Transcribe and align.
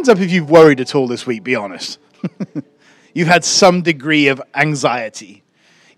Hands 0.00 0.08
up 0.08 0.20
if 0.20 0.32
you've 0.32 0.48
worried 0.48 0.80
at 0.80 0.94
all 0.94 1.06
this 1.06 1.26
week, 1.26 1.44
be 1.44 1.54
honest. 1.54 1.98
you've 3.14 3.28
had 3.28 3.44
some 3.44 3.82
degree 3.82 4.28
of 4.28 4.40
anxiety. 4.54 5.42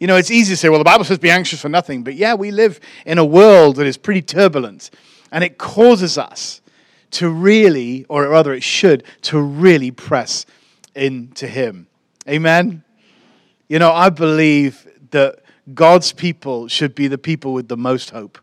You 0.01 0.09
know, 0.09 0.17
it's 0.17 0.33
easy 0.33 0.55
to 0.55 0.57
say, 0.57 0.69
well, 0.69 0.81
the 0.81 0.85
Bible 0.85 1.05
says 1.05 1.21
be 1.21 1.31
anxious 1.31 1.61
for 1.61 1.69
nothing. 1.69 2.03
But 2.03 2.17
yeah, 2.17 2.35
we 2.35 2.51
live 2.51 2.81
in 3.07 3.19
a 3.19 3.25
world 3.25 3.77
that 3.77 3.87
is 3.87 3.97
pretty 3.97 4.21
turbulent. 4.21 4.91
And 5.31 5.45
it 5.45 5.57
causes 5.57 6.19
us 6.19 6.63
to 7.13 7.31
really, 7.31 8.05
or 8.09 8.27
rather 8.27 8.53
it 8.53 8.65
should, 8.65 9.05
to 9.21 9.41
really 9.41 9.93
press 9.93 10.47
into 10.97 11.47
Him. 11.47 11.87
Amen? 12.29 12.83
You 13.69 13.79
know, 13.79 13.93
I 13.93 14.11
believe 14.11 14.85
that 15.13 15.45
God's 15.75 16.13
people 16.13 16.67
should 16.67 16.97
be 16.97 17.07
the 17.07 17.19
people 17.19 17.53
with 17.53 17.69
the 17.69 17.77
most 17.77 18.11
hope. 18.11 18.41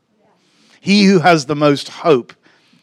He 0.80 1.03
who 1.03 1.19
has 1.19 1.47
the 1.47 1.55
most 1.57 1.89
hope 1.89 2.31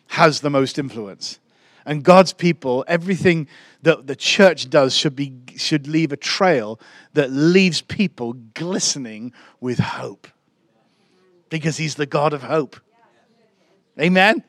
has 0.08 0.42
the 0.42 0.50
most 0.50 0.78
influence. 0.78 1.38
And 1.86 2.02
God's 2.02 2.32
people, 2.32 2.84
everything 2.88 3.46
that 3.82 4.08
the 4.08 4.16
church 4.16 4.68
does 4.68 4.94
should, 4.94 5.14
be, 5.14 5.32
should 5.56 5.86
leave 5.86 6.12
a 6.12 6.16
trail 6.16 6.80
that 7.14 7.30
leaves 7.30 7.80
people 7.80 8.32
glistening 8.32 9.32
with 9.60 9.78
hope. 9.78 10.26
Because 11.48 11.76
He's 11.76 11.94
the 11.94 12.04
God 12.04 12.32
of 12.32 12.42
hope. 12.42 12.76
Amen? 14.00 14.42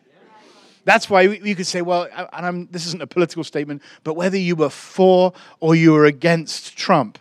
That's 0.84 1.10
why 1.10 1.22
you 1.22 1.56
could 1.56 1.68
say, 1.68 1.82
well, 1.82 2.08
and 2.16 2.46
I'm, 2.46 2.68
this 2.72 2.88
isn't 2.88 3.02
a 3.02 3.08
political 3.08 3.44
statement, 3.44 3.84
but 4.04 4.16
whether 4.16 4.38
you 4.38 4.56
were 4.56 4.70
for 4.70 5.34
or 5.60 5.76
you 5.76 5.92
were 5.92 6.06
against 6.06 6.76
Trump, 6.78 7.20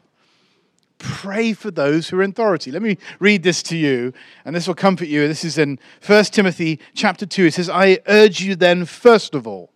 pray 0.98 1.52
for 1.52 1.70
those 1.70 2.08
who 2.08 2.18
are 2.18 2.22
in 2.22 2.30
authority. 2.30 2.70
Let 2.70 2.80
me 2.80 2.96
read 3.18 3.42
this 3.42 3.62
to 3.64 3.76
you, 3.76 4.14
and 4.44 4.56
this 4.56 4.66
will 4.66 4.76
comfort 4.76 5.08
you. 5.08 5.26
This 5.28 5.44
is 5.44 5.58
in 5.58 5.78
1 6.06 6.24
Timothy 6.26 6.80
chapter 6.94 7.26
2. 7.26 7.46
It 7.46 7.54
says, 7.54 7.68
I 7.68 7.98
urge 8.06 8.40
you 8.40 8.56
then, 8.56 8.86
first 8.86 9.34
of 9.34 9.46
all, 9.46 9.70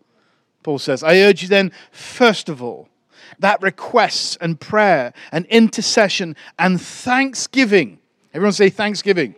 Paul 0.62 0.78
says, 0.78 1.02
I 1.02 1.20
urge 1.20 1.42
you 1.42 1.48
then, 1.48 1.72
first 1.90 2.48
of 2.48 2.62
all, 2.62 2.88
that 3.38 3.62
requests 3.62 4.36
and 4.40 4.60
prayer 4.60 5.12
and 5.32 5.46
intercession 5.46 6.36
and 6.58 6.80
thanksgiving, 6.80 7.98
everyone 8.34 8.52
say 8.52 8.68
thanksgiving, 8.70 9.34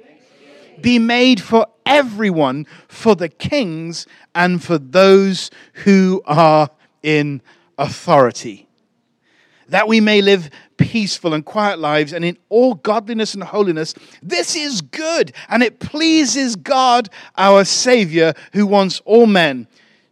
be 0.80 0.98
made 0.98 1.40
for 1.40 1.66
everyone, 1.86 2.66
for 2.88 3.14
the 3.14 3.28
kings 3.28 4.06
and 4.34 4.62
for 4.62 4.78
those 4.78 5.50
who 5.84 6.22
are 6.26 6.70
in 7.02 7.40
authority, 7.78 8.68
that 9.68 9.86
we 9.86 10.00
may 10.00 10.20
live 10.20 10.50
peaceful 10.76 11.32
and 11.34 11.44
quiet 11.44 11.78
lives 11.78 12.12
and 12.12 12.24
in 12.24 12.36
all 12.48 12.74
godliness 12.74 13.34
and 13.34 13.44
holiness. 13.44 13.94
This 14.22 14.56
is 14.56 14.80
good 14.80 15.32
and 15.48 15.62
it 15.62 15.78
pleases 15.78 16.56
God, 16.56 17.08
our 17.36 17.64
Savior, 17.64 18.34
who 18.52 18.66
wants 18.66 19.00
all 19.04 19.26
men 19.26 19.68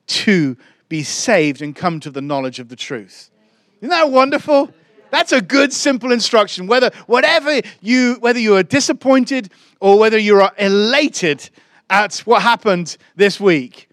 to 0.06 0.56
be 0.90 1.02
saved 1.02 1.62
and 1.62 1.74
come 1.74 2.00
to 2.00 2.10
the 2.10 2.20
knowledge 2.20 2.58
of 2.58 2.68
the 2.68 2.76
truth. 2.76 3.30
Isn't 3.80 3.88
that 3.88 4.10
wonderful? 4.10 4.70
That's 5.10 5.32
a 5.32 5.40
good, 5.40 5.72
simple 5.72 6.12
instruction. 6.12 6.66
Whether 6.66 6.90
whatever 7.06 7.60
you, 7.80 8.16
whether 8.20 8.38
you 8.38 8.56
are 8.56 8.62
disappointed 8.62 9.50
or 9.80 9.98
whether 9.98 10.18
you 10.18 10.38
are 10.40 10.52
elated 10.58 11.48
at 11.88 12.18
what 12.18 12.42
happened 12.42 12.98
this 13.16 13.40
week, 13.40 13.88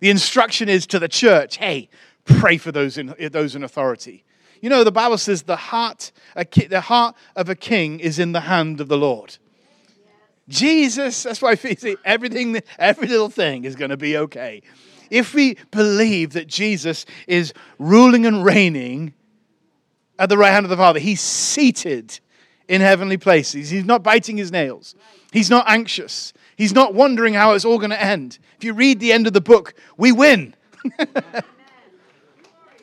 the 0.00 0.10
instruction 0.10 0.68
is 0.68 0.86
to 0.88 0.98
the 0.98 1.08
church: 1.08 1.58
Hey, 1.58 1.88
pray 2.24 2.56
for 2.56 2.72
those 2.72 2.98
in 2.98 3.14
those 3.30 3.54
in 3.54 3.62
authority. 3.62 4.24
You 4.60 4.70
know, 4.70 4.82
the 4.82 4.92
Bible 4.92 5.18
says 5.18 5.42
the 5.42 5.56
heart, 5.56 6.10
the 6.34 6.80
heart 6.80 7.14
of 7.36 7.50
a 7.50 7.54
king 7.54 8.00
is 8.00 8.18
in 8.18 8.32
the 8.32 8.40
hand 8.40 8.80
of 8.80 8.88
the 8.88 8.96
Lord. 8.96 9.36
Jesus, 10.48 11.22
that's 11.22 11.42
why 11.42 11.52
everything, 12.04 12.62
every 12.78 13.08
little 13.08 13.28
thing 13.28 13.64
is 13.64 13.76
going 13.76 13.90
to 13.90 13.96
be 13.96 14.16
okay. 14.16 14.62
If 15.14 15.32
we 15.32 15.56
believe 15.70 16.32
that 16.32 16.48
Jesus 16.48 17.06
is 17.26 17.52
ruling 17.78 18.26
and 18.26 18.44
reigning 18.44 19.14
at 20.18 20.28
the 20.28 20.38
right 20.38 20.50
hand 20.50 20.64
of 20.64 20.70
the 20.70 20.76
Father. 20.76 20.98
He's 21.00 21.20
seated 21.20 22.20
in 22.68 22.80
heavenly 22.80 23.16
places. 23.16 23.70
He's 23.70 23.84
not 23.84 24.02
biting 24.02 24.36
his 24.36 24.50
nails. 24.50 24.94
He's 25.32 25.50
not 25.50 25.68
anxious. 25.68 26.32
He's 26.56 26.72
not 26.72 26.94
wondering 26.94 27.34
how 27.34 27.52
it's 27.52 27.64
all 27.64 27.78
going 27.78 27.90
to 27.90 28.02
end. 28.02 28.38
If 28.56 28.64
you 28.64 28.74
read 28.74 29.00
the 29.00 29.12
end 29.12 29.26
of 29.26 29.32
the 29.32 29.40
book, 29.40 29.74
we 29.96 30.12
win. 30.12 30.54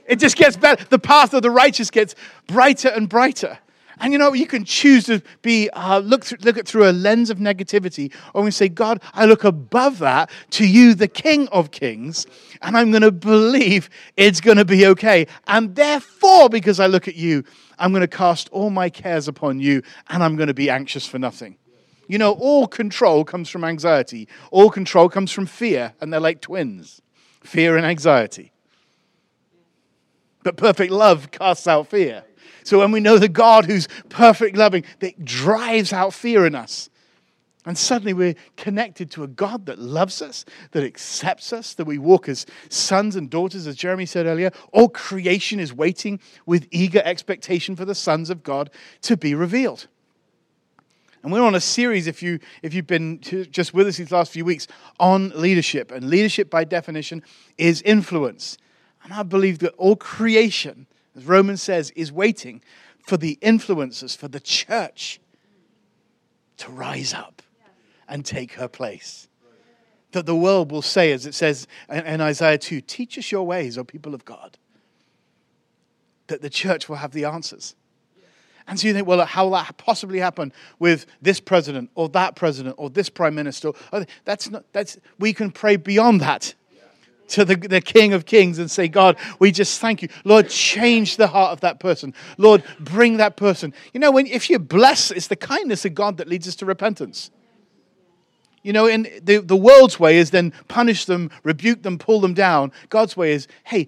it 0.05 0.17
just 0.17 0.35
gets 0.35 0.57
better. 0.57 0.83
The 0.85 0.99
path 0.99 1.33
of 1.33 1.41
the 1.41 1.51
righteous 1.51 1.89
gets 1.89 2.15
brighter 2.47 2.89
and 2.89 3.07
brighter. 3.07 3.59
And 4.01 4.11
you 4.11 4.17
know, 4.17 4.33
you 4.33 4.47
can 4.47 4.65
choose 4.65 5.05
to 5.05 5.21
be 5.43 5.69
uh, 5.69 5.99
look, 5.99 6.25
through, 6.25 6.39
look 6.41 6.57
at 6.57 6.67
through 6.67 6.89
a 6.89 6.91
lens 6.91 7.29
of 7.29 7.37
negativity, 7.37 8.11
or 8.33 8.41
we 8.41 8.49
say, 8.49 8.67
God, 8.67 8.99
I 9.13 9.25
look 9.25 9.43
above 9.43 9.99
that 9.99 10.31
to 10.51 10.67
you, 10.67 10.95
the 10.95 11.07
King 11.07 11.47
of 11.49 11.69
Kings, 11.69 12.25
and 12.63 12.75
I'm 12.75 12.89
going 12.89 13.03
to 13.03 13.11
believe 13.11 13.91
it's 14.17 14.41
going 14.41 14.57
to 14.57 14.65
be 14.65 14.87
okay. 14.87 15.27
And 15.45 15.75
therefore, 15.75 16.49
because 16.49 16.79
I 16.79 16.87
look 16.87 17.07
at 17.07 17.15
you, 17.15 17.43
I'm 17.77 17.91
going 17.91 18.01
to 18.01 18.07
cast 18.07 18.49
all 18.49 18.71
my 18.71 18.89
cares 18.89 19.27
upon 19.27 19.59
you, 19.59 19.83
and 20.09 20.23
I'm 20.23 20.35
going 20.35 20.47
to 20.47 20.53
be 20.55 20.71
anxious 20.71 21.05
for 21.05 21.19
nothing. 21.19 21.57
You 22.07 22.17
know, 22.17 22.33
all 22.33 22.65
control 22.65 23.23
comes 23.23 23.49
from 23.49 23.63
anxiety. 23.63 24.27
All 24.49 24.71
control 24.71 25.09
comes 25.09 25.31
from 25.31 25.45
fear, 25.45 25.93
and 26.01 26.11
they're 26.11 26.19
like 26.19 26.41
twins 26.41 27.03
fear 27.43 27.77
and 27.77 27.85
anxiety. 27.85 28.51
But 30.43 30.57
perfect 30.57 30.91
love 30.91 31.29
casts 31.31 31.67
out 31.67 31.87
fear. 31.87 32.23
So 32.63 32.79
when 32.79 32.91
we 32.91 32.99
know 32.99 33.17
the 33.17 33.27
God 33.27 33.65
who's 33.65 33.87
perfect 34.09 34.57
loving, 34.57 34.83
that 34.99 35.23
drives 35.23 35.93
out 35.93 36.13
fear 36.13 36.45
in 36.45 36.55
us. 36.55 36.89
And 37.65 37.77
suddenly 37.77 38.13
we're 38.13 38.35
connected 38.57 39.11
to 39.11 39.23
a 39.23 39.27
God 39.27 39.67
that 39.67 39.77
loves 39.77 40.21
us, 40.21 40.45
that 40.71 40.83
accepts 40.83 41.53
us, 41.53 41.75
that 41.75 41.85
we 41.85 41.99
walk 41.99 42.27
as 42.27 42.47
sons 42.69 43.15
and 43.15 43.29
daughters, 43.29 43.67
as 43.67 43.75
Jeremy 43.75 44.07
said 44.07 44.25
earlier. 44.25 44.51
All 44.71 44.89
creation 44.89 45.59
is 45.59 45.71
waiting 45.71 46.19
with 46.47 46.67
eager 46.71 47.01
expectation 47.05 47.75
for 47.75 47.85
the 47.85 47.93
sons 47.93 48.31
of 48.31 48.41
God 48.41 48.71
to 49.03 49.15
be 49.15 49.35
revealed. 49.35 49.87
And 51.21 51.31
we're 51.31 51.43
on 51.43 51.53
a 51.53 51.61
series, 51.61 52.07
if, 52.07 52.23
you, 52.23 52.39
if 52.63 52.73
you've 52.73 52.87
been 52.87 53.19
just 53.19 53.75
with 53.75 53.87
us 53.87 53.97
these 53.97 54.11
last 54.11 54.31
few 54.31 54.43
weeks, 54.43 54.67
on 54.99 55.29
leadership. 55.35 55.91
And 55.91 56.09
leadership, 56.09 56.49
by 56.49 56.63
definition, 56.63 57.21
is 57.59 57.83
influence. 57.83 58.57
And 59.03 59.13
I 59.13 59.21
believe 59.21 59.59
that 59.59 59.73
all 59.73 59.95
creation 59.95 60.87
as 61.15 61.25
Romans 61.25 61.61
says, 61.61 61.91
is 61.91 62.11
waiting 62.11 62.61
for 63.05 63.17
the 63.17 63.37
influencers, 63.41 64.15
for 64.15 64.27
the 64.27 64.39
church 64.39 65.19
to 66.57 66.71
rise 66.71 67.13
up 67.13 67.41
and 68.07 68.25
take 68.25 68.53
her 68.53 68.67
place. 68.67 69.27
That 70.11 70.25
the 70.25 70.35
world 70.35 70.71
will 70.71 70.81
say, 70.81 71.11
as 71.11 71.25
it 71.25 71.33
says 71.33 71.67
in 71.89 72.21
Isaiah 72.21 72.57
2, 72.57 72.81
teach 72.81 73.17
us 73.17 73.31
your 73.31 73.45
ways, 73.45 73.77
O 73.77 73.83
people 73.83 74.13
of 74.13 74.25
God. 74.25 74.57
That 76.27 76.41
the 76.41 76.49
church 76.49 76.89
will 76.89 76.97
have 76.97 77.11
the 77.11 77.25
answers. 77.25 77.75
And 78.67 78.79
so 78.79 78.87
you 78.87 78.93
think, 78.93 79.07
well, 79.07 79.25
how 79.25 79.45
will 79.45 79.53
that 79.53 79.75
possibly 79.77 80.19
happen 80.19 80.53
with 80.79 81.05
this 81.21 81.39
president 81.39 81.89
or 81.95 82.09
that 82.09 82.35
president 82.35 82.75
or 82.77 82.89
this 82.89 83.09
prime 83.09 83.35
minister? 83.35 83.71
That's 84.23 84.49
not, 84.49 84.65
that's, 84.71 84.97
we 85.17 85.33
can 85.33 85.51
pray 85.51 85.77
beyond 85.77 86.21
that 86.21 86.53
to 87.29 87.45
the, 87.45 87.55
the 87.55 87.81
King 87.81 88.13
of 88.13 88.25
Kings 88.25 88.59
and 88.59 88.69
say, 88.69 88.87
God, 88.87 89.17
we 89.39 89.51
just 89.51 89.79
thank 89.79 90.01
you. 90.01 90.09
Lord, 90.25 90.49
change 90.49 91.17
the 91.17 91.27
heart 91.27 91.53
of 91.53 91.61
that 91.61 91.79
person. 91.79 92.13
Lord, 92.37 92.63
bring 92.79 93.17
that 93.17 93.37
person. 93.37 93.73
You 93.93 93.99
know, 93.99 94.11
when, 94.11 94.27
if 94.27 94.49
you 94.49 94.59
bless, 94.59 95.11
it's 95.11 95.27
the 95.27 95.35
kindness 95.35 95.85
of 95.85 95.95
God 95.95 96.17
that 96.17 96.27
leads 96.27 96.47
us 96.47 96.55
to 96.57 96.65
repentance. 96.65 97.31
You 98.63 98.73
know, 98.73 98.85
in 98.85 99.07
the, 99.23 99.37
the 99.37 99.55
world's 99.55 99.99
way 99.99 100.17
is 100.17 100.31
then 100.31 100.53
punish 100.67 101.05
them, 101.05 101.31
rebuke 101.43 101.81
them, 101.81 101.97
pull 101.97 102.19
them 102.19 102.33
down. 102.33 102.71
God's 102.89 103.17
way 103.17 103.31
is, 103.31 103.47
hey, 103.63 103.87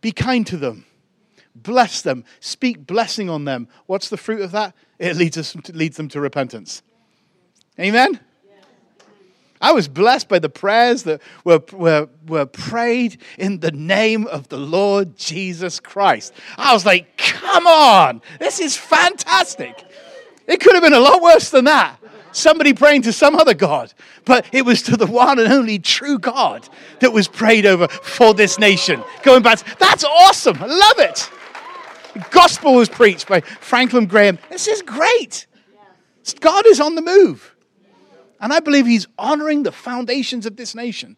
be 0.00 0.12
kind 0.12 0.46
to 0.48 0.56
them, 0.56 0.84
bless 1.54 2.02
them, 2.02 2.24
speak 2.40 2.86
blessing 2.86 3.30
on 3.30 3.44
them. 3.44 3.68
What's 3.86 4.08
the 4.08 4.16
fruit 4.16 4.42
of 4.42 4.52
that? 4.52 4.74
It 4.98 5.16
leads, 5.16 5.38
us, 5.38 5.56
leads 5.68 5.96
them 5.96 6.08
to 6.08 6.20
repentance. 6.20 6.82
Amen? 7.78 8.20
I 9.60 9.72
was 9.72 9.88
blessed 9.88 10.28
by 10.28 10.38
the 10.38 10.48
prayers 10.48 11.02
that 11.02 11.20
were, 11.44 11.62
were, 11.72 12.08
were 12.26 12.46
prayed 12.46 13.18
in 13.38 13.60
the 13.60 13.70
name 13.70 14.26
of 14.26 14.48
the 14.48 14.56
Lord 14.56 15.16
Jesus 15.16 15.80
Christ. 15.80 16.32
I 16.56 16.72
was 16.72 16.86
like, 16.86 17.16
come 17.18 17.66
on, 17.66 18.22
this 18.38 18.58
is 18.58 18.76
fantastic. 18.76 19.84
It 20.46 20.60
could 20.60 20.74
have 20.74 20.82
been 20.82 20.94
a 20.94 21.00
lot 21.00 21.22
worse 21.22 21.50
than 21.50 21.66
that. 21.66 21.98
Somebody 22.32 22.72
praying 22.72 23.02
to 23.02 23.12
some 23.12 23.34
other 23.34 23.54
God. 23.54 23.92
But 24.24 24.46
it 24.52 24.64
was 24.64 24.82
to 24.82 24.96
the 24.96 25.06
one 25.06 25.38
and 25.38 25.52
only 25.52 25.78
true 25.78 26.18
God 26.18 26.68
that 27.00 27.12
was 27.12 27.28
prayed 27.28 27.66
over 27.66 27.88
for 27.88 28.34
this 28.34 28.58
nation. 28.58 29.02
Going 29.22 29.42
back, 29.42 29.60
that's 29.78 30.04
awesome. 30.04 30.56
I 30.60 30.66
love 30.66 30.98
it. 30.98 31.30
The 32.14 32.24
gospel 32.30 32.74
was 32.74 32.88
preached 32.88 33.28
by 33.28 33.40
Franklin 33.40 34.06
Graham. 34.06 34.38
This 34.48 34.68
is 34.68 34.82
great. 34.82 35.46
God 36.40 36.66
is 36.66 36.80
on 36.80 36.94
the 36.94 37.02
move. 37.02 37.54
And 38.40 38.52
I 38.52 38.60
believe 38.60 38.86
he's 38.86 39.06
honoring 39.18 39.62
the 39.62 39.72
foundations 39.72 40.46
of 40.46 40.56
this 40.56 40.74
nation. 40.74 41.16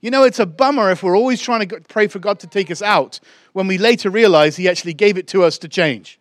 You 0.00 0.10
know, 0.10 0.24
it's 0.24 0.40
a 0.40 0.46
bummer 0.46 0.90
if 0.90 1.02
we're 1.02 1.16
always 1.16 1.40
trying 1.40 1.68
to 1.68 1.80
pray 1.82 2.08
for 2.08 2.18
God 2.18 2.40
to 2.40 2.48
take 2.48 2.70
us 2.70 2.82
out 2.82 3.20
when 3.52 3.68
we 3.68 3.78
later 3.78 4.10
realize 4.10 4.56
he 4.56 4.68
actually 4.68 4.94
gave 4.94 5.16
it 5.16 5.28
to 5.28 5.44
us 5.44 5.58
to 5.58 5.68
change. 5.68 6.18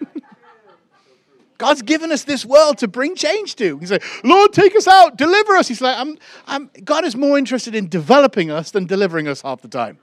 God's 1.58 1.82
given 1.82 2.10
us 2.10 2.24
this 2.24 2.44
world 2.44 2.78
to 2.78 2.88
bring 2.88 3.14
change 3.14 3.54
to. 3.56 3.78
He's 3.78 3.92
like, 3.92 4.02
Lord, 4.24 4.52
take 4.52 4.74
us 4.74 4.88
out, 4.88 5.16
deliver 5.16 5.54
us. 5.54 5.68
He's 5.68 5.80
like, 5.80 5.96
I'm, 5.96 6.18
I'm, 6.48 6.68
God 6.82 7.04
is 7.04 7.14
more 7.14 7.38
interested 7.38 7.76
in 7.76 7.88
developing 7.88 8.50
us 8.50 8.72
than 8.72 8.86
delivering 8.86 9.28
us 9.28 9.42
half 9.42 9.62
the 9.62 9.68
time. 9.68 9.98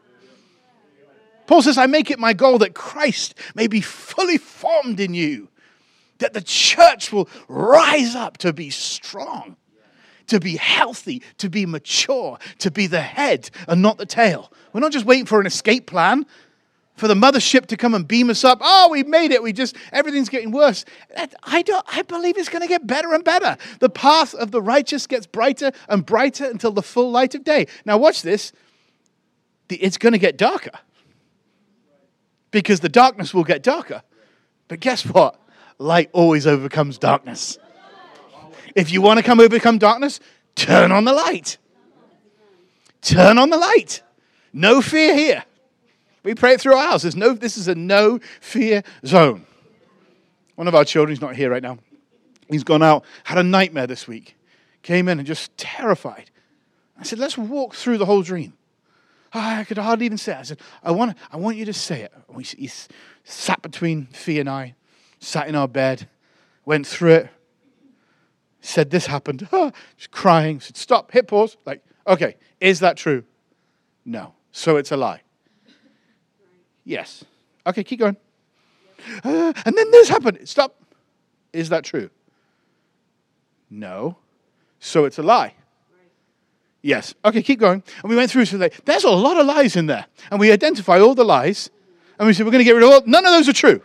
Paul 1.46 1.62
says, 1.62 1.78
I 1.78 1.88
make 1.88 2.12
it 2.12 2.20
my 2.20 2.32
goal 2.32 2.60
that 2.60 2.74
Christ 2.76 3.34
may 3.56 3.68
be 3.68 3.82
fully 3.82 4.38
formed 4.38 5.02
in 5.02 5.14
you, 5.14 5.50
that 6.20 6.34
the 6.34 6.42
church 6.42 7.12
will 7.12 7.28
rise 7.48 8.16
up 8.16 8.38
to 8.38 8.54
be 8.54 8.70
strong, 8.70 9.58
to 10.28 10.40
be 10.40 10.58
healthy, 10.58 11.24
to 11.38 11.50
be 11.50 11.66
mature, 11.66 12.38
to 12.60 12.72
be 12.72 12.88
the 12.88 13.02
head 13.02 13.50
and 13.68 13.82
not 13.82 13.98
the 13.98 14.06
tail. 14.06 14.52
We're 14.72 14.82
not 14.82 14.92
just 14.92 15.06
waiting 15.06 15.26
for 15.26 15.40
an 15.40 15.48
escape 15.48 15.88
plan 15.88 16.26
for 17.00 17.08
the 17.08 17.16
mothership 17.16 17.66
to 17.68 17.78
come 17.78 17.96
and 17.96 18.08
beam 18.08 18.30
us 18.30 18.44
up. 18.44 18.60
Oh, 18.62 18.90
we 18.92 19.04
made 19.04 19.32
it. 19.32 19.42
We 19.42 19.54
just 19.54 19.76
everything's 19.92 20.30
getting 20.30 20.52
worse. 20.52 20.86
I 21.44 21.62
don't 21.62 21.86
I 21.88 22.04
believe 22.04 22.38
it's 22.38 22.50
going 22.50 22.62
to 22.62 22.68
get 22.68 22.86
better 22.86 23.14
and 23.14 23.24
better. 23.24 23.58
The 23.80 23.90
path 23.90 24.36
of 24.36 24.52
the 24.52 24.62
righteous 24.62 25.08
gets 25.08 25.26
brighter 25.26 25.72
and 25.88 26.06
brighter 26.06 26.46
until 26.46 26.72
the 26.72 26.84
full 26.84 27.10
light 27.10 27.34
of 27.36 27.44
day. 27.44 27.68
Now 27.86 27.98
watch 27.98 28.22
this. 28.22 28.52
It's 29.70 29.98
going 29.98 30.14
to 30.14 30.20
get 30.20 30.38
darker. 30.38 30.72
Because 32.52 32.80
the 32.80 32.90
darkness 32.90 33.34
will 33.34 33.44
get 33.44 33.64
darker. 33.64 34.02
But 34.68 34.80
guess 34.80 35.06
what? 35.06 35.39
Light 35.80 36.10
always 36.14 36.46
overcomes 36.46 36.98
darkness. 36.98 37.58
If 38.76 38.92
you 38.92 39.02
want 39.02 39.18
to 39.18 39.24
come 39.24 39.40
overcome 39.40 39.78
darkness, 39.78 40.20
turn 40.56 40.92
on 40.92 41.06
the 41.06 41.14
light. 41.14 41.58
Turn 43.02 43.38
on 43.38 43.50
the 43.50 43.58
light. 43.58 44.04
No 44.54 44.82
fear 44.82 45.16
here. 45.16 45.44
We 46.24 46.36
pray 46.36 46.54
it 46.54 46.62
through 46.62 46.76
our 46.76 46.90
house. 46.90 47.04
There's 47.04 47.16
no, 47.16 47.34
this 47.34 47.58
is 47.58 47.68
a 47.70 47.76
no 47.76 48.20
fear 48.42 48.84
zone. 49.06 49.46
One 50.56 50.68
of 50.68 50.76
our 50.76 50.84
children, 50.84 51.18
not 51.22 51.36
here 51.36 51.50
right 51.50 51.64
now. 51.64 51.80
He's 52.50 52.66
gone 52.66 52.84
out, 52.84 53.06
had 53.24 53.38
a 53.38 53.44
nightmare 53.44 53.88
this 53.88 54.08
week. 54.08 54.36
Came 54.82 55.08
in 55.08 55.20
and 55.20 55.28
just 55.28 55.56
terrified. 55.58 56.30
I 57.00 57.04
said, 57.04 57.20
let's 57.20 57.38
walk 57.38 57.74
through 57.74 57.98
the 57.98 58.06
whole 58.06 58.22
dream. 58.22 58.54
I 59.32 59.64
could 59.64 59.78
hardly 59.78 60.08
even 60.08 60.18
say 60.18 60.34
it. 60.34 60.40
I 60.40 60.42
said, 60.42 60.60
I 60.84 60.92
want, 60.92 61.16
I 61.32 61.38
want 61.38 61.56
you 61.58 61.66
to 61.66 61.74
say 61.74 62.02
it. 62.02 62.14
He 62.58 62.70
sat 63.24 63.62
between 63.62 64.08
Fee 64.08 64.40
and 64.40 64.50
I, 64.50 64.76
sat 65.20 65.48
in 65.48 65.56
our 65.56 65.68
bed, 65.68 66.08
went 66.66 66.88
through 66.88 67.14
it, 67.14 67.30
said 68.62 68.90
this 68.90 69.06
happened, 69.06 69.48
just 69.98 70.12
crying, 70.12 70.60
said, 70.60 70.78
stop, 70.78 71.12
hit 71.12 71.28
pause. 71.28 71.58
Like, 71.66 71.84
okay, 72.08 72.36
is 72.60 72.80
that 72.80 72.98
true? 72.98 73.24
No. 74.06 74.34
So 74.52 74.78
it's 74.78 74.92
a 74.92 74.98
lie. 74.98 75.22
Yes. 76.84 77.24
Okay, 77.66 77.84
keep 77.84 78.00
going. 78.00 78.18
Uh, 79.24 79.54
and 79.66 79.78
then 79.78 79.92
this 79.92 80.10
happened. 80.10 80.40
Stop. 80.48 80.76
Is 81.54 81.70
that 81.70 81.84
true? 81.84 82.10
No. 83.70 84.18
So 84.80 85.06
it's 85.06 85.20
a 85.20 85.24
lie. 85.24 85.54
Yes. 86.82 87.14
Okay, 87.24 87.42
keep 87.44 87.60
going. 87.60 87.84
And 88.02 88.10
we 88.10 88.16
went 88.16 88.32
through, 88.32 88.46
so 88.46 88.58
there's 88.58 89.04
a 89.04 89.10
lot 89.10 89.38
of 89.38 89.46
lies 89.46 89.76
in 89.76 89.86
there. 89.88 90.06
And 90.32 90.40
we 90.40 90.52
identify 90.52 91.00
all 91.00 91.14
the 91.14 91.26
lies. 91.26 91.70
And 92.18 92.28
we 92.28 92.34
said, 92.34 92.46
we're 92.46 92.52
going 92.52 92.60
to 92.60 92.66
get 92.66 92.74
rid 92.74 92.84
of 92.84 92.90
all. 92.90 93.02
None 93.06 93.26
of 93.26 93.32
those 93.32 93.50
are 93.50 93.54
true. 93.54 93.82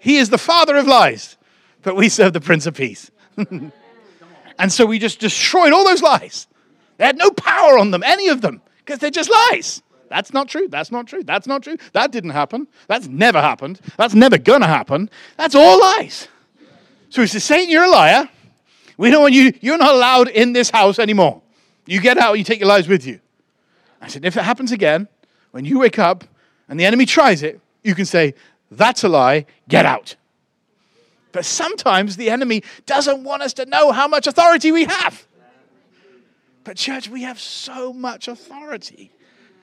He 0.00 0.16
is 0.16 0.30
the 0.30 0.38
father 0.38 0.76
of 0.76 0.86
lies. 0.86 1.36
But 1.82 1.96
we 1.96 2.08
serve 2.08 2.32
the 2.32 2.40
Prince 2.40 2.66
of 2.66 2.74
Peace. 2.74 3.10
and 4.58 4.72
so 4.72 4.84
we 4.84 4.98
just 4.98 5.20
destroyed 5.20 5.72
all 5.72 5.84
those 5.84 6.02
lies. 6.02 6.46
They 6.96 7.06
had 7.06 7.16
no 7.16 7.30
power 7.30 7.78
on 7.78 7.90
them, 7.90 8.02
any 8.02 8.28
of 8.28 8.40
them, 8.40 8.60
because 8.78 8.98
they're 8.98 9.10
just 9.10 9.30
lies. 9.30 9.82
That's 10.08 10.32
not 10.32 10.48
true. 10.48 10.68
That's 10.68 10.90
not 10.90 11.06
true. 11.06 11.22
That's 11.22 11.46
not 11.46 11.62
true. 11.62 11.76
That 11.92 12.10
didn't 12.10 12.30
happen. 12.30 12.66
That's 12.88 13.06
never 13.06 13.40
happened. 13.40 13.80
That's 13.96 14.12
never 14.12 14.36
going 14.36 14.60
to 14.60 14.66
happen. 14.66 15.08
That's 15.36 15.54
all 15.54 15.80
lies. 15.80 16.28
So 17.10 17.22
he 17.22 17.28
says, 17.28 17.44
Satan, 17.44 17.70
you're 17.70 17.84
a 17.84 17.90
liar. 17.90 18.28
We 18.98 19.10
don't 19.10 19.22
want 19.22 19.34
you, 19.34 19.54
you're 19.60 19.78
not 19.78 19.94
allowed 19.94 20.28
in 20.28 20.52
this 20.52 20.68
house 20.68 20.98
anymore. 20.98 21.40
You 21.86 22.00
get 22.00 22.18
out, 22.18 22.36
you 22.38 22.44
take 22.44 22.60
your 22.60 22.68
lies 22.68 22.86
with 22.86 23.06
you. 23.06 23.20
I 24.02 24.08
said, 24.08 24.24
if 24.24 24.36
it 24.36 24.42
happens 24.42 24.72
again, 24.72 25.08
when 25.52 25.64
you 25.64 25.78
wake 25.78 25.98
up 25.98 26.24
and 26.68 26.78
the 26.78 26.84
enemy 26.84 27.06
tries 27.06 27.42
it, 27.42 27.60
you 27.82 27.94
can 27.94 28.04
say, 28.04 28.34
That's 28.70 29.02
a 29.04 29.08
lie, 29.08 29.46
get 29.68 29.84
out. 29.84 30.16
But 31.32 31.44
sometimes 31.44 32.16
the 32.16 32.30
enemy 32.30 32.62
doesn't 32.86 33.24
want 33.24 33.42
us 33.42 33.52
to 33.54 33.66
know 33.66 33.92
how 33.92 34.08
much 34.08 34.26
authority 34.26 34.72
we 34.72 34.84
have. 34.84 35.26
But, 36.64 36.76
church, 36.76 37.08
we 37.08 37.22
have 37.22 37.40
so 37.40 37.92
much 37.92 38.28
authority. 38.28 39.12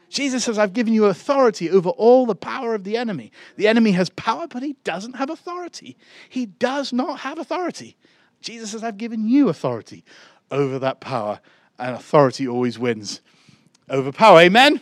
Jesus 0.09 0.45
says, 0.45 0.57
I've 0.57 0.73
given 0.73 0.93
you 0.93 1.05
authority 1.05 1.69
over 1.69 1.89
all 1.89 2.25
the 2.25 2.35
power 2.35 2.73
of 2.73 2.83
the 2.83 2.97
enemy. 2.97 3.31
The 3.57 3.67
enemy 3.67 3.91
has 3.91 4.09
power, 4.09 4.47
but 4.47 4.63
he 4.63 4.75
doesn't 4.83 5.17
have 5.17 5.29
authority. 5.29 5.97
He 6.29 6.45
does 6.45 6.93
not 6.93 7.19
have 7.19 7.37
authority. 7.37 7.97
Jesus 8.41 8.71
says, 8.71 8.83
I've 8.83 8.97
given 8.97 9.27
you 9.27 9.49
authority 9.49 10.03
over 10.49 10.79
that 10.79 11.01
power, 11.01 11.39
and 11.77 11.95
authority 11.95 12.47
always 12.47 12.79
wins 12.79 13.21
over 13.89 14.11
power. 14.11 14.39
Amen? 14.39 14.79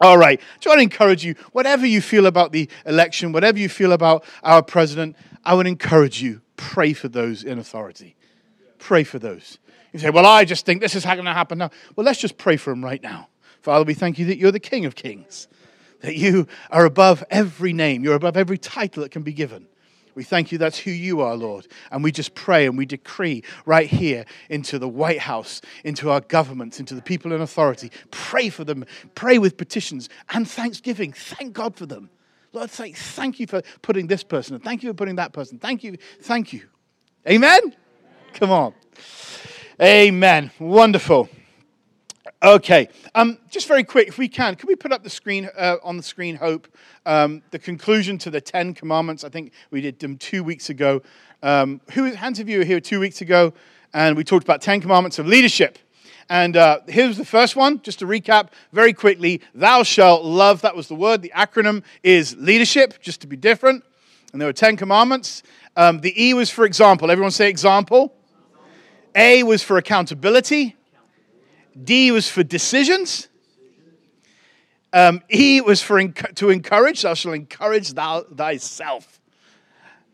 All 0.00 0.16
right. 0.16 0.40
So 0.60 0.70
I 0.70 0.72
want 0.72 0.78
to 0.78 0.82
encourage 0.82 1.24
you, 1.24 1.34
whatever 1.52 1.86
you 1.86 2.00
feel 2.00 2.26
about 2.26 2.52
the 2.52 2.68
election, 2.86 3.32
whatever 3.32 3.58
you 3.58 3.68
feel 3.68 3.92
about 3.92 4.24
our 4.42 4.62
president, 4.62 5.16
I 5.44 5.54
would 5.54 5.66
encourage 5.66 6.22
you, 6.22 6.40
pray 6.56 6.92
for 6.92 7.08
those 7.08 7.44
in 7.44 7.58
authority. 7.58 8.16
Pray 8.78 9.04
for 9.04 9.18
those. 9.18 9.58
You 9.92 9.98
say, 9.98 10.10
well, 10.10 10.24
I 10.24 10.44
just 10.44 10.64
think 10.64 10.80
this 10.80 10.94
is 10.94 11.04
going 11.04 11.24
to 11.24 11.32
happen 11.32 11.58
now. 11.58 11.70
Well, 11.96 12.04
let's 12.04 12.20
just 12.20 12.38
pray 12.38 12.56
for 12.56 12.70
them 12.70 12.84
right 12.84 13.02
now. 13.02 13.28
Father, 13.60 13.84
we 13.84 13.94
thank 13.94 14.18
you 14.18 14.26
that 14.26 14.38
you're 14.38 14.52
the 14.52 14.60
King 14.60 14.86
of 14.86 14.94
Kings, 14.94 15.48
that 16.00 16.16
you 16.16 16.46
are 16.70 16.86
above 16.86 17.22
every 17.30 17.74
name, 17.74 18.02
you're 18.02 18.14
above 18.14 18.36
every 18.36 18.56
title 18.56 19.02
that 19.02 19.10
can 19.10 19.22
be 19.22 19.34
given. 19.34 19.66
We 20.14 20.24
thank 20.24 20.52
you 20.52 20.58
that's 20.58 20.78
who 20.78 20.90
you 20.90 21.20
are, 21.20 21.36
Lord. 21.36 21.66
And 21.90 22.02
we 22.02 22.12
just 22.12 22.34
pray 22.34 22.66
and 22.66 22.76
we 22.76 22.86
decree 22.86 23.42
right 23.64 23.88
here 23.88 24.24
into 24.48 24.78
the 24.78 24.88
White 24.88 25.20
House, 25.20 25.60
into 25.84 26.10
our 26.10 26.20
governments, 26.20 26.80
into 26.80 26.94
the 26.94 27.02
people 27.02 27.32
in 27.32 27.40
authority. 27.40 27.90
Pray 28.10 28.48
for 28.48 28.64
them. 28.64 28.84
Pray 29.14 29.38
with 29.38 29.56
petitions 29.56 30.08
and 30.30 30.48
thanksgiving. 30.48 31.12
Thank 31.12 31.52
God 31.52 31.76
for 31.76 31.86
them. 31.86 32.10
Lord, 32.52 32.70
say, 32.70 32.92
thank 32.92 33.38
you 33.38 33.46
for 33.46 33.62
putting 33.82 34.08
this 34.08 34.24
person. 34.24 34.54
And 34.54 34.64
thank 34.64 34.82
you 34.82 34.90
for 34.90 34.94
putting 34.94 35.16
that 35.16 35.32
person. 35.32 35.58
Thank 35.58 35.84
you. 35.84 35.96
Thank 36.22 36.52
you. 36.52 36.62
Amen? 37.28 37.60
Amen. 37.62 37.76
Come 38.34 38.50
on. 38.50 38.74
Amen. 39.80 40.50
Wonderful. 40.58 41.28
Okay, 42.42 42.88
um, 43.14 43.36
just 43.50 43.68
very 43.68 43.84
quick, 43.84 44.08
if 44.08 44.16
we 44.16 44.26
can, 44.26 44.54
can 44.54 44.66
we 44.66 44.74
put 44.74 44.92
up 44.92 45.02
the 45.02 45.10
screen 45.10 45.50
uh, 45.58 45.76
on 45.84 45.98
the 45.98 46.02
screen? 46.02 46.36
Hope 46.36 46.68
um, 47.04 47.42
the 47.50 47.58
conclusion 47.58 48.16
to 48.16 48.30
the 48.30 48.40
Ten 48.40 48.72
Commandments. 48.72 49.24
I 49.24 49.28
think 49.28 49.52
we 49.70 49.82
did 49.82 49.98
them 49.98 50.16
two 50.16 50.42
weeks 50.42 50.70
ago. 50.70 51.02
Um, 51.42 51.82
who 51.92 52.04
hands 52.04 52.40
of 52.40 52.48
you 52.48 52.60
were 52.60 52.64
here 52.64 52.80
two 52.80 52.98
weeks 52.98 53.20
ago, 53.20 53.52
and 53.92 54.16
we 54.16 54.24
talked 54.24 54.42
about 54.42 54.62
Ten 54.62 54.80
Commandments 54.80 55.18
of 55.18 55.26
leadership. 55.26 55.78
And 56.30 56.56
uh, 56.56 56.80
here's 56.88 57.18
the 57.18 57.26
first 57.26 57.56
one, 57.56 57.82
just 57.82 57.98
to 57.98 58.06
recap 58.06 58.48
very 58.72 58.94
quickly. 58.94 59.42
Thou 59.54 59.82
shalt 59.82 60.24
love. 60.24 60.62
That 60.62 60.74
was 60.74 60.88
the 60.88 60.94
word. 60.94 61.20
The 61.20 61.32
acronym 61.36 61.82
is 62.02 62.34
leadership, 62.38 63.02
just 63.02 63.20
to 63.20 63.26
be 63.26 63.36
different. 63.36 63.84
And 64.32 64.40
there 64.40 64.48
were 64.48 64.54
Ten 64.54 64.78
Commandments. 64.78 65.42
Um, 65.76 66.00
the 66.00 66.14
E 66.16 66.32
was 66.32 66.48
for 66.48 66.64
example. 66.64 67.10
Everyone 67.10 67.32
say 67.32 67.50
example. 67.50 68.14
A 69.14 69.42
was 69.42 69.62
for 69.62 69.76
accountability. 69.76 70.76
D 71.84 72.10
was 72.10 72.28
for 72.28 72.42
decisions. 72.42 73.28
Um, 74.92 75.22
e 75.32 75.60
was 75.60 75.82
for 75.82 76.02
enc- 76.02 76.34
to 76.36 76.50
encourage. 76.50 77.02
Thou 77.02 77.14
shalt 77.14 77.34
encourage 77.34 77.92
thou 77.92 78.22
thyself. 78.22 79.20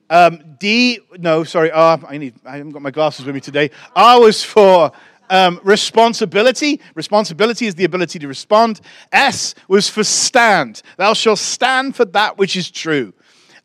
Um, 0.08 0.56
D, 0.58 1.00
no, 1.18 1.44
sorry. 1.44 1.70
R, 1.70 1.98
I 2.06 2.18
need. 2.18 2.34
I 2.44 2.58
haven't 2.58 2.72
got 2.72 2.82
my 2.82 2.90
glasses 2.90 3.24
with 3.24 3.34
me 3.34 3.40
today. 3.40 3.70
R 3.94 4.20
was 4.20 4.44
for 4.44 4.92
um, 5.30 5.60
responsibility. 5.64 6.80
Responsibility 6.94 7.66
is 7.66 7.74
the 7.74 7.84
ability 7.84 8.18
to 8.20 8.28
respond. 8.28 8.80
S 9.12 9.54
was 9.68 9.88
for 9.88 10.04
stand. 10.04 10.82
Thou 10.96 11.14
shalt 11.14 11.38
stand 11.38 11.96
for 11.96 12.04
that 12.06 12.38
which 12.38 12.56
is 12.56 12.70
true. 12.70 13.12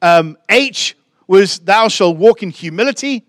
Um, 0.02 0.38
H 0.50 0.98
was 1.28 1.60
thou 1.60 1.88
shalt 1.88 2.18
walk 2.18 2.42
in 2.42 2.50
humility. 2.50 3.24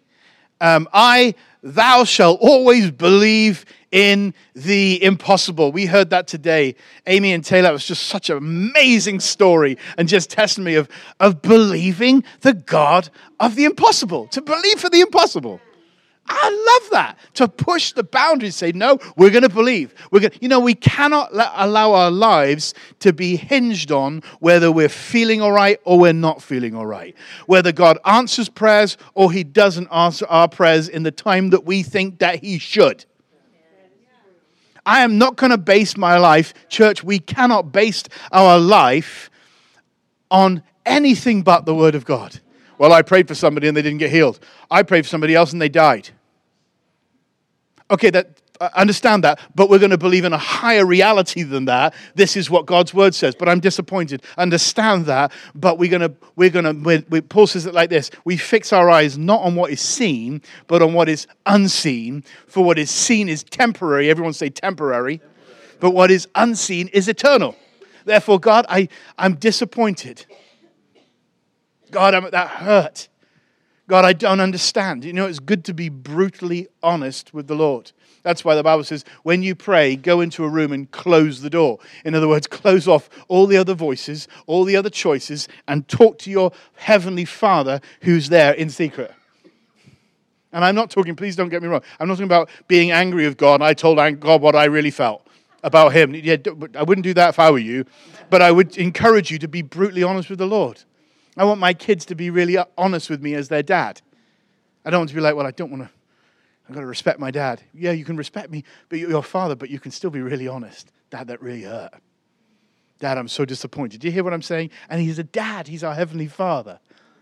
Um, 0.61 0.88
I, 0.92 1.35
thou 1.62 2.04
shalt 2.04 2.40
always 2.40 2.90
believe 2.90 3.64
in 3.90 4.35
the 4.54 5.02
impossible. 5.02 5.71
We 5.71 5.87
heard 5.87 6.11
that 6.11 6.26
today. 6.26 6.75
Amy 7.07 7.33
and 7.33 7.45
Taylor, 7.45 7.71
it 7.71 7.75
was 7.75 7.87
just 7.87 8.04
such 8.04 8.31
an 8.31 8.38
amazing 8.38 9.21
story 9.21 9.76
and 9.99 10.09
just 10.09 10.31
testimony 10.31 10.76
of, 10.76 10.88
of 11.21 11.42
believing 11.42 12.25
the 12.40 12.54
God 12.54 13.11
of 13.38 13.54
the 13.54 13.64
impossible, 13.64 14.26
to 14.28 14.40
believe 14.40 14.81
for 14.81 14.88
the 14.88 15.00
impossible. 15.00 15.61
I 16.26 16.80
love 16.80 16.90
that. 16.92 17.18
To 17.34 17.48
push 17.48 17.92
the 17.92 18.04
boundaries, 18.04 18.56
say, 18.56 18.72
no, 18.72 18.98
we're 19.16 19.30
going 19.30 19.42
to 19.42 19.48
believe. 19.48 19.94
We're 20.10 20.20
going 20.20 20.32
you 20.40 20.48
know, 20.48 20.60
we 20.60 20.74
cannot 20.74 21.34
let, 21.34 21.50
allow 21.54 21.92
our 21.92 22.10
lives 22.10 22.74
to 23.00 23.12
be 23.12 23.36
hinged 23.36 23.90
on 23.90 24.22
whether 24.40 24.70
we're 24.70 24.88
feeling 24.88 25.40
all 25.40 25.52
right 25.52 25.78
or 25.84 25.98
we're 25.98 26.12
not 26.12 26.42
feeling 26.42 26.74
all 26.74 26.86
right. 26.86 27.14
Whether 27.46 27.72
God 27.72 27.98
answers 28.04 28.48
prayers 28.48 28.96
or 29.14 29.32
he 29.32 29.44
doesn't 29.44 29.88
answer 29.88 30.26
our 30.28 30.48
prayers 30.48 30.88
in 30.88 31.02
the 31.02 31.10
time 31.10 31.50
that 31.50 31.64
we 31.64 31.82
think 31.82 32.20
that 32.20 32.42
he 32.42 32.58
should. 32.58 33.04
I 34.84 35.00
am 35.00 35.18
not 35.18 35.36
going 35.36 35.50
to 35.50 35.58
base 35.58 35.96
my 35.96 36.18
life, 36.18 36.54
church, 36.68 37.04
we 37.04 37.18
cannot 37.18 37.72
base 37.72 38.02
our 38.32 38.58
life 38.58 39.30
on 40.30 40.62
anything 40.84 41.42
but 41.42 41.66
the 41.66 41.74
Word 41.74 41.94
of 41.94 42.04
God. 42.04 42.40
Well, 42.82 42.92
I 42.92 43.02
prayed 43.02 43.28
for 43.28 43.36
somebody 43.36 43.68
and 43.68 43.76
they 43.76 43.82
didn't 43.82 44.00
get 44.00 44.10
healed. 44.10 44.40
I 44.68 44.82
prayed 44.82 45.02
for 45.02 45.08
somebody 45.08 45.36
else 45.36 45.52
and 45.52 45.62
they 45.62 45.68
died. 45.68 46.10
Okay, 47.92 48.10
that 48.10 48.40
uh, 48.60 48.70
understand 48.74 49.22
that, 49.22 49.38
but 49.54 49.70
we're 49.70 49.78
going 49.78 49.92
to 49.92 49.98
believe 49.98 50.24
in 50.24 50.32
a 50.32 50.38
higher 50.38 50.84
reality 50.84 51.44
than 51.44 51.66
that. 51.66 51.94
This 52.16 52.36
is 52.36 52.50
what 52.50 52.66
God's 52.66 52.92
word 52.92 53.14
says, 53.14 53.36
but 53.36 53.48
I'm 53.48 53.60
disappointed. 53.60 54.24
Understand 54.36 55.06
that, 55.06 55.30
but 55.54 55.78
we're 55.78 55.90
going 55.90 56.00
to, 56.00 56.12
we're 56.34 56.50
going 56.50 56.64
to, 56.64 56.72
we 56.72 57.04
we, 57.08 57.20
Paul 57.20 57.46
says 57.46 57.66
it 57.66 57.72
like 57.72 57.88
this 57.88 58.10
we 58.24 58.36
fix 58.36 58.72
our 58.72 58.90
eyes 58.90 59.16
not 59.16 59.42
on 59.42 59.54
what 59.54 59.70
is 59.70 59.80
seen, 59.80 60.42
but 60.66 60.82
on 60.82 60.92
what 60.92 61.08
is 61.08 61.28
unseen. 61.46 62.24
For 62.48 62.64
what 62.64 62.80
is 62.80 62.90
seen 62.90 63.28
is 63.28 63.44
temporary. 63.44 64.10
Everyone 64.10 64.32
say 64.32 64.50
temporary. 64.50 65.20
But 65.78 65.92
what 65.92 66.10
is 66.10 66.26
unseen 66.34 66.88
is 66.88 67.06
eternal. 67.06 67.54
Therefore, 68.04 68.40
God, 68.40 68.66
I, 68.68 68.88
I'm 69.16 69.36
disappointed. 69.36 70.26
God, 71.92 72.14
I'm, 72.14 72.30
that 72.30 72.49
hurt. 72.49 73.08
God, 73.87 74.04
I 74.04 74.12
don't 74.12 74.40
understand. 74.40 75.04
You 75.04 75.12
know, 75.12 75.26
it's 75.26 75.38
good 75.38 75.64
to 75.66 75.75
be 75.75 75.88
brutally 75.88 76.66
honest 76.82 77.32
with 77.32 77.46
the 77.46 77.54
Lord. 77.54 77.92
That's 78.22 78.44
why 78.44 78.54
the 78.54 78.62
Bible 78.62 78.84
says, 78.84 79.04
when 79.25 79.42
you 79.42 79.54
pray, 79.54 79.96
go 79.96 80.20
into 80.20 80.44
a 80.44 80.49
room 80.49 80.72
and 80.72 80.90
close 80.90 81.40
the 81.40 81.50
door. 81.50 81.78
In 82.04 82.14
other 82.14 82.28
words, 82.28 82.46
close 82.46 82.87
off 82.88 83.11
all 83.28 83.46
the 83.46 83.56
other 83.56 83.75
voices, 83.75 84.28
all 84.46 84.64
the 84.64 84.76
other 84.76 84.90
choices, 84.90 85.49
and 85.68 85.87
talk 85.88 86.18
to 86.20 86.30
your 86.30 86.52
heavenly 86.75 87.25
Father 87.25 87.80
who's 88.02 88.28
there 88.28 88.52
in 88.54 88.70
secret. 88.70 89.12
And 90.52 90.64
I'm 90.64 90.75
not 90.75 90.90
talking, 90.90 91.16
please 91.16 91.34
don't 91.34 91.49
get 91.49 91.62
me 91.62 91.68
wrong, 91.68 91.82
I'm 91.99 92.08
not 92.08 92.14
talking 92.14 92.26
about 92.26 92.49
being 92.68 92.92
angry 92.92 93.26
with 93.26 93.37
God. 93.37 93.61
I 93.61 93.75
told 93.75 93.99
God 94.20 94.40
what 94.40 94.54
I 94.54 94.66
really 94.66 94.90
felt 94.90 95.26
about 95.64 95.92
Him. 95.92 96.14
Yeah, 96.14 96.37
I 96.76 96.82
wouldn't 96.82 97.04
do 97.04 97.14
that 97.14 97.30
if 97.30 97.38
I 97.38 97.50
were 97.50 97.58
you, 97.58 97.84
but 98.30 98.40
I 98.40 98.52
would 98.52 98.76
encourage 98.76 99.30
you 99.30 99.38
to 99.38 99.49
be 99.49 99.62
brutally 99.62 100.02
honest 100.02 100.30
with 100.30 100.38
the 100.38 100.46
Lord. 100.46 100.82
I 101.36 101.44
want 101.44 101.60
my 101.60 101.72
kids 101.72 102.04
to 102.06 102.14
be 102.14 102.30
really 102.30 102.58
honest 102.76 103.08
with 103.08 103.22
me 103.22 103.34
as 103.34 103.48
their 103.48 103.62
dad. 103.62 104.00
I 104.84 104.90
don't 104.90 105.00
want 105.00 105.10
to 105.10 105.14
be 105.14 105.20
like, 105.20 105.34
well, 105.34 105.46
I 105.46 105.50
don't 105.50 105.70
want 105.70 105.84
to, 105.84 105.90
I've 106.68 106.74
got 106.74 106.80
to 106.80 106.86
respect 106.86 107.18
my 107.18 107.30
dad. 107.30 107.62
Yeah, 107.72 107.92
you 107.92 108.04
can 108.04 108.16
respect 108.16 108.50
me, 108.50 108.64
but 108.88 108.98
you're 108.98 109.10
your 109.10 109.22
father, 109.22 109.54
but 109.54 109.70
you 109.70 109.80
can 109.80 109.90
still 109.90 110.10
be 110.10 110.20
really 110.20 110.48
honest. 110.48 110.90
Dad, 111.10 111.28
that 111.28 111.40
really 111.40 111.62
hurt. 111.62 111.92
Dad, 112.98 113.18
I'm 113.18 113.28
so 113.28 113.44
disappointed. 113.44 114.00
Do 114.00 114.08
you 114.08 114.12
hear 114.12 114.24
what 114.24 114.32
I'm 114.32 114.42
saying? 114.42 114.70
And 114.88 115.00
he's 115.00 115.18
a 115.18 115.24
dad, 115.24 115.68
he's 115.68 115.84
our 115.84 115.94
heavenly 115.94 116.28
father. 116.28 116.78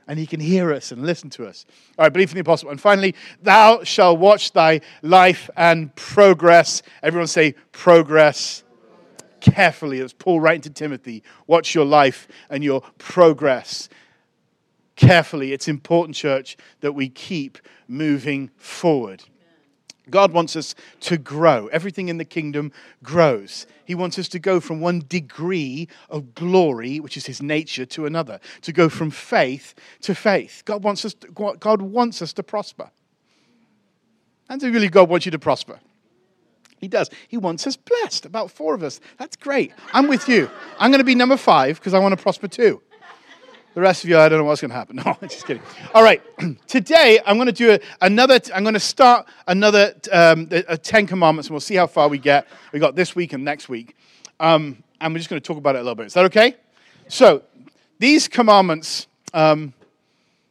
And 0.07 0.19
he 0.19 0.27
can 0.27 0.41
hear 0.41 0.73
us 0.73 0.91
and 0.91 1.07
listen 1.07 1.31
to 1.31 1.47
us. 1.47 1.67
All 1.97 2.05
right, 2.05 2.13
believe 2.13 2.31
in 2.31 2.35
the 2.35 2.41
apostle. 2.41 2.71
And 2.71 2.81
finally, 2.81 3.15
thou 3.43 3.85
shalt 3.85 4.19
watch 4.19 4.51
thy 4.51 4.81
life 5.03 5.49
and 5.57 5.95
progress. 5.95 6.83
Everyone 7.03 7.29
say 7.29 7.53
progress 7.71 8.65
carefully. 9.41 10.01
As 10.01 10.13
Paul 10.13 10.41
writing 10.41 10.63
to 10.63 10.71
Timothy. 10.71 11.23
Watch 11.47 11.75
your 11.75 11.85
life 11.85 12.29
and 12.49 12.63
your 12.63 12.83
progress 12.99 13.89
carefully. 14.97 15.53
It's 15.53 15.69
important, 15.69 16.17
church, 16.17 16.57
that 16.81 16.93
we 16.93 17.09
keep 17.09 17.59
moving 17.89 18.51
forward. 18.57 19.25
God 20.11 20.33
wants 20.33 20.57
us 20.57 20.75
to 21.01 21.17
grow. 21.17 21.69
Everything 21.69 22.09
in 22.09 22.19
the 22.19 22.25
kingdom 22.25 22.73
grows. 23.03 23.67
He 23.85 23.95
wants 23.95 24.19
us 24.19 24.29
to 24.29 24.39
go 24.39 24.61
from 24.61 24.81
one 24.81 25.05
degree 25.09 25.89
of 26.09 26.35
glory, 26.35 27.01
which 27.01 27.17
is 27.17 27.27
his 27.27 27.41
nature, 27.41 27.87
to 27.87 28.07
another, 28.07 28.41
to 28.63 28.73
go 28.73 28.89
from 28.89 29.11
faith 29.11 29.75
to 30.03 30.15
faith. 30.15 30.63
God 30.65 30.83
wants 30.83 31.05
us 31.05 31.15
to, 31.15 31.29
God 31.29 31.81
wants 31.81 32.21
us 32.23 32.33
to 32.35 32.43
prosper. 32.43 32.91
And 34.49 34.61
really, 34.63 34.89
God 34.89 35.09
wants 35.09 35.27
you 35.27 35.33
to 35.33 35.39
prosper. 35.39 35.79
He 36.81 36.89
does. 36.89 37.11
He 37.29 37.37
wants 37.37 37.67
us 37.67 37.77
blessed. 37.77 38.25
About 38.25 38.51
four 38.51 38.75
of 38.75 38.83
us. 38.83 39.01
That's 39.19 39.37
great. 39.37 39.73
I'm 39.93 40.09
with 40.09 40.29
you. 40.29 40.51
I'm 40.79 40.91
going 40.91 41.01
to 41.01 41.05
be 41.05 41.15
number 41.15 41.37
five 41.37 41.79
because 41.79 41.93
I 41.93 41.99
want 41.99 42.17
to 42.17 42.23
prosper 42.23 42.49
too. 42.49 42.81
The 43.75 43.81
rest 43.81 44.03
of 44.03 44.11
you, 44.11 44.19
I 44.19 44.29
don't 44.29 44.39
know 44.39 44.45
what's 44.45 44.61
going 44.61 44.71
to 44.71 44.77
happen. 44.77 44.97
No, 45.05 45.17
just 45.23 45.47
kidding. 45.47 45.63
All 45.95 46.03
right, 46.03 46.21
today 46.67 47.21
I'm 47.25 47.37
going 47.37 47.47
to 47.47 47.53
do 47.53 47.79
another. 48.01 48.41
I'm 48.55 48.65
going 48.65 48.75
to 48.75 48.81
start 48.81 49.27
another 49.47 49.95
um, 50.11 50.49
Ten 50.83 51.07
Commandments, 51.07 51.49
and 51.49 51.55
we'll 51.55 51.61
see 51.61 51.77
how 51.77 51.87
far 51.87 52.09
we 52.09 52.19
get. 52.19 52.49
We 52.73 52.81
got 52.81 52.97
this 52.97 53.15
week 53.15 53.33
and 53.33 53.45
next 53.45 53.69
week, 53.69 53.95
um, 54.41 54.83
and 55.01 55.15
we're 55.15 55.19
just 55.19 55.31
going 55.31 55.41
to 55.41 55.47
talk 55.47 55.57
about 55.57 55.77
it 55.77 55.79
a 55.79 55.83
little 55.83 55.95
bit. 55.95 56.07
Is 56.07 56.15
that 56.15 56.25
okay? 56.27 56.57
So 57.07 57.43
these 57.99 58.27
commandments, 58.27 59.07
um, 59.35 59.73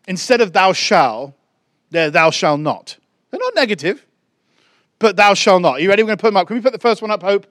instead 0.07 0.39
of 0.39 0.53
"thou 0.53 0.71
shall," 0.71 1.35
they're 1.89 2.11
"thou 2.11 2.29
shall 2.29 2.57
not." 2.57 2.97
They're 3.31 3.39
not 3.39 3.53
negative, 3.55 4.05
but 4.99 5.15
"thou 5.15 5.33
shall 5.33 5.59
not." 5.59 5.73
Are 5.75 5.79
you 5.79 5.89
ready? 5.89 6.03
We're 6.03 6.07
going 6.07 6.17
to 6.17 6.21
put 6.21 6.27
them 6.27 6.37
up. 6.37 6.47
Can 6.47 6.55
we 6.55 6.61
put 6.61 6.73
the 6.73 6.79
first 6.79 7.01
one 7.01 7.11
up, 7.11 7.23
Hope? 7.23 7.47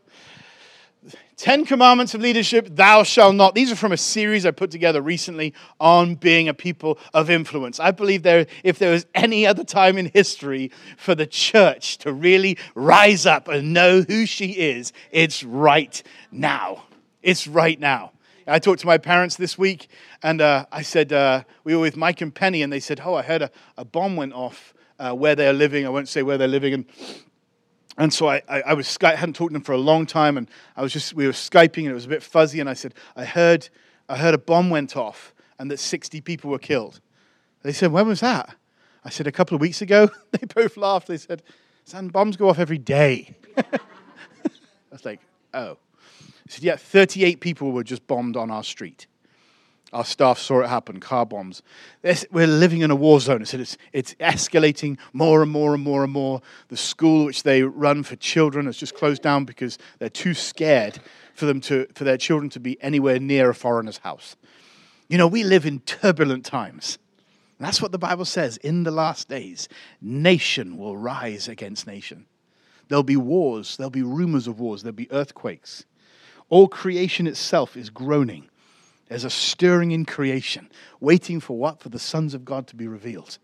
Ten 1.39 1.65
Commandments 1.65 2.15
of 2.15 2.21
Leadership, 2.21 2.67
Thou 2.69 3.05
Shalt 3.05 3.37
Not. 3.37 3.55
These 3.55 3.71
are 3.71 3.77
from 3.77 3.93
a 3.93 3.97
series 3.97 4.45
I 4.45 4.51
put 4.51 4.73
together 4.73 5.01
recently 5.01 5.55
on 5.79 6.17
being 6.17 6.49
a 6.49 6.53
people 6.53 6.99
of 7.15 7.31
influence. 7.31 7.79
I 7.79 7.93
believe 7.93 8.25
there, 8.25 8.49
if 8.65 8.81
there 8.81 8.91
was 8.91 9.07
any 9.15 9.47
other 9.47 9.63
time 9.63 9.99
in 9.99 10.11
history 10.13 10.73
for 10.97 11.15
the 11.15 11.29
church 11.29 11.99
to 11.99 12.13
really 12.13 12.59
rise 12.75 13.25
up 13.25 13.47
and 13.47 13.73
know 13.73 14.03
who 14.03 14.27
she 14.27 14.47
is, 14.47 14.93
it's 15.13 15.45
right 15.45 16.03
now. 16.33 16.87
It's 17.23 17.47
right 17.47 17.79
now. 17.79 18.11
I 18.49 18.59
talked 18.59 18.81
to 18.81 18.87
my 18.89 18.99
parents 18.99 19.37
this 19.37 19.57
week, 19.57 19.87
and 20.25 20.41
uh, 20.41 20.67
I 20.73 20.83
said, 20.83 21.13
uh, 21.13 21.45
we 21.63 21.73
were 21.77 21.83
with 21.83 21.97
Mike 21.97 22.21
and 22.21 22.35
Penny, 22.35 22.63
and 22.63 22.73
they 22.73 22.81
said, 22.81 23.01
Oh, 23.05 23.15
I 23.15 23.23
heard 23.23 23.43
a, 23.43 23.51
a 23.77 23.85
bomb 23.85 24.17
went 24.17 24.33
off 24.33 24.75
uh, 24.99 25.13
where 25.13 25.37
they're 25.37 25.53
living. 25.53 25.87
I 25.87 25.91
won't 25.91 26.09
say 26.09 26.25
where 26.25 26.37
they're 26.37 26.49
living. 26.49 26.75
And 26.75 26.85
and 27.99 28.15
so 28.15 28.29
I, 28.29 28.43
I, 28.49 28.61
I 28.63 28.75
was 28.75 28.97
I 29.03 29.17
hadn't 29.17 29.35
talked 29.35 29.51
to 29.51 29.55
them 29.55 29.63
for 29.63 29.73
a 29.73 29.79
long 29.79 30.07
time, 30.07 30.39
and 30.39 30.49
I 30.77 30.83
was 30.83 30.93
just 30.93 31.13
we 31.15 31.27
were 31.27 31.33
skyping, 31.33 31.83
and 31.83 31.89
it 31.89 31.95
was 31.95 32.07
a 32.07 32.09
bit 32.09 32.23
fuzzy. 32.23 32.61
And 32.61 32.71
I 32.71 32.75
said, 32.75 32.95
I 33.15 33.25
heard 33.27 33.69
I 34.09 34.17
heard 34.17 34.35
a 34.35 34.39
bomb 34.39 34.71
went 34.71 34.97
off, 34.97 35.35
and 35.59 35.71
that 35.71 35.79
60 35.79 36.21
people 36.23 36.51
were 36.51 36.59
killed. 36.59 37.01
They 37.63 37.73
said, 37.73 37.93
when 37.93 38.07
was 38.07 38.21
that? 38.21 38.55
I 39.05 39.11
said, 39.11 39.27
a 39.27 39.33
couple 39.33 39.55
of 39.55 39.61
weeks 39.61 39.83
ago. 39.83 40.09
They 40.31 40.47
both 40.47 40.77
laughed. 40.77 41.09
They 41.09 41.17
said, 41.17 41.43
son, 41.85 42.09
bombs 42.09 42.37
go 42.37 42.49
off 42.49 42.59
every 42.59 42.79
day. 42.79 43.35
I 43.57 43.63
was 44.91 45.05
like, 45.05 45.21
oh. 45.55 45.77
He 46.45 46.53
said, 46.53 46.65
yeah, 46.65 46.77
38 46.77 47.41
people 47.41 47.73
were 47.73 47.85
just 47.85 48.07
bombed 48.07 48.37
on 48.37 48.51
our 48.51 48.63
street. 48.63 49.07
Our 49.93 50.05
staff 50.05 50.39
saw 50.39 50.61
it 50.61 50.69
happen, 50.69 51.01
car 51.01 51.25
bombs. 51.25 51.63
We're 52.31 52.47
living 52.47 52.83
in 52.83 52.91
a 52.91 52.97
war 52.97 53.21
zone. 53.21 53.47
So 53.47 53.59
it's, 53.59 53.79
it's 53.93 54.15
escalating 54.15 54.99
more 55.15 55.43
and 55.43 55.51
more 55.51 55.75
and 55.75 55.83
more 55.83 56.05
and 56.05 56.13
more. 56.13 56.43
The 56.69 56.77
school 56.77 57.25
which 57.25 57.43
they 57.43 57.63
run 57.63 58.03
for 58.03 58.17
children 58.17 58.67
has 58.67 58.77
just 58.77 58.95
closed 58.95 59.23
down 59.23 59.47
because 59.47 59.79
they're 59.99 60.11
too 60.11 60.35
scared 60.35 61.01
for, 61.33 61.47
them 61.47 61.61
to, 61.63 61.87
for 61.95 62.05
their 62.05 62.19
children 62.19 62.51
to 62.51 62.61
be 62.61 62.81
anywhere 62.83 63.19
near 63.19 63.49
a 63.49 63.55
foreigner's 63.55 63.99
house. 63.99 64.37
You 65.09 65.17
know, 65.17 65.27
we 65.27 65.43
live 65.43 65.65
in 65.65 65.81
turbulent 65.81 66.45
times. 66.45 66.99
And 67.59 67.67
that's 67.67 67.81
what 67.81 67.93
the 67.93 67.99
Bible 67.99 68.27
says. 68.27 68.59
In 68.59 68.85
the 68.85 68.91
last 68.91 69.29
days, 69.29 69.69
nation 70.03 70.77
will 70.77 70.99
rise 70.99 71.49
against 71.49 71.87
nation. 71.87 72.27
There'll 72.89 73.03
be 73.03 73.17
wars, 73.17 73.77
there'll 73.77 73.91
be 73.91 74.03
rumors 74.03 74.47
of 74.47 74.61
wars, 74.61 74.83
there'll 74.83 74.95
be 74.95 75.11
earthquakes. 75.11 75.85
All 76.51 76.69
creation 76.69 77.27
itself 77.27 77.77
is 77.77 77.91
groaning 77.91 78.49
there's 79.09 79.25
a 79.25 79.31
stirring 79.31 79.91
in 79.91 80.05
creation, 80.05 80.71
waiting 81.01 81.41
for 81.41 81.57
what? 81.57 81.81
For 81.81 81.89
the 81.89 81.99
sons 81.99 82.35
of 82.35 82.45
God 82.45 82.67
to 82.69 82.77
be 82.77 82.87
revealed, 82.87 83.39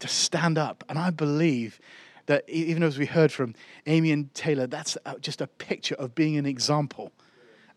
to 0.00 0.08
stand 0.08 0.58
up. 0.58 0.84
And 0.88 0.98
I 0.98 1.10
believe 1.10 1.80
that 2.26 2.48
even 2.48 2.82
as 2.82 2.98
we 2.98 3.06
heard 3.06 3.30
from 3.30 3.54
Amy 3.86 4.10
and 4.10 4.32
Taylor, 4.34 4.66
that's 4.66 4.98
just 5.20 5.40
a 5.40 5.46
picture 5.46 5.94
of 5.94 6.14
being 6.14 6.36
an 6.36 6.46
example. 6.46 7.12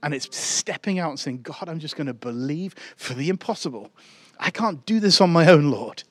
And 0.01 0.13
it's 0.13 0.35
stepping 0.35 0.97
out 0.97 1.09
and 1.09 1.19
saying, 1.19 1.41
God, 1.43 1.67
I'm 1.67 1.79
just 1.79 1.95
going 1.95 2.07
to 2.07 2.13
believe 2.13 2.73
for 2.95 3.13
the 3.13 3.29
impossible. 3.29 3.91
I 4.39 4.49
can't 4.49 4.83
do 4.85 4.99
this 4.99 5.21
on 5.21 5.29
my 5.29 5.47
own, 5.51 5.69
Lord. 5.69 6.03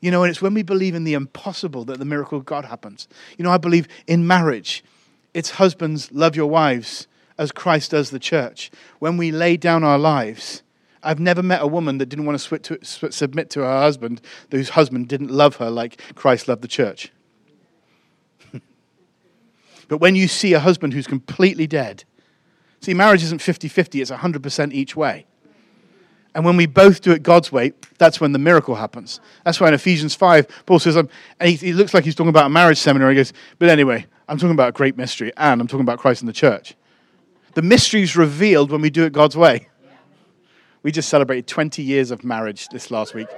You 0.00 0.10
know, 0.10 0.24
and 0.24 0.30
it's 0.30 0.42
when 0.42 0.52
we 0.52 0.62
believe 0.62 0.94
in 0.94 1.04
the 1.04 1.14
impossible 1.14 1.84
that 1.86 1.98
the 1.98 2.04
miracle 2.04 2.36
of 2.36 2.44
God 2.44 2.64
happens. 2.64 3.08
You 3.38 3.44
know, 3.44 3.52
I 3.52 3.58
believe 3.58 3.86
in 4.06 4.26
marriage. 4.26 4.84
It's 5.32 5.50
husbands, 5.50 6.10
love 6.12 6.36
your 6.36 6.50
wives 6.50 7.06
as 7.42 7.52
Christ 7.52 7.90
does 7.90 8.10
the 8.10 8.18
church. 8.18 8.70
When 9.00 9.16
we 9.16 9.32
lay 9.32 9.56
down 9.56 9.84
our 9.84 9.98
lives, 9.98 10.62
I've 11.02 11.18
never 11.18 11.42
met 11.42 11.60
a 11.60 11.66
woman 11.66 11.98
that 11.98 12.06
didn't 12.06 12.24
want 12.24 12.38
to, 12.40 12.78
submit 12.82 13.50
to 13.50 13.60
her 13.60 13.80
husband, 13.80 14.20
whose 14.50 14.70
husband 14.70 15.08
didn't 15.08 15.30
love 15.30 15.56
her 15.56 15.68
like 15.68 16.00
Christ 16.14 16.46
loved 16.46 16.62
the 16.62 16.68
church. 16.68 17.12
but 19.88 19.98
when 19.98 20.14
you 20.14 20.28
see 20.28 20.52
a 20.52 20.60
husband 20.60 20.92
who's 20.92 21.08
completely 21.08 21.66
dead, 21.66 22.04
see, 22.80 22.94
marriage 22.94 23.24
isn't 23.24 23.42
50 23.42 23.66
50, 23.66 24.00
it's 24.00 24.10
100% 24.10 24.72
each 24.72 24.94
way. 24.94 25.26
And 26.34 26.46
when 26.46 26.56
we 26.56 26.64
both 26.64 27.02
do 27.02 27.10
it 27.10 27.22
God's 27.22 27.52
way, 27.52 27.72
that's 27.98 28.18
when 28.18 28.32
the 28.32 28.38
miracle 28.38 28.76
happens. 28.76 29.20
That's 29.44 29.60
why 29.60 29.68
in 29.68 29.74
Ephesians 29.74 30.14
5, 30.14 30.64
Paul 30.64 30.78
says, 30.78 30.96
um, 30.96 31.10
and 31.38 31.50
he, 31.50 31.56
he 31.56 31.72
looks 31.74 31.92
like 31.92 32.04
he's 32.04 32.14
talking 32.14 32.30
about 32.30 32.46
a 32.46 32.48
marriage 32.48 32.78
seminar. 32.78 33.10
He 33.10 33.16
goes, 33.16 33.34
but 33.58 33.68
anyway, 33.68 34.06
I'm 34.28 34.38
talking 34.38 34.52
about 34.52 34.70
a 34.70 34.72
great 34.72 34.96
mystery, 34.96 35.30
and 35.36 35.60
I'm 35.60 35.66
talking 35.66 35.82
about 35.82 35.98
Christ 35.98 36.22
and 36.22 36.28
the 36.28 36.32
church. 36.32 36.74
The 37.54 37.62
mystery 37.62 38.02
is 38.02 38.16
revealed 38.16 38.70
when 38.70 38.80
we 38.80 38.90
do 38.90 39.04
it 39.04 39.12
God's 39.12 39.36
way. 39.36 39.68
We 40.82 40.90
just 40.90 41.08
celebrated 41.08 41.46
20 41.46 41.82
years 41.82 42.10
of 42.10 42.24
marriage 42.24 42.68
this 42.68 42.90
last 42.90 43.14
week. 43.14 43.28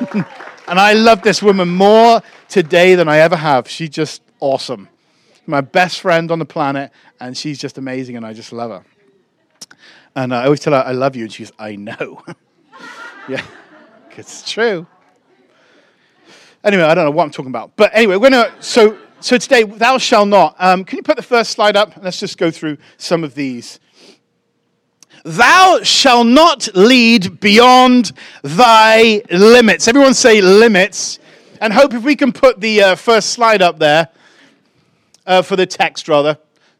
and 0.14 0.78
I 0.78 0.92
love 0.92 1.22
this 1.22 1.42
woman 1.42 1.68
more 1.68 2.22
today 2.48 2.94
than 2.94 3.08
I 3.08 3.18
ever 3.18 3.36
have. 3.36 3.68
She's 3.68 3.90
just 3.90 4.22
awesome. 4.38 4.88
My 5.46 5.60
best 5.60 6.00
friend 6.00 6.30
on 6.30 6.38
the 6.38 6.44
planet, 6.44 6.92
and 7.18 7.36
she's 7.36 7.58
just 7.58 7.76
amazing, 7.76 8.16
and 8.16 8.24
I 8.24 8.32
just 8.32 8.52
love 8.52 8.70
her. 8.70 8.84
And 10.14 10.34
I 10.34 10.44
always 10.44 10.60
tell 10.60 10.72
her, 10.72 10.82
I 10.86 10.92
love 10.92 11.16
you, 11.16 11.24
and 11.24 11.32
she's, 11.32 11.52
I 11.58 11.76
know. 11.76 12.22
yeah, 13.28 13.44
it's 14.12 14.50
true. 14.50 14.86
Anyway, 16.62 16.82
I 16.82 16.94
don't 16.94 17.04
know 17.04 17.10
what 17.10 17.24
I'm 17.24 17.30
talking 17.30 17.50
about. 17.50 17.72
But 17.76 17.90
anyway, 17.94 18.16
we're 18.16 18.30
going 18.30 18.44
to, 18.44 18.52
so 18.62 18.96
So 19.22 19.36
today, 19.36 19.64
thou 19.64 19.98
shalt 19.98 20.28
not. 20.28 20.56
Um, 20.58 20.82
can 20.82 20.96
you 20.96 21.02
put 21.02 21.16
the 21.16 21.22
first 21.22 21.50
slide 21.50 21.76
up? 21.76 21.92
Let's 22.02 22.18
just 22.18 22.38
go 22.38 22.50
through 22.50 22.78
some 22.96 23.22
of 23.22 23.34
these. 23.34 23.78
Thou 25.24 25.80
shalt 25.82 26.26
not 26.26 26.68
lead 26.74 27.38
beyond 27.38 28.12
thy 28.42 29.22
limits. 29.30 29.86
Everyone 29.88 30.14
say 30.14 30.40
limits. 30.40 31.18
And 31.60 31.74
hope 31.74 31.92
if 31.92 32.02
we 32.02 32.16
can 32.16 32.32
put 32.32 32.60
the 32.60 32.82
uh, 32.82 32.94
first 32.94 33.30
slide 33.30 33.60
up 33.60 33.78
there 33.78 34.08
uh, 35.26 35.42
for 35.42 35.56
the 35.56 35.66
text, 35.66 36.08
rather. 36.08 36.38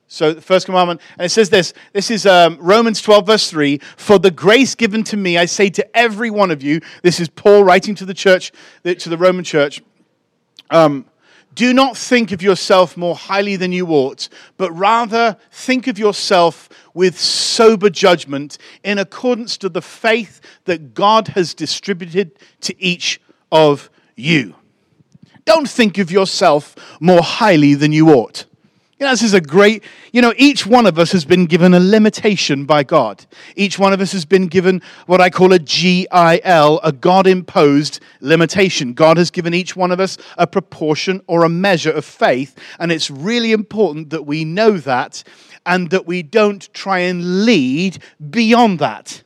So, 0.08 0.32
the 0.32 0.40
first 0.40 0.64
commandment, 0.64 1.02
and 1.18 1.26
it 1.26 1.28
says 1.28 1.50
this 1.50 1.74
this 1.92 2.10
is 2.10 2.24
um, 2.24 2.56
Romans 2.58 3.02
12, 3.02 3.26
verse 3.26 3.50
3 3.50 3.78
For 3.98 4.18
the 4.18 4.30
grace 4.30 4.74
given 4.74 5.04
to 5.04 5.18
me, 5.18 5.36
I 5.36 5.44
say 5.44 5.68
to 5.70 5.96
every 5.96 6.30
one 6.30 6.50
of 6.50 6.62
you, 6.62 6.80
this 7.02 7.20
is 7.20 7.28
Paul 7.28 7.64
writing 7.64 7.94
to 7.96 8.06
the 8.06 8.14
church, 8.14 8.50
to 8.84 9.08
the 9.08 9.18
Roman 9.18 9.44
church, 9.44 9.82
um, 10.70 11.04
do 11.54 11.74
not 11.74 11.96
think 11.96 12.32
of 12.32 12.42
yourself 12.42 12.96
more 12.96 13.16
highly 13.16 13.56
than 13.56 13.72
you 13.72 13.88
ought, 13.88 14.28
but 14.56 14.70
rather 14.72 15.36
think 15.50 15.86
of 15.86 15.98
yourself 15.98 16.68
with 16.94 17.18
sober 17.18 17.90
judgment 17.90 18.56
in 18.84 18.98
accordance 18.98 19.56
to 19.58 19.68
the 19.68 19.82
faith 19.82 20.40
that 20.64 20.94
God 20.94 21.28
has 21.28 21.54
distributed 21.54 22.38
to 22.62 22.80
each 22.82 23.20
of 23.50 23.90
you. 24.16 24.54
Don't 25.44 25.68
think 25.68 25.98
of 25.98 26.10
yourself 26.10 26.76
more 27.00 27.22
highly 27.22 27.74
than 27.74 27.92
you 27.92 28.10
ought. 28.10 28.44
You 29.00 29.06
know, 29.06 29.12
this 29.12 29.22
is 29.22 29.32
a 29.32 29.40
great, 29.40 29.82
you 30.12 30.20
know, 30.20 30.34
each 30.36 30.66
one 30.66 30.84
of 30.84 30.98
us 30.98 31.10
has 31.12 31.24
been 31.24 31.46
given 31.46 31.72
a 31.72 31.80
limitation 31.80 32.66
by 32.66 32.82
God. 32.82 33.24
Each 33.56 33.78
one 33.78 33.94
of 33.94 34.02
us 34.02 34.12
has 34.12 34.26
been 34.26 34.46
given 34.46 34.82
what 35.06 35.22
I 35.22 35.30
call 35.30 35.54
a 35.54 35.58
GIL, 35.58 36.80
a 36.82 36.92
God 36.92 37.26
imposed 37.26 38.00
limitation. 38.20 38.92
God 38.92 39.16
has 39.16 39.30
given 39.30 39.54
each 39.54 39.74
one 39.74 39.90
of 39.90 40.00
us 40.00 40.18
a 40.36 40.46
proportion 40.46 41.22
or 41.28 41.44
a 41.44 41.48
measure 41.48 41.90
of 41.90 42.04
faith, 42.04 42.58
and 42.78 42.92
it's 42.92 43.10
really 43.10 43.52
important 43.52 44.10
that 44.10 44.26
we 44.26 44.44
know 44.44 44.76
that 44.76 45.24
and 45.64 45.88
that 45.88 46.04
we 46.04 46.22
don't 46.22 46.70
try 46.74 46.98
and 46.98 47.46
lead 47.46 48.02
beyond 48.28 48.80
that. 48.80 49.22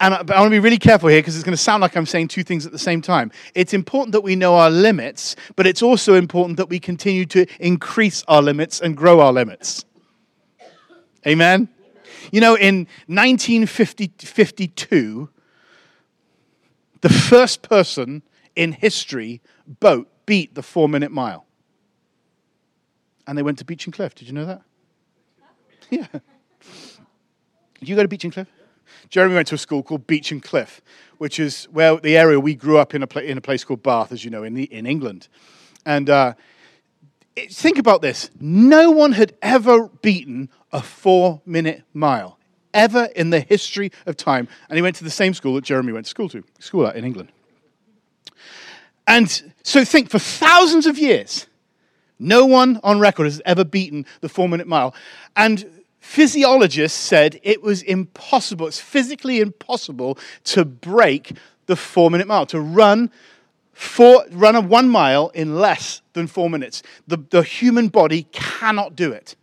And 0.00 0.14
I, 0.14 0.18
I 0.18 0.40
want 0.40 0.46
to 0.46 0.50
be 0.50 0.60
really 0.60 0.78
careful 0.78 1.08
here 1.08 1.18
because 1.18 1.34
it's 1.34 1.44
going 1.44 1.56
to 1.56 1.62
sound 1.62 1.80
like 1.80 1.96
I'm 1.96 2.06
saying 2.06 2.28
two 2.28 2.44
things 2.44 2.64
at 2.66 2.72
the 2.72 2.78
same 2.78 3.02
time. 3.02 3.32
It's 3.54 3.74
important 3.74 4.12
that 4.12 4.20
we 4.20 4.36
know 4.36 4.54
our 4.54 4.70
limits, 4.70 5.34
but 5.56 5.66
it's 5.66 5.82
also 5.82 6.14
important 6.14 6.56
that 6.58 6.68
we 6.68 6.78
continue 6.78 7.26
to 7.26 7.46
increase 7.58 8.22
our 8.28 8.40
limits 8.40 8.80
and 8.80 8.96
grow 8.96 9.20
our 9.20 9.32
limits. 9.32 9.84
Amen? 11.26 11.68
You 12.30 12.40
know, 12.40 12.56
in 12.56 12.86
1952, 13.06 15.28
the 17.00 17.08
first 17.08 17.62
person 17.62 18.22
in 18.54 18.70
history 18.72 19.40
boat 19.80 20.08
beat 20.26 20.54
the 20.54 20.62
four 20.62 20.88
minute 20.88 21.10
mile. 21.10 21.46
And 23.26 23.36
they 23.36 23.42
went 23.42 23.58
to 23.58 23.64
Beechen 23.64 23.92
Cliff. 23.92 24.14
Did 24.14 24.28
you 24.28 24.34
know 24.34 24.46
that? 24.46 24.62
Yeah. 25.90 26.06
Did 27.80 27.88
you 27.88 27.96
go 27.96 28.02
to 28.02 28.08
Beechen 28.08 28.30
Cliff? 28.30 28.46
Jeremy 29.08 29.34
went 29.34 29.48
to 29.48 29.54
a 29.54 29.58
school 29.58 29.82
called 29.82 30.06
Beechen 30.06 30.40
Cliff, 30.40 30.82
which 31.18 31.40
is 31.40 31.64
where 31.66 31.96
the 31.96 32.16
area 32.16 32.38
we 32.38 32.54
grew 32.54 32.78
up 32.78 32.94
in 32.94 33.02
a, 33.02 33.18
in 33.20 33.38
a 33.38 33.40
place 33.40 33.64
called 33.64 33.82
Bath, 33.82 34.12
as 34.12 34.24
you 34.24 34.30
know, 34.30 34.42
in, 34.42 34.54
the, 34.54 34.64
in 34.64 34.86
England. 34.86 35.28
And 35.86 36.10
uh, 36.10 36.34
it, 37.34 37.52
think 37.52 37.78
about 37.78 38.02
this 38.02 38.30
no 38.40 38.90
one 38.90 39.12
had 39.12 39.34
ever 39.40 39.88
beaten 39.88 40.50
a 40.72 40.82
four 40.82 41.40
minute 41.46 41.82
mile, 41.94 42.38
ever 42.74 43.08
in 43.16 43.30
the 43.30 43.40
history 43.40 43.92
of 44.06 44.16
time. 44.16 44.48
And 44.68 44.76
he 44.76 44.82
went 44.82 44.96
to 44.96 45.04
the 45.04 45.10
same 45.10 45.32
school 45.32 45.54
that 45.54 45.64
Jeremy 45.64 45.92
went 45.92 46.06
to 46.06 46.10
school 46.10 46.28
to, 46.30 46.44
school 46.58 46.86
at 46.86 46.96
in 46.96 47.04
England. 47.04 47.30
And 49.06 49.54
so 49.62 49.84
think 49.84 50.10
for 50.10 50.18
thousands 50.18 50.86
of 50.86 50.98
years, 50.98 51.46
no 52.18 52.44
one 52.44 52.78
on 52.82 53.00
record 53.00 53.24
has 53.24 53.40
ever 53.46 53.64
beaten 53.64 54.04
the 54.20 54.28
four 54.28 54.48
minute 54.48 54.66
mile. 54.66 54.94
And 55.34 55.77
physiologists 56.00 56.98
said 56.98 57.40
it 57.42 57.62
was 57.62 57.82
impossible, 57.82 58.66
it's 58.66 58.80
physically 58.80 59.40
impossible 59.40 60.18
to 60.44 60.64
break 60.64 61.32
the 61.66 61.76
four 61.76 62.10
minute 62.10 62.26
mile, 62.26 62.46
to 62.46 62.60
run, 62.60 63.10
four, 63.72 64.24
run 64.30 64.56
a 64.56 64.60
one 64.60 64.88
mile 64.88 65.28
in 65.34 65.56
less 65.56 66.02
than 66.14 66.26
four 66.26 66.50
minutes. 66.50 66.82
The, 67.06 67.18
the 67.30 67.42
human 67.42 67.88
body 67.88 68.26
cannot 68.32 68.96
do 68.96 69.12
it. 69.12 69.36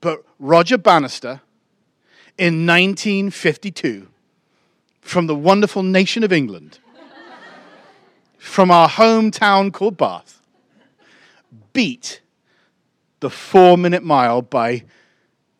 But 0.00 0.22
Roger 0.38 0.78
Bannister 0.78 1.40
in 2.38 2.66
1952, 2.66 4.08
from 5.00 5.26
the 5.26 5.34
wonderful 5.34 5.82
nation 5.82 6.22
of 6.22 6.32
England, 6.32 6.78
from 8.38 8.70
our 8.70 8.88
hometown 8.88 9.72
called 9.72 9.96
Bath, 9.96 10.40
beat 11.72 12.20
the 13.20 13.30
four 13.30 13.76
minute 13.78 14.02
mile 14.02 14.42
by 14.42 14.84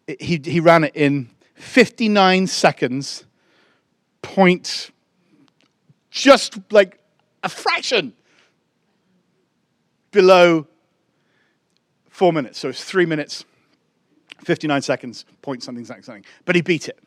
he, 0.06 0.40
he 0.44 0.60
ran 0.60 0.84
it 0.84 0.94
in 0.94 1.30
59 1.54 2.46
seconds, 2.46 3.24
point, 4.22 4.90
just 6.10 6.58
like 6.70 6.98
a 7.42 7.48
fraction 7.48 8.12
below 10.10 10.66
four 12.08 12.32
minutes. 12.32 12.58
So 12.58 12.68
it's 12.68 12.84
three 12.84 13.06
minutes, 13.06 13.44
59 14.44 14.82
seconds, 14.82 15.24
point 15.42 15.62
something, 15.62 15.84
something, 15.84 16.02
something. 16.02 16.24
But 16.44 16.56
he 16.56 16.62
beat 16.62 16.88
it. 16.88 16.98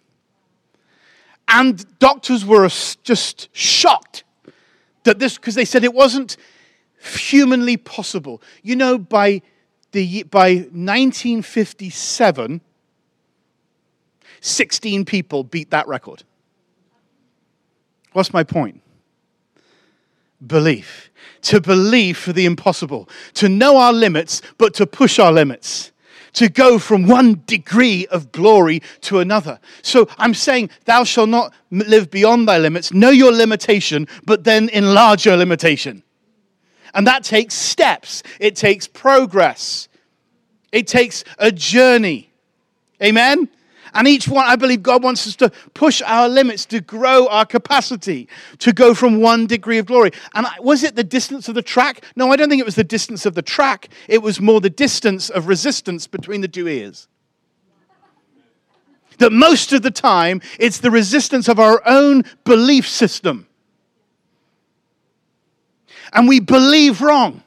And 1.47 1.83
doctors 1.99 2.45
were 2.45 2.69
just 3.03 3.49
shocked 3.53 4.23
that 5.03 5.17
this, 5.17 5.37
because 5.37 5.55
they 5.55 5.65
said 5.65 5.83
it 5.83 5.93
wasn't 5.93 6.37
humanly 7.01 7.77
possible. 7.77 8.41
You 8.61 8.75
know, 8.75 8.99
by, 8.99 9.41
the, 9.91 10.23
by 10.23 10.53
1957, 10.53 12.61
16 14.41 15.05
people 15.05 15.43
beat 15.43 15.71
that 15.71 15.87
record. 15.87 16.23
What's 18.13 18.33
my 18.33 18.43
point? 18.43 18.81
Belief. 20.45 21.11
To 21.43 21.61
believe 21.61 22.17
for 22.17 22.33
the 22.33 22.45
impossible. 22.45 23.09
To 23.35 23.49
know 23.49 23.77
our 23.77 23.93
limits, 23.93 24.41
but 24.57 24.73
to 24.75 24.87
push 24.87 25.19
our 25.19 25.31
limits. 25.31 25.91
To 26.33 26.49
go 26.49 26.79
from 26.79 27.07
one 27.07 27.43
degree 27.45 28.05
of 28.07 28.31
glory 28.31 28.81
to 29.01 29.19
another. 29.19 29.59
So 29.81 30.07
I'm 30.17 30.33
saying, 30.33 30.69
Thou 30.85 31.03
shalt 31.03 31.29
not 31.29 31.53
live 31.71 32.11
beyond 32.11 32.47
thy 32.47 32.57
limits. 32.57 32.93
Know 32.93 33.09
your 33.09 33.31
limitation, 33.31 34.07
but 34.25 34.43
then 34.43 34.69
enlarge 34.69 35.25
your 35.25 35.37
limitation. 35.37 36.03
And 36.93 37.05
that 37.07 37.23
takes 37.23 37.53
steps, 37.53 38.23
it 38.39 38.55
takes 38.55 38.87
progress, 38.87 39.87
it 40.71 40.87
takes 40.87 41.23
a 41.37 41.51
journey. 41.51 42.31
Amen? 43.01 43.49
And 43.93 44.07
each 44.07 44.27
one, 44.27 44.45
I 44.45 44.55
believe 44.55 44.83
God 44.83 45.03
wants 45.03 45.25
us 45.27 45.35
to 45.37 45.51
push 45.73 46.01
our 46.03 46.29
limits, 46.29 46.65
to 46.67 46.81
grow 46.81 47.27
our 47.27 47.45
capacity, 47.45 48.27
to 48.59 48.71
go 48.71 48.93
from 48.93 49.21
one 49.21 49.47
degree 49.47 49.77
of 49.77 49.85
glory. 49.85 50.11
And 50.33 50.47
was 50.59 50.83
it 50.83 50.95
the 50.95 51.03
distance 51.03 51.47
of 51.47 51.55
the 51.55 51.61
track? 51.61 52.03
No, 52.15 52.31
I 52.31 52.35
don't 52.35 52.49
think 52.49 52.59
it 52.59 52.65
was 52.65 52.75
the 52.75 52.83
distance 52.83 53.25
of 53.25 53.35
the 53.35 53.41
track. 53.41 53.89
It 54.07 54.21
was 54.21 54.39
more 54.39 54.61
the 54.61 54.69
distance 54.69 55.29
of 55.29 55.47
resistance 55.47 56.07
between 56.07 56.41
the 56.41 56.47
two 56.47 56.67
ears. 56.67 57.07
That 59.17 59.31
most 59.31 59.73
of 59.73 59.81
the 59.81 59.91
time, 59.91 60.41
it's 60.59 60.79
the 60.79 60.91
resistance 60.91 61.49
of 61.49 61.59
our 61.59 61.81
own 61.85 62.23
belief 62.45 62.87
system. 62.87 63.47
And 66.13 66.27
we 66.27 66.39
believe 66.39 67.01
wrong. 67.01 67.43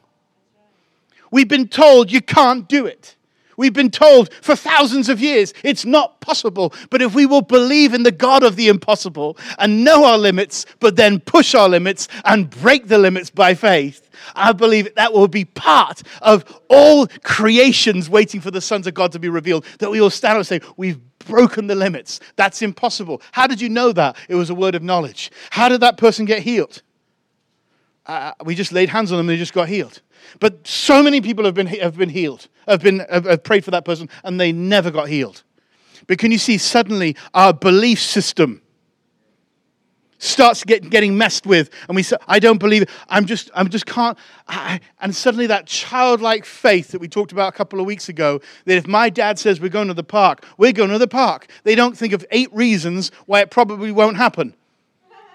We've 1.31 1.49
been 1.49 1.69
told 1.69 2.13
you 2.13 2.21
can't 2.21 2.69
do 2.69 2.87
it. 2.87 3.17
We've 3.63 3.73
been 3.73 3.93
told 3.93 4.35
for 4.43 4.57
thousands 4.57 5.09
of 5.09 5.21
years 5.21 5.55
it's 5.63 5.85
not 5.85 6.21
possible. 6.21 6.75
But 6.91 7.01
if 7.01 7.15
we 7.15 7.27
will 7.27 7.43
believe 7.43 7.95
in 7.95 8.03
the 8.03 8.11
God 8.11 8.43
of 8.43 8.57
the 8.57 8.67
impossible 8.67 9.39
and 9.57 9.85
know 9.85 10.05
our 10.05 10.19
limits, 10.19 10.67
but 10.81 10.97
then 10.97 11.21
push 11.21 11.55
our 11.55 11.69
limits 11.69 12.09
and 12.25 12.51
break 12.51 12.89
the 12.89 12.99
limits 12.99 13.31
by 13.31 13.55
faith, 13.55 14.11
I 14.35 14.53
believe 14.53 14.93
that 14.97 15.13
will 15.13 15.29
be 15.29 15.45
part 15.45 16.03
of 16.23 16.45
all 16.69 17.07
creations 17.23 18.11
waiting 18.11 18.41
for 18.41 18.51
the 18.51 18.61
sons 18.61 18.89
of 18.89 18.95
God 18.95 19.13
to 19.13 19.21
be 19.21 19.29
revealed. 19.29 19.65
That 19.79 19.93
we 19.93 20.01
will 20.01 20.11
stand 20.11 20.39
and 20.39 20.47
say, 20.47 20.61
We've 20.77 20.99
broken 21.21 21.69
the 21.69 21.77
limits. 21.77 22.19
That's 22.35 22.63
impossible. 22.63 23.23
How 23.31 23.47
did 23.47 23.61
you 23.61 23.69
know 23.69 23.93
that? 23.93 24.17
It 24.29 24.35
was 24.35 24.51
a 24.51 24.57
word 24.57 24.75
of 24.75 24.83
knowledge. 24.83 25.31
How 25.51 25.69
did 25.69 25.83
that 25.83 25.99
person 25.99 26.25
get 26.25 26.43
healed? 26.43 26.83
Uh, 28.07 28.33
we 28.45 28.55
just 28.55 28.73
laid 28.73 28.89
hands 28.89 29.13
on 29.13 29.19
them 29.19 29.29
and 29.29 29.35
they 29.35 29.39
just 29.39 29.53
got 29.53 29.69
healed. 29.69 30.03
But 30.41 30.67
so 30.67 31.03
many 31.03 31.21
people 31.21 31.45
have 31.45 31.55
been, 31.55 31.67
have 31.67 31.97
been 31.97 32.09
healed, 32.09 32.49
have, 32.67 32.83
been, 32.83 33.01
have, 33.11 33.25
have 33.25 33.43
prayed 33.43 33.65
for 33.65 33.71
that 33.73 33.85
person, 33.85 34.09
and 34.25 34.41
they 34.41 34.53
never 34.53 34.91
got 34.91 35.09
healed. 35.09 35.43
But 36.07 36.19
can 36.19 36.33
you 36.33 36.39
see 36.39 36.59
suddenly 36.59 37.17
our 37.35 37.53
belief 37.53 38.01
system 38.01 38.63
starts 40.23 40.63
get, 40.63 40.89
getting 40.89 41.19
messed 41.19 41.47
with, 41.47 41.71
and 41.89 41.97
we 41.97 42.03
say, 42.03 42.17
I 42.29 42.39
don't 42.39 42.59
believe. 42.59 42.89
I'm 43.09 43.27
just, 43.27 43.51
I'm 43.55 43.69
just 43.69 43.87
can't. 43.87 44.17
I, 44.47 44.81
and 45.01 45.15
suddenly 45.15 45.47
that 45.49 45.67
childlike 45.67 46.45
faith 46.45 46.89
that 46.89 47.01
we 47.01 47.09
talked 47.09 47.33
about 47.33 47.53
a 47.53 47.57
couple 47.57 47.81
of 47.81 47.87
weeks 47.87 48.09
ago, 48.09 48.41
that 48.67 48.77
if 48.77 48.87
my 48.87 49.11
dad 49.11 49.39
says 49.39 49.61
we're 49.61 49.69
going 49.69 49.89
to 49.89 49.95
the 49.95 50.05
park, 50.05 50.47
we're 50.59 50.73
going 50.73 50.91
to 50.91 50.99
the 50.99 51.09
park. 51.09 51.49
They 51.65 51.75
don't 51.75 51.97
think 51.97 52.13
of 52.13 52.25
eight 52.31 52.53
reasons 52.55 53.11
why 53.27 53.41
it 53.41 53.51
probably 53.51 53.91
won't 53.91 54.17
happen. 54.17 54.55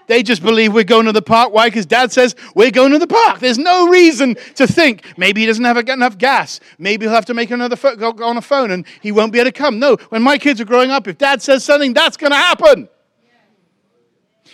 They 0.08 0.22
just 0.22 0.42
believe 0.42 0.72
we're 0.72 0.84
going 0.84 1.04
to 1.04 1.12
the 1.12 1.22
park. 1.22 1.52
Why? 1.52 1.68
Because 1.68 1.86
dad 1.86 2.10
says 2.10 2.34
we're 2.54 2.70
going 2.70 2.92
to 2.92 2.98
the 2.98 3.06
park. 3.06 3.40
There's 3.40 3.58
no 3.58 3.88
reason 3.88 4.36
to 4.56 4.66
think 4.66 5.04
maybe 5.18 5.42
he 5.42 5.46
doesn't 5.46 5.64
have 5.64 5.76
enough 5.76 6.16
gas. 6.16 6.60
Maybe 6.78 7.04
he'll 7.04 7.14
have 7.14 7.26
to 7.26 7.34
make 7.34 7.50
another 7.50 7.76
phone, 7.76 7.98
go 7.98 8.24
on 8.24 8.38
a 8.38 8.42
phone 8.42 8.70
and 8.70 8.86
he 9.02 9.12
won't 9.12 9.32
be 9.32 9.38
able 9.38 9.50
to 9.50 9.52
come. 9.52 9.78
No, 9.78 9.96
when 10.08 10.22
my 10.22 10.38
kids 10.38 10.62
are 10.62 10.64
growing 10.64 10.90
up, 10.90 11.06
if 11.06 11.18
dad 11.18 11.42
says 11.42 11.62
something, 11.62 11.92
that's 11.92 12.16
going 12.16 12.32
to 12.32 12.38
happen. 12.38 12.88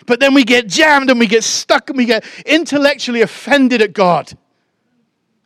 But 0.07 0.19
then 0.19 0.35
we 0.35 0.43
get 0.43 0.67
jammed 0.67 1.09
and 1.09 1.21
we 1.21 1.29
get 1.29 1.45
stuck 1.45 1.89
and 1.89 1.97
we 1.97 2.05
get 2.05 2.25
intellectually 2.45 3.23
offended 3.23 3.81
at 3.81 3.93
God. 3.93 4.37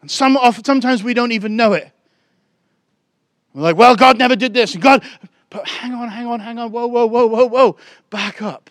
And 0.01 0.11
some, 0.11 0.39
sometimes 0.65 1.05
we 1.05 1.13
don't 1.13 1.33
even 1.33 1.55
know 1.55 1.75
it. 1.75 1.93
We're 3.53 3.63
like, 3.63 3.77
well, 3.77 3.95
God 3.95 4.17
never 4.17 4.37
did 4.37 4.55
this. 4.55 4.75
God, 4.75 5.05
but 5.51 5.69
hang 5.69 5.93
on, 5.93 6.09
hang 6.09 6.27
on, 6.27 6.41
hang 6.41 6.59
on. 6.59 6.73
Whoa, 6.73 6.87
whoa, 6.87 7.07
whoa, 7.07 7.27
whoa, 7.27 7.47
whoa. 7.47 7.77
Back 8.09 8.41
up. 8.41 8.71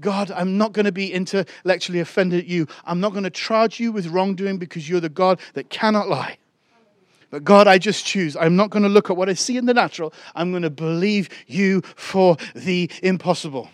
God, 0.00 0.30
I'm 0.30 0.56
not 0.56 0.72
going 0.72 0.86
to 0.86 0.92
be 0.92 1.12
intellectually 1.12 2.00
offended 2.00 2.40
at 2.40 2.46
you. 2.46 2.66
I'm 2.84 3.00
not 3.00 3.12
going 3.12 3.24
to 3.24 3.30
charge 3.30 3.78
you 3.78 3.92
with 3.92 4.06
wrongdoing 4.06 4.58
because 4.58 4.88
you're 4.88 5.00
the 5.00 5.08
God 5.08 5.40
that 5.54 5.70
cannot 5.70 6.08
lie. 6.08 6.38
But 7.30 7.44
God, 7.44 7.66
I 7.66 7.78
just 7.78 8.06
choose. 8.06 8.36
I'm 8.36 8.56
not 8.56 8.70
going 8.70 8.84
to 8.84 8.88
look 8.88 9.10
at 9.10 9.16
what 9.16 9.28
I 9.28 9.34
see 9.34 9.56
in 9.56 9.66
the 9.66 9.74
natural. 9.74 10.14
I'm 10.34 10.52
going 10.52 10.62
to 10.62 10.70
believe 10.70 11.28
you 11.46 11.82
for 11.96 12.36
the 12.54 12.90
impossible. 13.02 13.68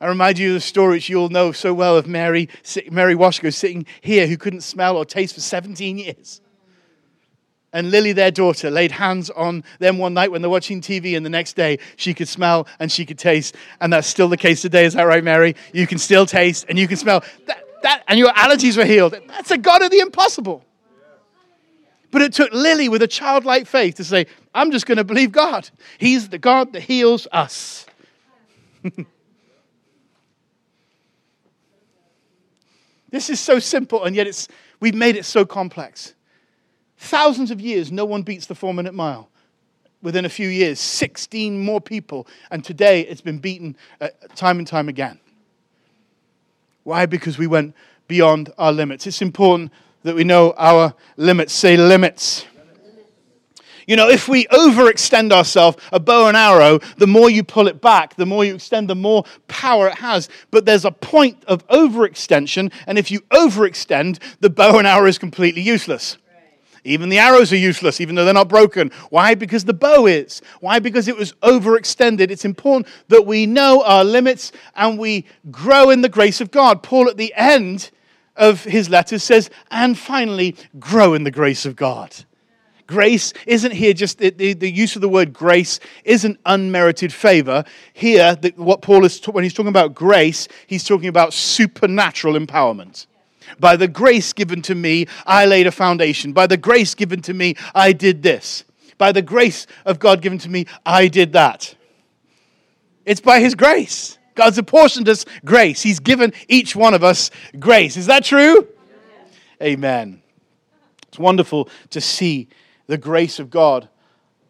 I 0.00 0.08
remind 0.08 0.38
you 0.38 0.48
of 0.48 0.54
the 0.54 0.60
story 0.60 0.96
which 0.96 1.08
you 1.08 1.20
all 1.20 1.28
know 1.28 1.52
so 1.52 1.72
well 1.72 1.96
of 1.96 2.06
Mary, 2.06 2.48
Mary 2.90 3.14
Washko 3.14 3.54
sitting 3.54 3.86
here 4.00 4.26
who 4.26 4.36
couldn't 4.36 4.62
smell 4.62 4.96
or 4.96 5.04
taste 5.04 5.34
for 5.34 5.40
17 5.40 5.98
years 5.98 6.40
and 7.74 7.90
Lily, 7.90 8.12
their 8.12 8.30
daughter, 8.30 8.70
laid 8.70 8.92
hands 8.92 9.30
on 9.30 9.64
them 9.80 9.98
one 9.98 10.14
night 10.14 10.30
when 10.30 10.40
they're 10.40 10.50
watching 10.50 10.80
TV, 10.80 11.16
and 11.16 11.26
the 11.26 11.30
next 11.30 11.54
day 11.54 11.80
she 11.96 12.14
could 12.14 12.28
smell 12.28 12.68
and 12.78 12.90
she 12.90 13.04
could 13.04 13.18
taste. 13.18 13.56
And 13.80 13.92
that's 13.92 14.06
still 14.06 14.28
the 14.28 14.36
case 14.36 14.62
today. 14.62 14.84
Is 14.84 14.94
that 14.94 15.02
right, 15.02 15.24
Mary? 15.24 15.56
You 15.72 15.88
can 15.88 15.98
still 15.98 16.24
taste 16.24 16.66
and 16.68 16.78
you 16.78 16.86
can 16.86 16.96
smell. 16.96 17.24
That, 17.46 17.64
that, 17.82 18.04
and 18.06 18.16
your 18.16 18.30
allergies 18.30 18.76
were 18.76 18.84
healed. 18.84 19.16
That's 19.26 19.50
a 19.50 19.58
God 19.58 19.82
of 19.82 19.90
the 19.90 19.98
impossible. 19.98 20.64
But 22.12 22.22
it 22.22 22.32
took 22.32 22.52
Lily 22.52 22.88
with 22.88 23.02
a 23.02 23.08
childlike 23.08 23.66
faith 23.66 23.96
to 23.96 24.04
say, 24.04 24.28
I'm 24.54 24.70
just 24.70 24.86
going 24.86 24.98
to 24.98 25.04
believe 25.04 25.32
God. 25.32 25.68
He's 25.98 26.28
the 26.28 26.38
God 26.38 26.74
that 26.74 26.82
heals 26.82 27.26
us. 27.32 27.86
this 33.10 33.28
is 33.28 33.40
so 33.40 33.58
simple, 33.58 34.04
and 34.04 34.14
yet 34.14 34.28
it's, 34.28 34.46
we've 34.78 34.94
made 34.94 35.16
it 35.16 35.24
so 35.24 35.44
complex. 35.44 36.14
Thousands 37.04 37.50
of 37.50 37.60
years, 37.60 37.92
no 37.92 38.06
one 38.06 38.22
beats 38.22 38.46
the 38.46 38.54
four 38.54 38.72
minute 38.72 38.94
mile. 38.94 39.28
Within 40.00 40.24
a 40.24 40.30
few 40.30 40.48
years, 40.48 40.80
16 40.80 41.60
more 41.62 41.78
people. 41.78 42.26
And 42.50 42.64
today 42.64 43.02
it's 43.02 43.20
been 43.20 43.38
beaten 43.38 43.76
uh, 44.00 44.08
time 44.34 44.58
and 44.58 44.66
time 44.66 44.88
again. 44.88 45.20
Why? 46.82 47.04
Because 47.04 47.36
we 47.36 47.46
went 47.46 47.74
beyond 48.08 48.54
our 48.56 48.72
limits. 48.72 49.06
It's 49.06 49.20
important 49.20 49.70
that 50.02 50.14
we 50.14 50.24
know 50.24 50.54
our 50.56 50.94
limits. 51.18 51.52
Say 51.52 51.76
limits. 51.76 52.46
You 53.86 53.96
know, 53.96 54.08
if 54.08 54.26
we 54.26 54.46
overextend 54.46 55.30
ourselves, 55.30 55.76
a 55.92 56.00
bow 56.00 56.28
and 56.28 56.38
arrow, 56.38 56.78
the 56.96 57.06
more 57.06 57.28
you 57.28 57.44
pull 57.44 57.68
it 57.68 57.82
back, 57.82 58.16
the 58.16 58.24
more 58.24 58.46
you 58.46 58.54
extend, 58.54 58.88
the 58.88 58.94
more 58.94 59.24
power 59.46 59.88
it 59.88 59.98
has. 59.98 60.30
But 60.50 60.64
there's 60.64 60.86
a 60.86 60.90
point 60.90 61.44
of 61.44 61.66
overextension, 61.68 62.72
and 62.86 62.98
if 62.98 63.10
you 63.10 63.20
overextend, 63.30 64.20
the 64.40 64.48
bow 64.48 64.78
and 64.78 64.86
arrow 64.86 65.06
is 65.06 65.18
completely 65.18 65.60
useless. 65.60 66.16
Even 66.84 67.08
the 67.08 67.18
arrows 67.18 67.50
are 67.52 67.56
useless, 67.56 68.00
even 68.00 68.14
though 68.14 68.26
they're 68.26 68.34
not 68.34 68.48
broken. 68.48 68.90
Why? 69.08 69.34
Because 69.34 69.64
the 69.64 69.72
bow 69.72 70.06
is. 70.06 70.42
Why? 70.60 70.78
Because 70.78 71.08
it 71.08 71.16
was 71.16 71.32
overextended. 71.34 72.30
It's 72.30 72.44
important 72.44 72.86
that 73.08 73.26
we 73.26 73.46
know 73.46 73.82
our 73.82 74.04
limits 74.04 74.52
and 74.76 74.98
we 74.98 75.24
grow 75.50 75.88
in 75.88 76.02
the 76.02 76.10
grace 76.10 76.42
of 76.42 76.50
God. 76.50 76.82
Paul, 76.82 77.08
at 77.08 77.16
the 77.16 77.32
end 77.36 77.90
of 78.36 78.64
his 78.64 78.90
letters, 78.90 79.22
says, 79.22 79.48
and 79.70 79.98
finally, 79.98 80.56
grow 80.78 81.14
in 81.14 81.24
the 81.24 81.30
grace 81.30 81.64
of 81.64 81.74
God. 81.74 82.14
Grace 82.86 83.32
isn't 83.46 83.72
here 83.72 83.94
just 83.94 84.18
the, 84.18 84.28
the, 84.28 84.52
the, 84.52 84.70
use 84.70 84.94
of 84.94 85.00
the 85.00 85.08
word 85.08 85.32
grace 85.32 85.80
isn't 86.04 86.38
unmerited 86.44 87.14
favor. 87.14 87.64
Here, 87.94 88.36
the, 88.36 88.52
what 88.56 88.82
Paul 88.82 89.06
is, 89.06 89.24
when 89.24 89.42
he's 89.42 89.54
talking 89.54 89.70
about 89.70 89.94
grace, 89.94 90.48
he's 90.66 90.84
talking 90.84 91.08
about 91.08 91.32
supernatural 91.32 92.34
empowerment. 92.34 93.06
By 93.58 93.76
the 93.76 93.88
grace 93.88 94.32
given 94.32 94.62
to 94.62 94.74
me, 94.74 95.06
I 95.26 95.46
laid 95.46 95.66
a 95.66 95.72
foundation. 95.72 96.32
By 96.32 96.46
the 96.46 96.56
grace 96.56 96.94
given 96.94 97.22
to 97.22 97.34
me, 97.34 97.56
I 97.74 97.92
did 97.92 98.22
this. 98.22 98.64
By 98.98 99.12
the 99.12 99.22
grace 99.22 99.66
of 99.84 99.98
God 99.98 100.22
given 100.22 100.38
to 100.38 100.48
me, 100.48 100.66
I 100.86 101.08
did 101.08 101.32
that. 101.32 101.74
It's 103.04 103.20
by 103.20 103.40
His 103.40 103.54
grace. 103.54 104.18
God's 104.34 104.58
apportioned 104.58 105.08
us 105.08 105.24
grace. 105.44 105.82
He's 105.82 106.00
given 106.00 106.32
each 106.48 106.74
one 106.74 106.94
of 106.94 107.04
us 107.04 107.30
grace. 107.58 107.96
Is 107.96 108.06
that 108.06 108.24
true? 108.24 108.66
Amen. 109.62 110.22
It's 111.08 111.18
wonderful 111.18 111.68
to 111.90 112.00
see 112.00 112.48
the 112.86 112.98
grace 112.98 113.38
of 113.38 113.50
God 113.50 113.88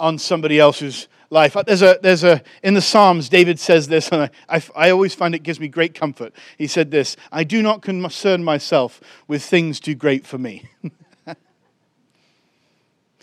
on 0.00 0.18
somebody 0.18 0.58
else's 0.58 1.08
life. 1.34 1.54
There's 1.66 1.82
a, 1.82 1.98
there's 2.00 2.24
a, 2.24 2.42
in 2.62 2.72
the 2.72 2.80
Psalms, 2.80 3.28
David 3.28 3.60
says 3.60 3.88
this, 3.88 4.08
and 4.08 4.22
I, 4.22 4.30
I, 4.48 4.62
I 4.74 4.90
always 4.90 5.14
find 5.14 5.34
it 5.34 5.42
gives 5.42 5.60
me 5.60 5.68
great 5.68 5.94
comfort. 5.94 6.32
He 6.56 6.66
said 6.66 6.90
this 6.90 7.18
I 7.30 7.44
do 7.44 7.60
not 7.60 7.82
concern 7.82 8.42
myself 8.42 9.02
with 9.28 9.42
things 9.42 9.80
too 9.80 9.94
great 9.94 10.26
for 10.26 10.38
me. 10.38 10.64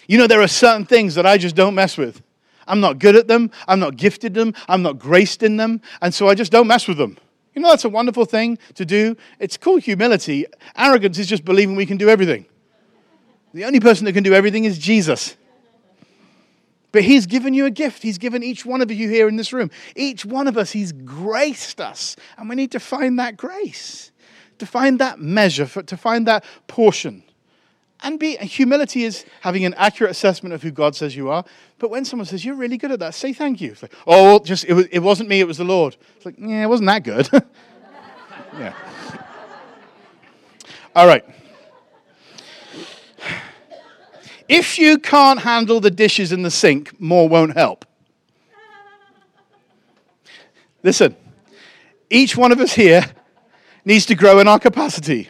you 0.08 0.20
know, 0.20 0.28
there 0.28 0.42
are 0.42 0.48
certain 0.48 0.86
things 0.86 1.16
that 1.16 1.26
I 1.26 1.40
just 1.40 1.56
don't 1.56 1.74
mess 1.74 1.98
with. 1.98 2.22
I'm 2.68 2.80
not 2.80 3.00
good 3.00 3.16
at 3.16 3.28
them, 3.28 3.50
I'm 3.68 3.80
not 3.80 3.98
gifted 3.98 4.36
them, 4.36 4.54
I'm 4.68 4.84
not 4.84 5.00
graced 5.00 5.42
in 5.42 5.58
them, 5.58 5.82
and 6.02 6.14
so 6.14 6.28
I 6.28 6.36
just 6.36 6.52
don't 6.52 6.68
mess 6.68 6.88
with 6.88 6.98
them. 6.98 7.18
You 7.56 7.62
know, 7.62 7.70
that's 7.70 7.86
a 7.86 7.90
wonderful 7.90 8.26
thing 8.26 8.60
to 8.76 8.86
do. 8.86 9.18
It's 9.40 9.58
called 9.58 9.82
humility. 9.82 10.46
Arrogance 10.78 11.18
is 11.18 11.28
just 11.28 11.44
believing 11.44 11.76
we 11.76 11.86
can 11.86 11.98
do 11.98 12.08
everything. 12.08 12.46
The 13.54 13.66
only 13.66 13.82
person 13.82 14.06
that 14.06 14.14
can 14.14 14.24
do 14.24 14.34
everything 14.34 14.64
is 14.64 14.78
Jesus. 14.78 15.36
But 16.92 17.04
He's 17.04 17.26
given 17.26 17.54
you 17.54 17.66
a 17.66 17.72
gift. 17.72 18.04
He's 18.04 18.18
given 18.18 18.44
each 18.44 18.66
one 18.66 18.82
of 18.82 18.92
you 18.92 19.10
here 19.10 19.28
in 19.28 19.36
this 19.36 19.54
room. 19.54 19.72
Each 19.96 20.26
one 20.26 20.48
of 20.48 20.58
us, 20.58 20.72
He's 20.72 20.92
graced 20.92 21.80
us. 21.80 22.16
And 22.38 22.50
we 22.50 22.56
need 22.56 22.72
to 22.72 22.80
find 22.80 23.20
that 23.20 23.38
grace, 23.38 24.12
to 24.60 24.66
find 24.66 25.00
that 25.00 25.20
measure, 25.20 25.66
for, 25.66 25.84
to 25.84 25.98
find 25.98 26.28
that 26.28 26.44
portion. 26.68 27.24
And 28.04 28.20
be, 28.20 28.36
humility 28.38 29.04
is 29.04 29.26
having 29.42 29.64
an 29.64 29.76
accurate 29.76 30.12
assessment 30.12 30.54
of 30.54 30.64
who 30.64 30.72
God 30.72 30.96
says 30.96 31.16
you 31.16 31.30
are. 31.30 31.46
But 31.78 31.92
when 31.92 32.04
someone 32.04 32.26
says, 32.26 32.44
You're 32.44 32.56
really 32.56 32.78
good 32.78 32.92
at 32.92 33.00
that, 33.00 33.14
say 33.14 33.32
thank 33.32 33.62
you. 33.62 33.72
It's 33.72 33.82
like, 33.82 33.94
Oh, 34.08 34.40
just, 34.40 34.66
it, 34.66 34.74
was, 34.74 34.88
it 34.88 35.00
wasn't 35.00 35.30
me, 35.30 35.40
it 35.40 35.48
was 35.48 35.58
the 35.58 35.64
Lord. 35.64 35.96
It's 36.18 36.26
like, 36.26 36.36
Yeah, 36.38 36.64
it 36.64 36.68
wasn't 36.68 36.88
that 36.88 37.04
good. 37.04 37.30
yeah. 38.58 38.74
All 40.96 41.08
right. 41.08 41.24
If 44.52 44.78
you 44.78 44.98
can't 44.98 45.40
handle 45.40 45.80
the 45.80 45.90
dishes 45.90 46.34
in 46.34 46.42
the 46.42 46.52
sink, 46.52 47.00
more 47.00 47.30
won't 47.30 47.54
help. 47.56 47.86
Listen, 50.84 51.16
each 52.10 52.36
one 52.36 52.52
of 52.52 52.60
us 52.60 52.74
here 52.74 53.06
needs 53.86 54.06
to 54.08 54.16
grow 54.16 54.40
in 54.40 54.50
our 54.50 54.60
capacity. 54.60 55.30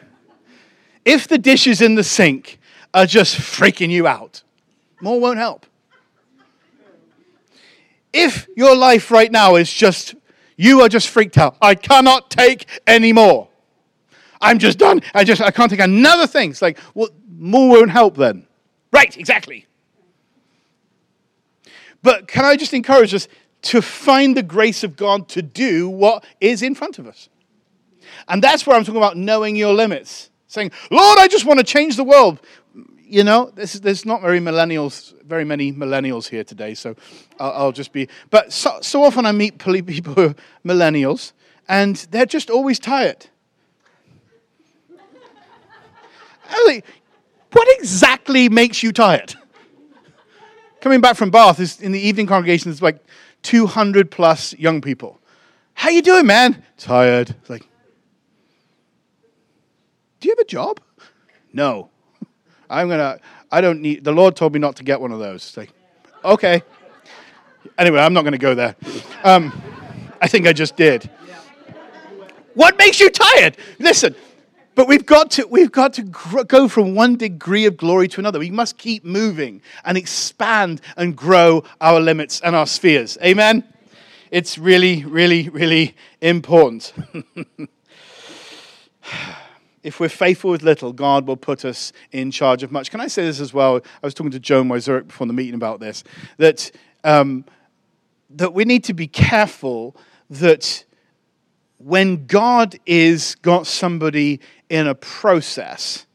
If 1.05 1.27
the 1.27 1.38
dishes 1.38 1.81
in 1.81 1.93
the 1.93 2.03
sink 2.03 2.57
are 2.95 3.05
just 3.05 3.36
freaking 3.36 3.91
you 3.91 4.07
out, 4.07 4.41
more 5.01 5.19
won't 5.19 5.38
help. 5.38 5.67
If 8.12 8.47
your 8.57 8.75
life 8.75 9.12
right 9.12 9.31
now 9.31 9.53
is 9.53 9.71
just, 9.71 10.15
you 10.57 10.81
are 10.81 10.89
just 10.89 11.10
freaked 11.10 11.38
out, 11.38 11.57
I 11.62 11.75
cannot 11.75 12.31
take 12.31 12.65
any 12.88 13.13
more. 13.13 13.49
I'm 14.41 14.57
just 14.57 14.79
done. 14.79 15.03
I 15.13 15.23
just, 15.23 15.41
I 15.41 15.51
can't 15.51 15.69
take 15.69 15.79
another 15.79 16.25
thing. 16.25 16.49
It's 16.49 16.62
like, 16.63 16.79
well, 16.95 17.10
more 17.38 17.69
won't 17.69 17.91
help 17.91 18.17
then. 18.17 18.47
Right, 18.91 19.15
exactly. 19.17 19.65
But 22.04 22.27
can 22.27 22.45
I 22.45 22.56
just 22.56 22.73
encourage 22.73 23.13
us 23.13 23.27
to 23.63 23.82
find 23.82 24.36
the 24.36 24.43
grace 24.43 24.84
of 24.84 24.95
God 24.95 25.30
to 25.30 25.41
do 25.41 25.88
what 25.88 26.25
is 26.39 26.62
in 26.62 26.75
front 26.75 26.99
of 26.99 27.08
us? 27.08 27.30
And 28.27 28.43
that's 28.43 28.65
where 28.65 28.75
I'm 28.75 28.84
talking 28.84 28.97
about 28.97 29.17
knowing 29.17 29.56
your 29.56 29.73
limits. 29.73 30.30
Saying, 30.47 30.71
Lord, 30.89 31.17
I 31.19 31.27
just 31.27 31.45
want 31.45 31.60
to 31.60 31.63
change 31.63 31.95
the 31.95 32.04
world. 32.04 32.41
You 33.04 33.23
know, 33.23 33.51
this, 33.56 33.73
there's 33.73 34.06
not 34.06 34.21
very 34.21 34.39
millennials, 34.39 35.13
very 35.23 35.45
many 35.45 35.71
millennials 35.71 36.27
here 36.27 36.43
today, 36.43 36.73
so 36.73 36.95
I'll, 37.39 37.51
I'll 37.51 37.71
just 37.71 37.93
be. 37.93 38.10
But 38.30 38.51
so, 38.51 38.80
so 38.82 39.04
often 39.04 39.25
I 39.25 39.32
meet 39.32 39.58
people 39.86 40.13
who 40.13 40.30
are 40.30 40.36
millennials, 40.65 41.32
and 41.69 41.95
they're 42.12 42.25
just 42.25 42.49
always 42.49 42.80
tired. 42.80 43.27
What 47.51 47.67
exactly 47.79 48.49
makes 48.49 48.81
you 48.81 48.91
tired? 48.91 49.35
Coming 50.79 51.01
back 51.01 51.15
from 51.15 51.29
Bath, 51.29 51.59
is 51.59 51.79
in 51.81 51.91
the 51.91 51.99
evening 51.99 52.27
congregation, 52.27 52.71
there's 52.71 52.81
like 52.81 53.03
200 53.43 54.09
plus 54.09 54.53
young 54.53 54.81
people. 54.81 55.19
How 55.73 55.89
you 55.89 56.01
doing, 56.01 56.25
man? 56.25 56.63
Tired. 56.77 57.29
It's 57.29 57.49
like, 57.49 57.67
do 60.19 60.27
you 60.27 60.31
have 60.31 60.39
a 60.39 60.45
job? 60.45 60.79
No. 61.53 61.89
I'm 62.69 62.89
gonna. 62.89 63.19
I 63.51 63.61
don't 63.61 63.81
need. 63.81 64.03
The 64.03 64.11
Lord 64.11 64.35
told 64.35 64.53
me 64.53 64.59
not 64.59 64.75
to 64.77 64.83
get 64.83 65.01
one 65.01 65.11
of 65.11 65.19
those. 65.19 65.47
It's 65.47 65.57
like, 65.57 65.71
okay. 66.23 66.63
Anyway, 67.77 67.99
I'm 67.99 68.13
not 68.13 68.21
going 68.21 68.33
to 68.33 68.37
go 68.37 68.55
there. 68.55 68.75
Um, 69.23 69.51
I 70.21 70.27
think 70.27 70.47
I 70.47 70.53
just 70.53 70.75
did. 70.75 71.09
What 72.53 72.77
makes 72.77 72.99
you 72.99 73.09
tired? 73.09 73.57
Listen, 73.79 74.15
but 74.75 74.88
we've 74.88 75.05
got 75.05 75.31
to, 75.31 75.47
we've 75.47 75.71
got 75.71 75.93
to 75.93 76.03
gr- 76.03 76.43
go 76.43 76.67
from 76.67 76.95
one 76.95 77.15
degree 77.17 77.65
of 77.65 77.75
glory 77.77 78.07
to 78.10 78.19
another. 78.19 78.39
We 78.39 78.51
must 78.51 78.77
keep 78.77 79.03
moving 79.03 79.62
and 79.84 79.97
expand 79.97 80.81
and 80.95 81.15
grow 81.15 81.63
our 81.81 81.99
limits 81.99 82.39
and 82.41 82.55
our 82.55 82.67
spheres. 82.67 83.17
Amen? 83.23 83.63
It's 84.31 84.57
really, 84.57 85.03
really, 85.03 85.49
really 85.49 85.95
important. 86.21 86.93
if 89.84 89.99
we're 89.99 90.10
faithful 90.10 90.51
with 90.51 90.63
little, 90.63 90.93
God 90.93 91.27
will 91.27 91.38
put 91.38 91.65
us 91.65 91.91
in 92.12 92.31
charge 92.31 92.63
of 92.63 92.71
much. 92.71 92.91
Can 92.91 93.01
I 93.01 93.07
say 93.07 93.23
this 93.23 93.41
as 93.41 93.53
well? 93.53 93.77
I 94.01 94.07
was 94.07 94.13
talking 94.13 94.31
to 94.31 94.39
Joan 94.39 94.69
Wysurick 94.69 95.07
before 95.07 95.27
the 95.27 95.34
meeting 95.34 95.55
about 95.55 95.81
this, 95.81 96.05
that, 96.38 96.71
um, 97.03 97.43
that 98.29 98.53
we 98.53 98.63
need 98.63 98.86
to 98.86 98.93
be 98.93 99.07
careful 99.07 99.97
that 100.29 100.86
when 101.77 102.25
God 102.25 102.79
is 102.86 103.36
got 103.36 103.65
somebody 103.67 104.39
in 104.71 104.88
a 104.88 104.95
process, 104.95 106.05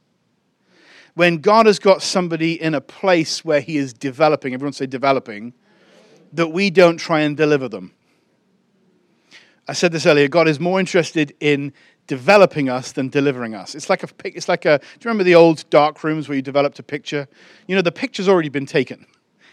when 1.12 1.38
God 1.38 1.66
has 1.66 1.78
got 1.78 2.00
somebody 2.00 2.60
in 2.60 2.74
a 2.74 2.80
place 2.80 3.44
where 3.44 3.60
he 3.60 3.76
is 3.76 3.92
developing, 3.92 4.54
everyone 4.54 4.72
say 4.72 4.86
developing, 4.86 5.52
that 6.32 6.48
we 6.48 6.70
don't 6.70 6.96
try 6.96 7.20
and 7.20 7.36
deliver 7.36 7.68
them. 7.68 7.92
I 9.68 9.74
said 9.74 9.92
this 9.92 10.06
earlier, 10.06 10.26
God 10.28 10.48
is 10.48 10.58
more 10.58 10.80
interested 10.80 11.34
in 11.38 11.74
developing 12.06 12.70
us 12.70 12.92
than 12.92 13.10
delivering 13.10 13.54
us. 13.54 13.74
It's 13.74 13.90
like 13.90 14.02
a 14.02 14.08
it's 14.24 14.48
like 14.48 14.64
a 14.64 14.78
do 14.78 14.84
you 14.84 15.10
remember 15.10 15.24
the 15.24 15.34
old 15.34 15.68
dark 15.68 16.02
rooms 16.02 16.26
where 16.26 16.36
you 16.36 16.42
developed 16.42 16.78
a 16.78 16.82
picture? 16.82 17.28
You 17.66 17.76
know 17.76 17.82
the 17.82 17.92
picture's 17.92 18.28
already 18.28 18.48
been 18.48 18.66
taken. 18.66 19.06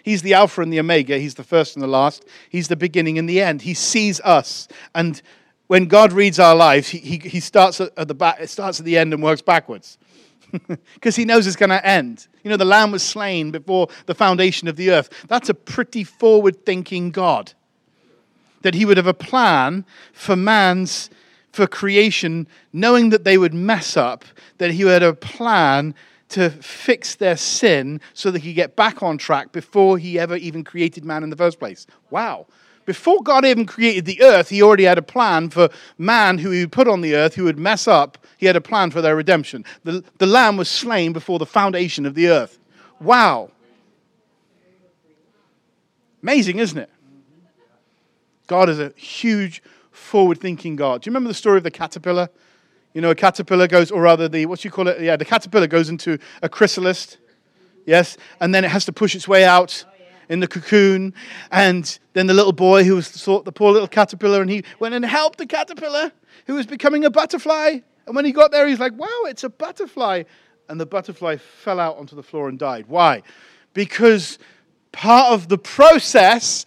He's 0.04 0.22
the 0.22 0.34
alpha 0.34 0.62
and 0.62 0.72
the 0.72 0.80
omega, 0.80 1.18
he's 1.18 1.36
the 1.36 1.44
first 1.44 1.76
and 1.76 1.84
the 1.84 1.88
last, 1.88 2.26
he's 2.50 2.70
the 2.70 2.76
beginning 2.78 3.18
and 3.18 3.28
the 3.28 3.42
end. 3.42 3.63
He 3.63 3.74
sees 3.74 4.22
us 4.22 4.68
and 4.96 5.22
when 5.67 5.86
God 5.86 6.13
reads 6.13 6.39
our 6.39 6.56
lives, 6.56 6.89
he, 6.89 6.99
he, 6.99 7.17
he 7.17 7.39
starts 7.39 7.80
at 7.80 8.08
the 8.08 8.13
back, 8.13 8.39
it 8.39 8.49
starts 8.49 8.80
at 8.80 8.86
the 8.86 8.97
end 8.97 9.13
and 9.13 9.23
works 9.23 9.41
backwards. 9.41 9.97
Because 10.93 11.15
he 11.15 11.26
knows 11.26 11.47
it's 11.47 11.56
going 11.56 11.71
to 11.71 11.84
end. 11.84 12.28
You 12.43 12.52
know, 12.52 12.58
the 12.58 12.65
lamb 12.65 12.91
was 12.91 13.02
slain 13.02 13.49
before 13.49 13.88
the 14.06 14.13
foundation 14.13 14.67
of 14.67 14.76
the 14.76 14.91
earth. 14.91 15.10
That's 15.28 15.49
a 15.49 15.54
pretty 15.56 16.04
forward 16.04 16.63
thinking 16.63 17.10
God. 17.10 17.54
That 18.62 18.76
he 18.76 18.86
would 18.86 18.97
have 18.97 19.08
a 19.08 19.15
plan 19.15 19.84
for 20.13 20.36
man's, 20.36 21.10
for 21.52 21.65
creation, 21.65 22.47
knowing 22.71 23.10
that 23.10 23.23
they 23.23 23.39
would 23.39 23.56
mess 23.56 23.97
up, 23.97 24.26
that 24.60 24.71
he 24.71 24.84
had 24.84 25.02
a 25.02 25.13
plan 25.13 25.95
to 26.30 26.49
fix 26.49 27.15
their 27.15 27.38
sin 27.38 27.99
so 28.13 28.32
he 28.32 28.39
could 28.39 28.56
get 28.56 28.76
back 28.76 29.04
on 29.04 29.17
track 29.17 29.52
before 29.52 29.97
he 29.97 30.19
ever 30.19 30.36
even 30.36 30.63
created 30.63 31.04
man 31.04 31.23
in 31.23 31.30
the 31.30 31.36
first 31.36 31.60
place. 31.60 31.88
Wow. 32.10 32.47
Before 32.86 33.22
God 33.24 33.46
even 33.46 33.65
created 33.65 34.06
the 34.06 34.22
earth, 34.22 34.50
he 34.50 34.62
already 34.62 34.84
had 34.84 34.98
a 34.98 35.04
plan 35.04 35.50
for 35.50 35.69
man 35.98 36.38
who 36.38 36.52
he 36.52 36.67
put 36.67 36.88
on 36.88 37.02
the 37.02 37.15
earth 37.15 37.36
who 37.36 37.46
would 37.46 37.58
mess 37.58 37.88
up. 37.88 38.17
He 38.38 38.46
had 38.46 38.56
a 38.56 38.62
plan 38.62 38.91
for 38.91 39.02
their 39.02 39.15
redemption. 39.15 39.63
The, 39.84 40.04
the 40.17 40.26
lamb 40.26 40.58
was 40.58 40.69
slain 40.69 41.13
before 41.13 41.39
the 41.39 41.46
foundation 41.46 42.06
of 42.06 42.13
the 42.13 42.28
earth. 42.28 42.60
Wow. 43.00 43.52
Amazing, 46.22 46.60
isn't 46.60 46.78
it? 46.78 46.89
God 48.48 48.69
is 48.69 48.80
a 48.80 48.93
huge, 48.96 49.63
forward 49.91 50.39
thinking 50.39 50.76
God. 50.76 51.02
Do 51.02 51.08
you 51.08 51.12
remember 51.12 51.30
the 51.30 51.34
story 51.34 51.58
of 51.58 51.63
the 51.63 51.72
caterpillar? 51.72 52.30
You 52.93 53.02
know, 53.02 53.12
a 53.12 53.15
caterpillar 53.15 53.67
goes, 53.67 53.91
or 53.91 54.02
rather, 54.02 54.28
the, 54.28 54.46
what 54.46 54.60
do 54.60 54.67
you 54.67 54.72
call 54.72 54.88
it? 54.88 55.02
Yeah, 55.02 55.15
the 55.15 55.26
caterpillar 55.26 55.67
goes 55.67 55.89
into 55.89 56.19
a 56.41 56.50
chrysalis, 56.50 57.17
yes, 57.86 58.17
and 58.39 58.54
then 58.54 58.63
it 58.63 58.72
has 58.72 58.86
to 58.86 58.93
push 58.93 59.15
its 59.15 59.28
way 59.28 59.46
out 59.46 59.86
in 60.30 60.40
the 60.40 60.48
cocoon. 60.48 61.14
And 61.52 61.98
then 62.14 62.28
the 62.28 62.34
little 62.34 62.54
boy 62.54 62.84
who 62.84 62.96
was 62.96 63.12
the 63.12 63.52
poor 63.52 63.72
little 63.72 63.88
caterpillar, 63.88 64.42
and 64.42 64.50
he 64.50 64.64
went 64.80 64.96
and 64.96 65.06
helped 65.06 65.38
the 65.38 65.46
caterpillar 65.46 66.12
who 66.48 66.56
was 66.56 66.66
becoming 66.66 67.06
a 67.06 67.10
butterfly. 67.10 67.80
And 68.06 68.16
when 68.16 68.26
he 68.26 68.32
got 68.32 68.52
there, 68.52 68.68
he's 68.68 68.80
like, 68.80 68.94
wow, 68.98 69.24
it's 69.26 69.44
a 69.44 69.50
butterfly. 69.50 70.24
And 70.70 70.80
the 70.80 70.86
butterfly 70.86 71.38
fell 71.38 71.80
out 71.80 71.98
onto 71.98 72.16
the 72.16 72.24
floor 72.24 72.50
and 72.50 72.60
died. 72.60 72.86
Why? 72.88 73.24
Because 73.74 74.40
part 74.92 75.34
of 75.34 75.50
the 75.50 75.58
process 75.58 76.66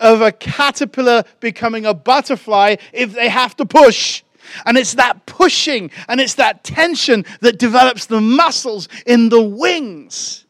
of 0.00 0.20
a 0.20 0.32
caterpillar 0.32 1.24
becoming 1.40 1.86
a 1.86 1.94
butterfly, 1.94 2.76
if 2.92 3.12
they 3.12 3.28
have 3.28 3.56
to 3.56 3.66
push, 3.66 4.22
and 4.64 4.78
it's 4.78 4.94
that 4.94 5.26
pushing 5.26 5.90
and 6.08 6.20
it's 6.20 6.34
that 6.34 6.64
tension 6.64 7.24
that 7.40 7.58
develops 7.58 8.06
the 8.06 8.20
muscles 8.20 8.88
in 9.06 9.28
the 9.28 9.42
wings 9.42 10.45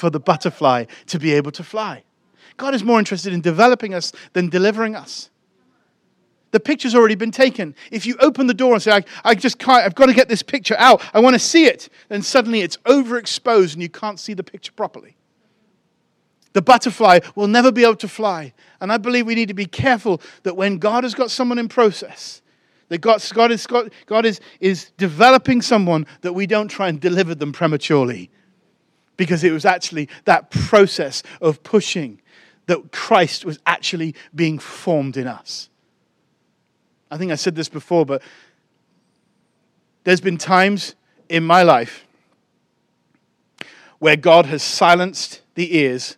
for 0.00 0.10
the 0.10 0.18
butterfly 0.18 0.86
to 1.06 1.18
be 1.18 1.32
able 1.34 1.52
to 1.52 1.62
fly. 1.62 2.02
God 2.56 2.74
is 2.74 2.82
more 2.82 2.98
interested 2.98 3.32
in 3.32 3.40
developing 3.40 3.94
us 3.94 4.12
than 4.32 4.48
delivering 4.48 4.96
us. 4.96 5.30
The 6.50 6.58
picture's 6.58 6.96
already 6.96 7.14
been 7.14 7.30
taken. 7.30 7.76
If 7.92 8.06
you 8.06 8.16
open 8.18 8.48
the 8.48 8.54
door 8.54 8.72
and 8.72 8.82
say, 8.82 8.90
I, 8.90 9.04
I 9.24 9.34
just 9.36 9.58
can't, 9.58 9.84
I've 9.84 9.94
got 9.94 10.06
to 10.06 10.14
get 10.14 10.28
this 10.28 10.42
picture 10.42 10.74
out, 10.78 11.02
I 11.14 11.20
want 11.20 11.34
to 11.34 11.38
see 11.38 11.66
it, 11.66 11.88
then 12.08 12.22
suddenly 12.22 12.62
it's 12.62 12.76
overexposed 12.78 13.74
and 13.74 13.82
you 13.82 13.88
can't 13.88 14.18
see 14.18 14.34
the 14.34 14.42
picture 14.42 14.72
properly. 14.72 15.16
The 16.52 16.62
butterfly 16.62 17.20
will 17.36 17.46
never 17.46 17.70
be 17.70 17.84
able 17.84 17.96
to 17.96 18.08
fly. 18.08 18.52
And 18.80 18.90
I 18.90 18.96
believe 18.96 19.26
we 19.26 19.36
need 19.36 19.48
to 19.48 19.54
be 19.54 19.66
careful 19.66 20.20
that 20.42 20.56
when 20.56 20.78
God 20.78 21.04
has 21.04 21.14
got 21.14 21.30
someone 21.30 21.58
in 21.58 21.68
process, 21.68 22.42
that 22.88 22.98
God, 22.98 23.24
God, 23.32 23.52
is, 23.52 23.68
God 23.68 24.26
is, 24.26 24.40
is 24.58 24.90
developing 24.96 25.62
someone, 25.62 26.06
that 26.22 26.32
we 26.32 26.48
don't 26.48 26.66
try 26.66 26.88
and 26.88 27.00
deliver 27.00 27.36
them 27.36 27.52
prematurely 27.52 28.30
because 29.20 29.44
it 29.44 29.52
was 29.52 29.66
actually 29.66 30.08
that 30.24 30.50
process 30.50 31.22
of 31.42 31.62
pushing 31.62 32.18
that 32.64 32.90
Christ 32.90 33.44
was 33.44 33.58
actually 33.66 34.14
being 34.34 34.58
formed 34.58 35.18
in 35.18 35.26
us. 35.26 35.68
I 37.10 37.18
think 37.18 37.30
I 37.30 37.34
said 37.34 37.54
this 37.54 37.68
before, 37.68 38.06
but 38.06 38.22
there's 40.04 40.22
been 40.22 40.38
times 40.38 40.94
in 41.28 41.44
my 41.44 41.62
life 41.62 42.06
where 43.98 44.16
God 44.16 44.46
has 44.46 44.62
silenced 44.62 45.42
the 45.54 45.76
ears 45.76 46.16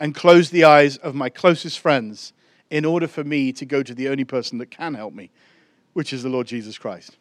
and 0.00 0.14
closed 0.14 0.50
the 0.50 0.64
eyes 0.64 0.96
of 0.96 1.14
my 1.14 1.28
closest 1.28 1.78
friends 1.78 2.32
in 2.70 2.86
order 2.86 3.06
for 3.06 3.22
me 3.22 3.52
to 3.52 3.66
go 3.66 3.82
to 3.82 3.92
the 3.92 4.08
only 4.08 4.24
person 4.24 4.56
that 4.56 4.70
can 4.70 4.94
help 4.94 5.12
me, 5.12 5.28
which 5.92 6.14
is 6.14 6.22
the 6.22 6.30
Lord 6.30 6.46
Jesus 6.46 6.78
Christ 6.78 7.18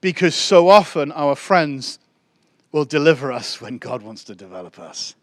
because 0.00 0.34
so 0.34 0.68
often 0.68 1.12
our 1.12 1.34
friends 1.34 1.98
will 2.72 2.84
deliver 2.84 3.32
us 3.32 3.60
when 3.60 3.78
God 3.78 4.02
wants 4.02 4.24
to 4.24 4.34
develop 4.34 4.78
us. 4.78 5.14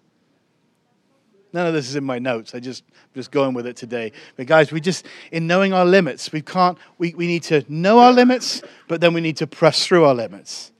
None 1.54 1.66
of 1.66 1.74
this 1.74 1.88
is 1.88 1.96
in 1.96 2.04
my 2.04 2.20
notes. 2.20 2.54
I 2.54 2.60
just 2.60 2.84
just 3.16 3.32
going 3.32 3.56
with 3.56 3.66
it 3.66 3.76
today. 3.76 4.12
But 4.36 4.46
guys, 4.46 4.72
we 4.72 4.80
just 4.80 5.06
in 5.32 5.48
knowing 5.48 5.74
our 5.74 5.86
limits, 5.86 6.32
we 6.32 6.42
can't 6.42 6.78
we, 6.98 7.13
we 7.13 7.26
need 7.26 7.44
to 7.44 7.66
know 7.70 8.00
our 8.00 8.12
limits, 8.12 8.62
but 8.88 9.02
then 9.02 9.13
we 9.13 9.22
need 9.22 9.38
to 9.38 9.48
press 9.48 9.86
through 9.86 10.06
our 10.06 10.13
limits. 10.13 10.72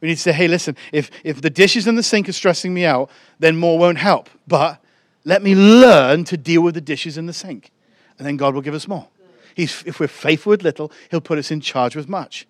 We 0.00 0.08
need 0.08 0.16
to 0.16 0.20
say, 0.20 0.32
hey, 0.32 0.48
listen, 0.48 0.76
if 0.92 1.10
if 1.24 1.40
the 1.40 1.50
dishes 1.50 1.86
in 1.86 1.94
the 1.94 2.02
sink 2.02 2.28
are 2.28 2.32
stressing 2.32 2.74
me 2.74 2.84
out, 2.84 3.10
then 3.38 3.56
more 3.56 3.78
won't 3.78 3.98
help. 3.98 4.28
But 4.46 4.82
let 5.24 5.42
me 5.42 5.54
learn 5.54 6.24
to 6.24 6.36
deal 6.36 6.62
with 6.62 6.74
the 6.74 6.80
dishes 6.80 7.16
in 7.16 7.26
the 7.26 7.32
sink. 7.32 7.70
And 8.18 8.26
then 8.26 8.36
God 8.36 8.54
will 8.54 8.62
give 8.62 8.74
us 8.74 8.88
more. 8.88 9.08
He's, 9.54 9.82
if 9.86 10.00
we're 10.00 10.08
faithful 10.08 10.50
with 10.50 10.62
little, 10.62 10.92
he'll 11.10 11.20
put 11.20 11.38
us 11.38 11.50
in 11.50 11.60
charge 11.60 11.96
with 11.96 12.08
much 12.08 12.46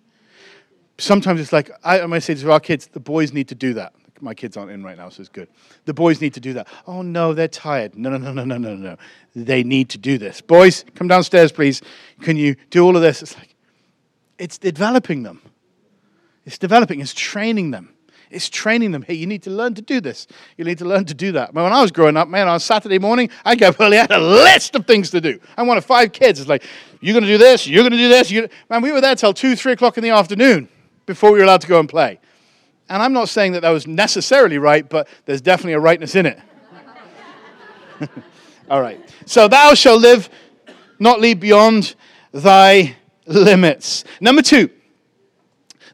sometimes 0.99 1.41
it's 1.41 1.53
like, 1.53 1.71
I, 1.83 2.01
I 2.01 2.19
say 2.19 2.35
to 2.35 2.51
our 2.51 2.59
kids, 2.59 2.87
the 2.87 2.99
boys 2.99 3.33
need 3.33 3.47
to 3.49 3.55
do 3.55 3.73
that. 3.73 3.93
My 4.21 4.33
kids 4.33 4.57
aren't 4.57 4.71
in 4.71 4.83
right 4.83 4.97
now, 4.97 5.09
so 5.09 5.21
it's 5.21 5.29
good. 5.29 5.47
The 5.85 5.93
boys 5.93 6.19
need 6.19 6.33
to 6.33 6.39
do 6.39 6.53
that. 6.53 6.67
Oh, 6.85 7.01
no, 7.01 7.33
they're 7.33 7.47
tired. 7.47 7.97
No, 7.97 8.09
no, 8.09 8.17
no, 8.17 8.33
no, 8.33 8.43
no, 8.43 8.57
no, 8.57 8.75
no. 8.75 8.97
They 9.35 9.63
need 9.63 9.89
to 9.89 9.97
do 9.97 10.17
this. 10.17 10.41
Boys, 10.41 10.83
come 10.95 11.07
downstairs, 11.07 11.51
please. 11.51 11.81
Can 12.21 12.35
you 12.35 12.55
do 12.69 12.83
all 12.83 12.95
of 12.95 13.01
this? 13.01 13.21
It's 13.21 13.35
like, 13.37 13.55
it's 14.37 14.57
developing 14.57 15.23
them. 15.23 15.41
It's 16.45 16.57
developing, 16.57 16.99
it's 16.99 17.13
training 17.13 17.71
them. 17.71 17.93
It's 18.29 18.49
training 18.49 18.91
them. 18.91 19.01
Hey, 19.01 19.15
you 19.15 19.25
need 19.25 19.43
to 19.43 19.49
learn 19.49 19.73
to 19.75 19.81
do 19.81 19.99
this. 20.01 20.27
You 20.55 20.65
need 20.65 20.77
to 20.79 20.85
learn 20.85 21.05
to 21.05 21.13
do 21.15 21.31
that. 21.31 21.53
When 21.53 21.65
I 21.65 21.81
was 21.81 21.91
growing 21.91 22.15
up, 22.15 22.27
man, 22.27 22.47
on 22.47 22.59
Saturday 22.59 22.99
morning, 22.99 23.29
I 23.43 23.55
got 23.55 23.79
early. 23.79 23.97
I 23.97 24.01
had 24.01 24.11
a 24.11 24.19
list 24.19 24.75
of 24.75 24.85
things 24.85 25.09
to 25.11 25.21
do. 25.21 25.39
I 25.57 25.63
wanted 25.63 25.83
five 25.83 26.11
kids. 26.11 26.39
It's 26.39 26.49
like, 26.49 26.63
you're 27.01 27.13
going 27.13 27.23
to 27.23 27.29
do 27.29 27.37
this, 27.37 27.65
you're 27.65 27.83
going 27.83 27.91
to 27.91 27.97
do 27.97 28.09
this. 28.09 28.29
You... 28.29 28.49
Man, 28.69 28.81
we 28.81 28.91
were 28.91 29.01
there 29.01 29.15
till 29.15 29.33
2, 29.33 29.55
3 29.55 29.71
o'clock 29.71 29.97
in 29.97 30.03
the 30.03 30.09
afternoon 30.11 30.69
before 31.09 31.31
we 31.31 31.39
were 31.39 31.45
allowed 31.45 31.59
to 31.59 31.67
go 31.67 31.79
and 31.79 31.89
play. 31.89 32.19
And 32.87 33.01
I'm 33.01 33.13
not 33.13 33.29
saying 33.29 33.53
that 33.53 33.61
that 33.61 33.71
was 33.71 33.87
necessarily 33.87 34.59
right, 34.59 34.87
but 34.87 35.07
there's 35.25 35.41
definitely 35.41 35.73
a 35.73 35.79
rightness 35.79 36.13
in 36.13 36.27
it. 36.27 36.39
All 38.69 38.79
right. 38.79 38.99
So 39.25 39.47
thou 39.47 39.73
shalt 39.73 40.01
live, 40.01 40.29
not 40.99 41.19
leave 41.19 41.39
beyond 41.39 41.95
thy 42.31 42.95
limits. 43.25 44.03
Number 44.21 44.43
two. 44.43 44.69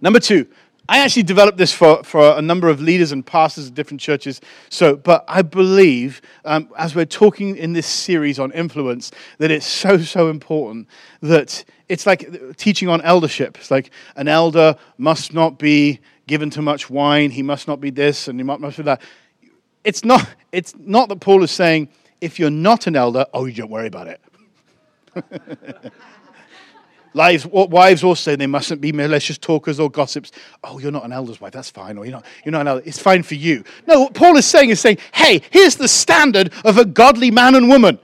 Number 0.01 0.19
two. 0.19 0.47
I 0.87 0.99
actually 0.99 1.23
developed 1.23 1.57
this 1.57 1.73
for, 1.73 2.03
for 2.03 2.37
a 2.37 2.41
number 2.41 2.69
of 2.69 2.79
leaders 2.79 3.11
and 3.11 3.25
pastors 3.25 3.67
of 3.67 3.73
different 3.73 4.01
churches. 4.01 4.39
So, 4.69 4.95
but 4.95 5.25
I 5.27 5.41
believe, 5.41 6.21
um, 6.43 6.69
as 6.77 6.93
we're 6.93 7.05
talking 7.05 7.55
in 7.57 7.73
this 7.73 7.87
series 7.87 8.37
on 8.37 8.51
influence, 8.51 9.11
that 9.39 9.49
it's 9.49 9.65
so, 9.65 9.97
so 9.97 10.29
important 10.29 10.87
that 11.21 11.63
it's 11.89 12.05
like 12.05 12.29
teaching 12.57 12.87
on 12.87 13.01
eldership. 13.01 13.57
It's 13.57 13.71
like 13.71 13.89
an 14.15 14.27
elder 14.27 14.75
must 14.97 15.33
not 15.33 15.57
be 15.57 15.99
given 16.27 16.49
too 16.49 16.61
much 16.61 16.89
wine, 16.89 17.31
he 17.31 17.41
must 17.41 17.67
not 17.67 17.79
be 17.81 17.89
this, 17.89 18.27
and 18.27 18.39
he 18.39 18.43
must 18.43 18.77
be 18.77 18.83
that. 18.83 19.01
It's 19.83 20.05
not, 20.05 20.27
it's 20.51 20.75
not 20.77 21.09
that 21.09 21.19
Paul 21.19 21.43
is 21.43 21.51
saying, 21.51 21.89
if 22.21 22.39
you're 22.39 22.49
not 22.49 22.87
an 22.87 22.95
elder, 22.95 23.25
oh, 23.33 23.45
you 23.45 23.53
don't 23.53 23.69
worry 23.69 23.87
about 23.87 24.07
it. 24.07 24.21
Lives, 27.15 27.45
wives 27.45 28.03
also, 28.03 28.31
say 28.31 28.35
they 28.35 28.45
mustn't 28.45 28.81
be 28.81 28.91
malicious 28.91 29.37
talkers 29.37 29.79
or 29.79 29.89
gossips. 29.89 30.33
Oh, 30.65 30.79
you're 30.79 30.91
not 30.91 31.05
an 31.05 31.13
elder's 31.13 31.39
wife, 31.39 31.53
that's 31.53 31.69
fine. 31.69 31.97
Or 31.97 32.03
you're 32.03 32.11
not, 32.11 32.25
you're 32.43 32.51
not 32.51 32.61
an 32.61 32.67
elder, 32.67 32.83
it's 32.85 32.99
fine 32.99 33.23
for 33.23 33.35
you. 33.35 33.63
No, 33.87 34.01
what 34.01 34.13
Paul 34.13 34.35
is 34.35 34.45
saying 34.45 34.69
is 34.69 34.81
saying, 34.81 34.97
hey, 35.13 35.41
here's 35.49 35.77
the 35.77 35.87
standard 35.87 36.51
of 36.65 36.77
a 36.77 36.83
godly 36.83 37.31
man 37.31 37.55
and 37.55 37.69
woman. 37.69 37.99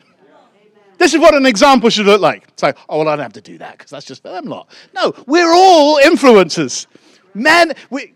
This 0.98 1.14
is 1.14 1.20
what 1.20 1.36
an 1.36 1.46
example 1.46 1.90
should 1.90 2.06
look 2.06 2.22
like. 2.22 2.46
It's 2.48 2.64
like, 2.64 2.78
oh, 2.88 3.00
well, 3.00 3.10
I 3.10 3.18
don't 3.18 3.24
have 3.24 3.34
to 3.34 3.42
do 3.42 3.58
that 3.58 3.78
because 3.78 3.92
that's 3.92 4.06
just 4.06 4.22
for 4.22 4.30
them 4.30 4.46
lot. 4.46 4.70
No, 4.96 5.14
we're 5.28 5.54
all 5.54 6.00
influencers. 6.00 6.88
Man, 7.34 7.74
we, 7.90 8.14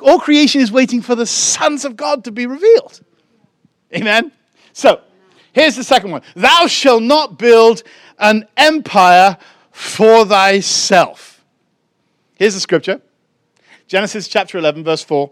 all 0.00 0.20
creation 0.20 0.60
is 0.60 0.70
waiting 0.70 1.02
for 1.02 1.16
the 1.16 1.26
sons 1.26 1.84
of 1.84 1.96
God 1.96 2.22
to 2.24 2.30
be 2.30 2.46
revealed. 2.46 3.00
Amen? 3.92 4.30
So, 4.72 5.00
here's 5.52 5.74
the 5.74 5.82
second 5.82 6.12
one 6.12 6.22
Thou 6.36 6.68
shalt 6.68 7.02
not 7.02 7.38
build 7.38 7.82
an 8.20 8.46
empire 8.56 9.36
for 9.72 10.24
thyself. 10.24 11.44
Here's 12.34 12.54
the 12.54 12.60
scripture 12.60 13.00
Genesis 13.86 14.28
chapter 14.28 14.58
11, 14.58 14.84
verse 14.84 15.02
4. 15.02 15.30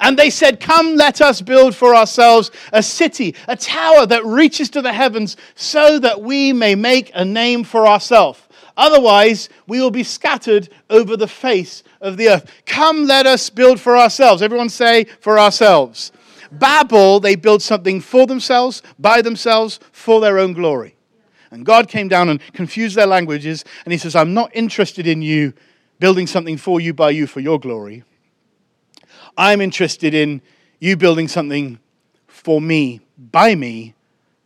And 0.00 0.18
they 0.18 0.30
said, 0.30 0.60
Come, 0.60 0.96
let 0.96 1.20
us 1.20 1.42
build 1.42 1.76
for 1.76 1.94
ourselves 1.94 2.50
a 2.72 2.82
city, 2.82 3.34
a 3.46 3.54
tower 3.54 4.06
that 4.06 4.24
reaches 4.24 4.70
to 4.70 4.82
the 4.82 4.94
heavens, 4.94 5.36
so 5.54 5.98
that 5.98 6.22
we 6.22 6.52
may 6.54 6.74
make 6.74 7.10
a 7.14 7.24
name 7.24 7.64
for 7.64 7.86
ourselves. 7.86 8.40
Otherwise, 8.76 9.50
we 9.66 9.78
will 9.78 9.90
be 9.90 10.02
scattered 10.02 10.70
over 10.88 11.16
the 11.16 11.28
face 11.28 11.82
of 12.00 12.16
the 12.16 12.30
earth. 12.30 12.50
Come, 12.64 13.06
let 13.06 13.26
us 13.26 13.50
build 13.50 13.78
for 13.78 13.96
ourselves. 13.96 14.40
Everyone 14.40 14.70
say, 14.70 15.04
for 15.04 15.38
ourselves. 15.38 16.12
Babel, 16.50 17.20
they 17.20 17.36
build 17.36 17.62
something 17.62 18.00
for 18.00 18.26
themselves, 18.26 18.82
by 18.98 19.20
themselves, 19.20 19.78
for 19.92 20.20
their 20.20 20.38
own 20.38 20.54
glory. 20.54 20.96
And 21.50 21.66
God 21.66 21.88
came 21.88 22.08
down 22.08 22.28
and 22.28 22.40
confused 22.52 22.96
their 22.96 23.06
languages, 23.06 23.64
and 23.84 23.92
He 23.92 23.98
says, 23.98 24.14
I'm 24.14 24.34
not 24.34 24.50
interested 24.54 25.06
in 25.06 25.22
you 25.22 25.52
building 25.98 26.26
something 26.26 26.56
for 26.56 26.80
you, 26.80 26.94
by 26.94 27.10
you, 27.10 27.26
for 27.26 27.40
your 27.40 27.58
glory. 27.58 28.04
I'm 29.36 29.60
interested 29.60 30.14
in 30.14 30.42
you 30.78 30.96
building 30.96 31.28
something 31.28 31.78
for 32.26 32.60
me, 32.60 33.00
by 33.18 33.54
me, 33.54 33.94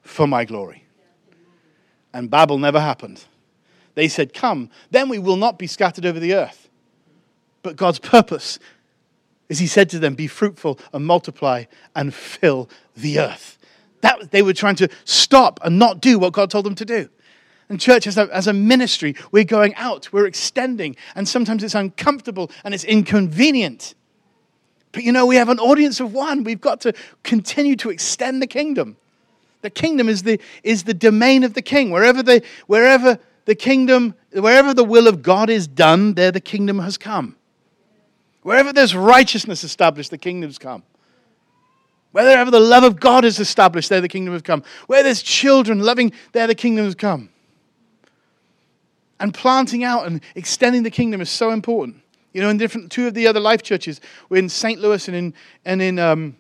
for 0.03 0.27
my 0.27 0.45
glory. 0.45 0.85
And 2.13 2.31
Babel 2.31 2.59
never 2.59 2.81
happened. 2.81 3.25
They 3.95 4.09
said, 4.09 4.35
Come, 4.35 4.71
then 4.91 5.09
we 5.09 5.19
will 5.19 5.37
not 5.37 5.59
be 5.59 5.67
scattered 5.67 6.07
over 6.07 6.21
the 6.21 6.35
earth. 6.35 6.69
But 7.63 7.77
God's 7.77 7.99
purpose 7.99 8.59
is 9.49 9.59
He 9.59 9.67
said 9.67 9.89
to 9.91 9.99
them, 9.99 10.15
Be 10.15 10.27
fruitful 10.27 10.79
and 10.93 11.05
multiply 11.05 11.65
and 11.95 12.13
fill 12.13 12.69
the 12.97 13.19
earth. 13.19 13.59
That, 14.05 14.31
they 14.33 14.43
were 14.43 14.53
trying 14.53 14.77
to 14.77 14.89
stop 15.07 15.59
and 15.65 15.79
not 15.79 16.03
do 16.03 16.19
what 16.19 16.35
God 16.35 16.51
told 16.51 16.67
them 16.67 16.75
to 16.75 16.85
do. 16.85 17.09
And 17.71 17.81
church, 17.81 18.07
as 18.07 18.19
a, 18.19 18.29
as 18.31 18.47
a 18.47 18.53
ministry, 18.53 19.17
we're 19.33 19.45
going 19.45 19.75
out, 19.77 20.13
we're 20.13 20.27
extending, 20.27 20.95
and 21.15 21.27
sometimes 21.27 21.65
it's 21.65 21.75
uncomfortable 21.75 22.51
and 22.65 22.75
it's 22.75 22.85
inconvenient. 22.85 23.95
But 24.93 25.05
you 25.05 25.13
know, 25.13 25.25
we 25.25 25.37
have 25.37 25.49
an 25.49 25.59
audience 25.59 26.01
of 26.01 26.13
one. 26.13 26.45
We've 26.45 26.61
got 26.61 26.83
to 26.83 26.93
continue 27.23 27.77
to 27.77 27.89
extend 27.89 28.43
the 28.43 28.47
kingdom. 28.47 28.99
The 29.63 29.71
kingdom 29.71 30.11
is 30.11 30.23
the, 30.23 30.39
is 30.63 30.83
the 30.83 30.93
domain 30.93 31.43
of 31.43 31.55
the 31.55 31.63
king. 31.63 31.91
Wherever 31.91 32.23
the, 32.23 32.43
wherever 32.67 33.19
the 33.47 33.55
kingdom, 33.55 34.15
wherever 34.33 34.75
the 34.75 34.85
will 34.85 35.09
of 35.09 35.23
God 35.23 35.49
is 35.49 35.67
done, 35.67 36.13
there 36.13 36.31
the 36.31 36.43
kingdom 36.43 36.79
has 36.81 36.99
come. 36.99 37.37
Wherever 38.43 38.71
there's 38.71 38.95
righteousness 38.95 39.65
established, 39.65 40.11
the 40.11 40.19
kingdom's 40.19 40.59
come. 40.59 40.83
Wherever 42.15 42.49
the 42.49 42.61
love 42.61 42.85
of 42.85 43.01
God 43.01 43.25
is 43.25 43.41
established, 43.41 43.89
there 43.89 44.01
the 44.01 44.07
kingdom 44.07 44.35
has 44.35 44.43
come. 44.43 44.63
Where 44.87 45.03
there's 45.03 45.21
children 45.21 45.81
loving, 45.81 46.13
there 46.31 46.47
the 46.47 46.55
kingdom 46.55 46.85
has 46.85 46.95
come. 46.95 47.29
And 49.19 49.35
planting 49.35 49.83
out 49.83 50.07
and 50.07 50.21
extending 50.37 50.85
the 50.85 50.93
kingdom 50.93 51.21
is 51.21 51.29
so 51.29 51.51
important. 51.51 52.01
You 52.33 52.41
know, 52.41 52.51
in 52.51 52.57
different 52.57 52.93
two 52.93 53.09
of 53.09 53.15
the 53.15 53.27
other 53.27 53.41
life 53.41 53.65
churches, 53.65 54.01
we're 54.29 54.39
in 54.39 54.49
St. 54.49 54.81
Louis 54.81 55.09
and 55.09 55.17
in 55.17 55.35
and 55.65 55.83
in, 55.83 55.99
um, 55.99 56.37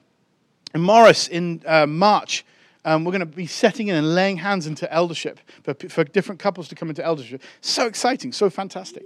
in 0.76 0.80
Morris 0.80 1.26
in 1.26 1.60
uh, 1.66 1.86
March. 1.86 2.44
Um, 2.84 3.04
we're 3.04 3.10
going 3.10 3.18
to 3.18 3.26
be 3.26 3.48
setting 3.48 3.88
in 3.88 3.96
and 3.96 4.14
laying 4.14 4.36
hands 4.36 4.68
into 4.68 4.90
eldership 4.92 5.40
for, 5.64 5.74
for 5.88 6.04
different 6.04 6.40
couples 6.40 6.68
to 6.68 6.76
come 6.76 6.88
into 6.88 7.04
eldership. 7.04 7.42
So 7.62 7.88
exciting, 7.88 8.30
so 8.30 8.48
fantastic. 8.48 9.02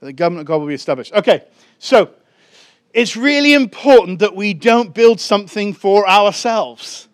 The 0.00 0.12
government 0.12 0.40
of 0.40 0.46
God 0.48 0.58
will 0.58 0.66
be 0.66 0.74
established. 0.74 1.12
Okay, 1.12 1.44
so 1.78 2.10
it's 2.96 3.14
really 3.14 3.52
important 3.52 4.20
that 4.20 4.34
we 4.34 4.54
don't 4.54 4.94
build 4.94 5.20
something 5.20 5.74
for 5.74 6.08
ourselves. 6.08 7.08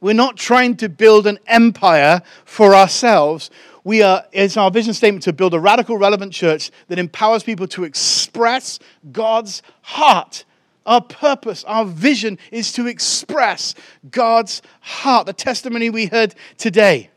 We're 0.00 0.14
not 0.14 0.36
trying 0.36 0.78
to 0.78 0.88
build 0.88 1.28
an 1.28 1.38
empire 1.46 2.22
for 2.44 2.74
ourselves. 2.74 3.50
We 3.84 4.02
are, 4.02 4.24
it's 4.32 4.56
our 4.56 4.68
vision 4.68 4.94
statement 4.94 5.22
to 5.22 5.32
build 5.32 5.54
a 5.54 5.60
radical, 5.60 5.96
relevant 5.96 6.32
church 6.32 6.72
that 6.88 6.98
empowers 6.98 7.44
people 7.44 7.68
to 7.68 7.84
express 7.84 8.80
God's 9.12 9.62
heart. 9.82 10.44
Our 10.84 11.02
purpose, 11.02 11.62
our 11.68 11.84
vision 11.84 12.36
is 12.50 12.72
to 12.72 12.88
express 12.88 13.76
God's 14.10 14.60
heart. 14.80 15.26
The 15.26 15.32
testimony 15.32 15.88
we 15.88 16.06
heard 16.06 16.34
today 16.58 17.10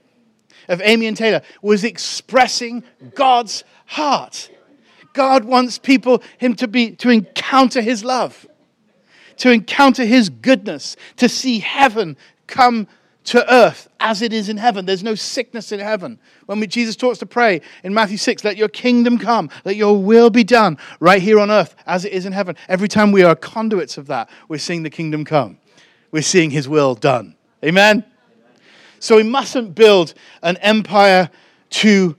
of 0.67 0.79
Amy 0.83 1.07
and 1.07 1.17
Taylor 1.17 1.41
was 1.63 1.83
expressing 1.83 2.83
God's 3.15 3.63
heart. 3.87 4.51
God 5.19 5.43
wants 5.43 5.77
people, 5.77 6.23
him 6.37 6.55
to 6.55 6.65
be, 6.65 6.91
to 6.91 7.09
encounter 7.09 7.81
his 7.81 8.05
love, 8.05 8.47
to 9.35 9.51
encounter 9.51 10.05
his 10.05 10.29
goodness, 10.29 10.95
to 11.17 11.27
see 11.27 11.59
heaven 11.59 12.15
come 12.47 12.87
to 13.25 13.53
earth 13.53 13.89
as 13.99 14.21
it 14.21 14.31
is 14.31 14.47
in 14.47 14.55
heaven. 14.55 14.85
There's 14.85 15.03
no 15.03 15.15
sickness 15.15 15.73
in 15.73 15.81
heaven. 15.81 16.19
When 16.45 16.61
we, 16.61 16.67
Jesus 16.67 16.95
talks 16.95 17.17
to 17.17 17.25
pray 17.25 17.59
in 17.83 17.93
Matthew 17.93 18.15
6, 18.15 18.45
let 18.45 18.55
your 18.55 18.69
kingdom 18.69 19.17
come, 19.17 19.49
let 19.65 19.75
your 19.75 20.01
will 20.01 20.29
be 20.29 20.45
done 20.45 20.77
right 21.01 21.21
here 21.21 21.37
on 21.37 21.51
earth 21.51 21.75
as 21.85 22.05
it 22.05 22.13
is 22.13 22.25
in 22.25 22.31
heaven. 22.31 22.55
Every 22.69 22.87
time 22.87 23.11
we 23.11 23.23
are 23.23 23.35
conduits 23.35 23.97
of 23.97 24.07
that, 24.07 24.29
we're 24.47 24.57
seeing 24.57 24.83
the 24.83 24.89
kingdom 24.89 25.25
come. 25.25 25.57
We're 26.11 26.21
seeing 26.21 26.49
his 26.49 26.69
will 26.69 26.95
done. 26.95 27.35
Amen? 27.61 28.05
So 28.99 29.17
we 29.17 29.23
mustn't 29.23 29.75
build 29.75 30.13
an 30.41 30.55
empire 30.61 31.29
to, 31.71 32.15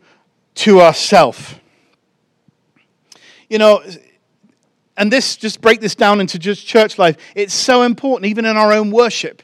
to 0.56 0.82
ourselves 0.82 1.54
you 3.50 3.58
know, 3.58 3.82
and 4.96 5.12
this, 5.12 5.36
just 5.36 5.60
break 5.60 5.80
this 5.80 5.94
down 5.94 6.20
into 6.20 6.38
just 6.38 6.66
church 6.66 6.98
life. 6.98 7.16
It's 7.34 7.52
so 7.52 7.82
important, 7.82 8.30
even 8.30 8.46
in 8.46 8.56
our 8.56 8.72
own 8.72 8.90
worship, 8.90 9.42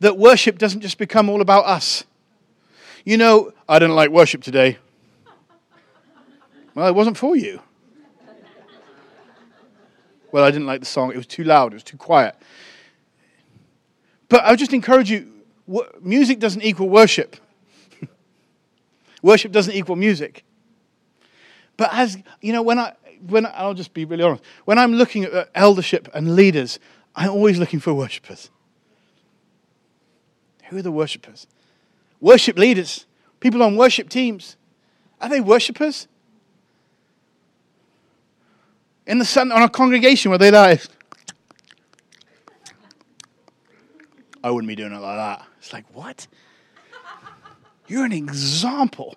that 0.00 0.18
worship 0.18 0.58
doesn't 0.58 0.80
just 0.80 0.98
become 0.98 1.30
all 1.30 1.40
about 1.40 1.64
us. 1.64 2.04
You 3.04 3.16
know, 3.16 3.52
I 3.68 3.78
didn't 3.78 3.94
like 3.94 4.10
worship 4.10 4.42
today. 4.42 4.78
Well, 6.74 6.88
it 6.88 6.94
wasn't 6.94 7.16
for 7.16 7.36
you. 7.36 7.60
Well, 10.32 10.42
I 10.42 10.50
didn't 10.50 10.66
like 10.66 10.80
the 10.80 10.86
song. 10.86 11.12
It 11.12 11.16
was 11.16 11.28
too 11.28 11.44
loud, 11.44 11.72
it 11.72 11.76
was 11.76 11.84
too 11.84 11.96
quiet. 11.96 12.34
But 14.28 14.42
I 14.42 14.50
would 14.50 14.58
just 14.58 14.72
encourage 14.72 15.10
you 15.10 15.30
music 16.02 16.40
doesn't 16.40 16.62
equal 16.62 16.88
worship, 16.88 17.36
worship 19.22 19.52
doesn't 19.52 19.74
equal 19.74 19.94
music. 19.94 20.44
But 21.76 21.90
as, 21.92 22.18
you 22.40 22.52
know, 22.52 22.62
when 22.62 22.78
I, 22.78 22.94
when 23.28 23.46
I'll 23.46 23.74
just 23.74 23.94
be 23.94 24.04
really 24.04 24.22
honest, 24.22 24.42
when 24.64 24.78
I'm 24.78 24.92
looking 24.92 25.24
at 25.24 25.50
eldership 25.54 26.08
and 26.14 26.36
leaders, 26.36 26.78
I'm 27.14 27.30
always 27.30 27.58
looking 27.58 27.80
for 27.80 27.94
worshippers. 27.94 28.50
Who 30.64 30.78
are 30.78 30.82
the 30.82 30.92
worshippers? 30.92 31.46
Worship 32.20 32.58
leaders, 32.58 33.06
people 33.40 33.62
on 33.62 33.76
worship 33.76 34.08
teams. 34.08 34.56
Are 35.20 35.28
they 35.28 35.40
worshippers? 35.40 36.08
In 39.06 39.18
the 39.18 39.24
sun, 39.24 39.52
on 39.52 39.62
a 39.62 39.68
congregation 39.68 40.30
where 40.30 40.38
they 40.38 40.50
like, 40.50 40.82
I 44.42 44.50
wouldn't 44.50 44.68
be 44.68 44.74
doing 44.74 44.92
it 44.92 45.00
like 45.00 45.16
that. 45.16 45.46
It's 45.58 45.72
like, 45.72 45.84
what? 45.92 46.26
You're 47.86 48.04
an 48.04 48.12
example 48.12 49.16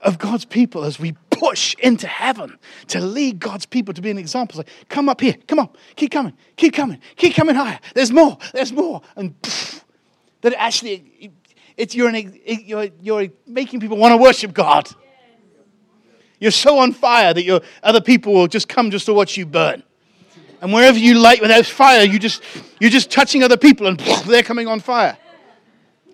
of 0.00 0.18
God's 0.18 0.44
people 0.44 0.84
as 0.84 0.98
we 0.98 1.14
push 1.32 1.74
into 1.78 2.06
heaven 2.06 2.58
to 2.88 3.00
lead 3.00 3.40
God's 3.40 3.66
people 3.66 3.92
to 3.94 4.00
be 4.00 4.10
an 4.10 4.18
example. 4.18 4.58
Like, 4.58 4.68
come 4.88 5.08
up 5.08 5.20
here, 5.20 5.34
come 5.46 5.58
on, 5.58 5.70
keep 5.96 6.12
coming, 6.12 6.34
keep 6.56 6.74
coming, 6.74 7.00
keep 7.16 7.34
coming 7.34 7.54
higher. 7.54 7.80
There's 7.94 8.12
more, 8.12 8.38
there's 8.52 8.72
more. 8.72 9.02
And 9.16 9.40
pff, 9.42 9.82
that 10.42 10.54
actually, 10.56 11.32
it's, 11.76 11.94
you're, 11.94 12.08
an, 12.08 12.40
you're, 12.44 12.88
you're 13.00 13.28
making 13.46 13.80
people 13.80 13.96
want 13.96 14.12
to 14.12 14.18
worship 14.18 14.52
God. 14.52 14.88
You're 16.38 16.50
so 16.50 16.78
on 16.78 16.92
fire 16.92 17.32
that 17.32 17.44
your 17.44 17.60
other 17.82 18.00
people 18.00 18.34
will 18.34 18.48
just 18.48 18.68
come 18.68 18.90
just 18.90 19.06
to 19.06 19.14
watch 19.14 19.36
you 19.36 19.46
burn. 19.46 19.82
And 20.60 20.72
wherever 20.72 20.98
you 20.98 21.14
light, 21.14 21.40
there's 21.40 21.68
fire, 21.68 22.04
you 22.04 22.18
just, 22.18 22.42
you're 22.80 22.90
just 22.90 23.10
touching 23.10 23.42
other 23.42 23.56
people 23.56 23.86
and 23.86 23.98
pff, 23.98 24.24
they're 24.24 24.42
coming 24.42 24.68
on 24.68 24.80
fire. 24.80 25.16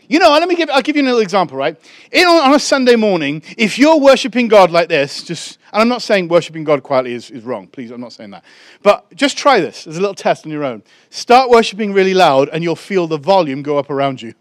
You 0.09 0.19
know, 0.19 0.31
let 0.31 0.49
me 0.49 0.57
give, 0.57 0.71
I'll 0.71 0.81
give 0.81 0.97
you 0.97 1.07
an 1.07 1.23
example, 1.23 1.59
right? 1.59 1.77
In, 2.11 2.27
on 2.27 2.55
a 2.55 2.59
Sunday 2.59 2.97
morning, 2.97 3.43
if 3.59 3.79
you're 3.79 4.01
worshiping 4.01 4.49
God 4.49 4.71
like 4.71 4.89
this, 4.89 5.23
just, 5.23 5.59
and 5.71 5.83
I'm 5.83 5.89
not 5.89 6.01
saying 6.01 6.29
worshiping 6.29 6.65
God 6.65 6.83
quietly 6.83 7.13
is, 7.13 7.31
is 7.31 7.45
wrong, 7.45 7.67
please, 7.67 7.91
I'm 7.91 8.01
not 8.01 8.15
saying 8.15 8.31
that. 8.31 8.43
But 8.83 9.15
just 9.15 9.37
try 9.37 9.61
this 9.61 9.87
as 9.87 9.99
a 9.99 10.01
little 10.01 10.15
test 10.15 10.47
on 10.47 10.53
your 10.53 10.65
own. 10.65 10.83
Start 11.11 11.51
worshiping 11.51 11.93
really 11.93 12.15
loud, 12.15 12.49
and 12.49 12.65
you'll 12.65 12.75
feel 12.75 13.07
the 13.07 13.19
volume 13.19 13.63
go 13.63 13.77
up 13.77 13.91
around 13.91 14.23
you. 14.23 14.33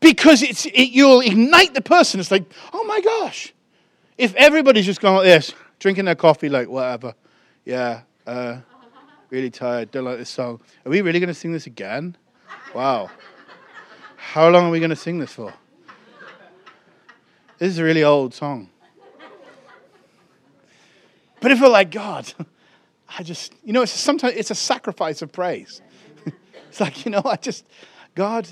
because 0.00 0.42
it's, 0.42 0.66
it, 0.66 0.90
you'll 0.90 1.20
ignite 1.20 1.72
the 1.72 1.80
person. 1.80 2.20
It's 2.20 2.30
like, 2.30 2.44
oh 2.74 2.84
my 2.84 3.00
gosh. 3.00 3.54
If 4.18 4.34
everybody's 4.34 4.84
just 4.84 5.00
going 5.00 5.16
like 5.16 5.24
this, 5.24 5.54
drinking 5.78 6.04
their 6.04 6.14
coffee, 6.14 6.50
like 6.50 6.68
whatever, 6.68 7.14
yeah, 7.64 8.02
uh, 8.26 8.58
really 9.30 9.50
tired, 9.50 9.90
don't 9.90 10.04
like 10.04 10.18
this 10.18 10.28
song. 10.28 10.60
Are 10.84 10.90
we 10.90 11.00
really 11.00 11.20
going 11.20 11.28
to 11.28 11.34
sing 11.34 11.52
this 11.52 11.66
again? 11.66 12.16
Wow. 12.74 13.10
How 14.16 14.48
long 14.48 14.66
are 14.66 14.70
we 14.70 14.78
going 14.78 14.90
to 14.90 14.96
sing 14.96 15.18
this 15.18 15.32
for? 15.32 15.52
This 17.58 17.70
is 17.70 17.78
a 17.78 17.84
really 17.84 18.02
old 18.02 18.34
song. 18.34 18.68
But 21.40 21.50
if 21.50 21.60
we're 21.60 21.68
like, 21.68 21.90
God, 21.90 22.32
I 23.18 23.22
just, 23.22 23.52
you 23.64 23.72
know, 23.72 23.82
it's 23.82 23.92
sometimes 23.92 24.34
it's 24.36 24.50
a 24.50 24.54
sacrifice 24.54 25.20
of 25.22 25.32
praise. 25.32 25.82
it's 26.68 26.80
like, 26.80 27.04
you 27.04 27.10
know, 27.10 27.22
I 27.24 27.36
just, 27.36 27.66
God, 28.14 28.48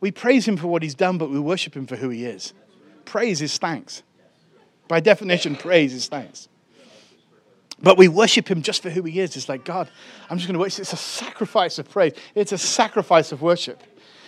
we 0.00 0.10
praise 0.10 0.46
him 0.46 0.56
for 0.56 0.66
what 0.66 0.82
he's 0.82 0.94
done, 0.94 1.16
but 1.16 1.30
we 1.30 1.38
worship 1.38 1.74
him 1.74 1.86
for 1.86 1.96
who 1.96 2.10
he 2.10 2.26
is. 2.26 2.52
Praise 3.06 3.40
is 3.40 3.56
thanks. 3.56 4.02
By 4.86 5.00
definition, 5.00 5.56
praise 5.56 5.94
is 5.94 6.08
thanks. 6.08 6.48
But 7.84 7.98
we 7.98 8.08
worship 8.08 8.50
him 8.50 8.62
just 8.62 8.82
for 8.82 8.90
who 8.90 9.02
he 9.02 9.20
is. 9.20 9.36
It's 9.36 9.48
like, 9.48 9.64
God, 9.64 9.90
I'm 10.30 10.38
just 10.38 10.48
going 10.48 10.54
to 10.54 10.60
worship. 10.60 10.80
It's 10.80 10.92
a 10.92 10.96
sacrifice 10.96 11.78
of 11.78 11.88
praise, 11.88 12.14
it's 12.34 12.52
a 12.52 12.58
sacrifice 12.58 13.30
of 13.30 13.42
worship. 13.42 13.82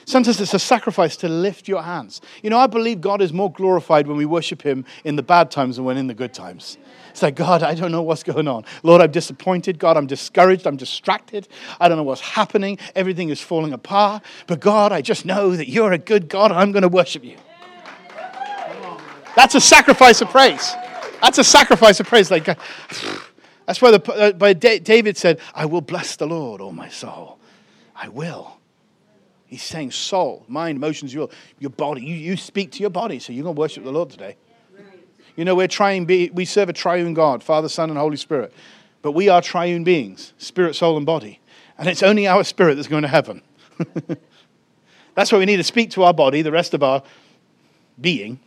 Sometimes 0.05 0.41
it's 0.41 0.55
a 0.55 0.61
sacrifice 0.61 1.17
to 1.17 1.29
lift 1.29 1.67
your 1.67 1.83
hands. 1.83 2.21
You 2.41 2.49
know, 2.49 2.59
I 2.59 2.69
believe 2.69 3.01
God 3.01 3.21
is 3.21 3.33
more 3.33 3.51
glorified 3.51 4.07
when 4.07 4.17
we 4.17 4.25
worship 4.25 4.63
him 4.63 4.85
in 5.03 5.17
the 5.17 5.23
bad 5.23 5.51
times 5.51 5.77
than 5.77 5.85
when 5.85 5.97
in 5.97 6.07
the 6.07 6.15
good 6.15 6.33
times. 6.33 6.79
It's 7.11 7.23
like, 7.23 7.35
God, 7.35 7.65
I 7.65 7.75
don't 7.75 7.91
know 7.91 8.03
what's 8.03 8.23
going 8.23 8.47
on. 8.47 8.65
Lord, 8.85 9.03
I'm 9.03 9.11
disappointed. 9.11 9.81
God, 9.81 9.97
I'm 9.97 10.07
discouraged. 10.07 10.65
I'm 10.65 10.77
distracted. 10.77 11.49
I 11.81 11.89
don't 11.89 11.97
know 11.97 12.05
what's 12.05 12.21
happening. 12.21 12.79
Everything 12.95 13.31
is 13.31 13.41
falling 13.41 13.73
apart. 13.73 14.23
But 14.47 14.61
God, 14.61 14.93
I 14.93 15.03
just 15.03 15.25
know 15.25 15.57
that 15.57 15.69
you're 15.69 15.91
a 15.91 15.99
good 15.99 16.29
God. 16.29 16.53
I'm 16.53 16.71
going 16.71 16.83
to 16.83 16.89
worship 16.89 17.25
you. 17.25 17.37
That's 19.35 19.57
a 19.57 19.61
sacrifice 19.61 20.21
of 20.21 20.29
praise. 20.29 20.73
That's 21.21 21.39
a 21.39 21.45
sacrifice 21.45 21.99
of 21.99 22.07
praise. 22.07 22.31
Like, 22.31 22.57
that's 23.67 23.83
why, 23.83 23.91
the, 23.91 24.13
uh, 24.13 24.33
by 24.33 24.53
David 24.53 25.17
said, 25.17 25.41
I 25.55 25.67
will 25.67 25.81
bless 25.81 26.17
the 26.17 26.27
Lord, 26.27 26.61
oh 26.61 26.71
my 26.71 26.89
soul. 26.89 27.39
I 27.95 28.09
will. 28.09 28.59
He's 29.47 29.63
saying 29.63 29.93
soul, 29.93 30.45
mind, 30.49 30.77
emotions, 30.77 31.13
your, 31.13 31.29
your 31.59 31.71
body. 31.71 32.03
You, 32.03 32.15
you 32.15 32.37
speak 32.37 32.73
to 32.73 32.81
your 32.81 32.91
body, 32.91 33.19
so 33.19 33.33
you're 33.33 33.45
going 33.45 33.55
to 33.55 33.61
worship 33.61 33.85
the 33.85 33.93
Lord 33.93 34.11
today. 34.11 34.37
You 35.37 35.45
know, 35.45 35.55
we're 35.55 35.69
trying, 35.69 36.07
be, 36.07 36.31
we 36.31 36.45
serve 36.45 36.69
a 36.69 36.73
triune 36.73 37.15
God, 37.15 37.43
Father, 37.43 37.69
Son, 37.69 37.91
and 37.91 37.99
Holy 37.99 38.17
Spirit. 38.17 38.53
But 39.03 39.13
we 39.13 39.29
are 39.29 39.43
triune 39.43 39.85
beings, 39.85 40.33
spirit, 40.39 40.75
soul, 40.75 40.97
and 40.97 41.05
body. 41.05 41.41
And 41.79 41.89
it's 41.89 42.03
only 42.03 42.27
our 42.27 42.43
spirit 42.43 42.77
that's 42.77 42.89
going 42.89 43.03
to 43.03 43.09
heaven. 43.09 43.43
that's 45.15 45.31
why 45.31 45.39
we 45.39 45.45
need 45.45 45.59
to 45.59 45.65
speak 45.65 45.91
to 45.93 46.05
our 46.05 46.15
body, 46.15 46.43
the 46.43 46.51
rest 46.51 46.73
of 46.73 46.83
our 46.83 47.03
being, 48.01 48.41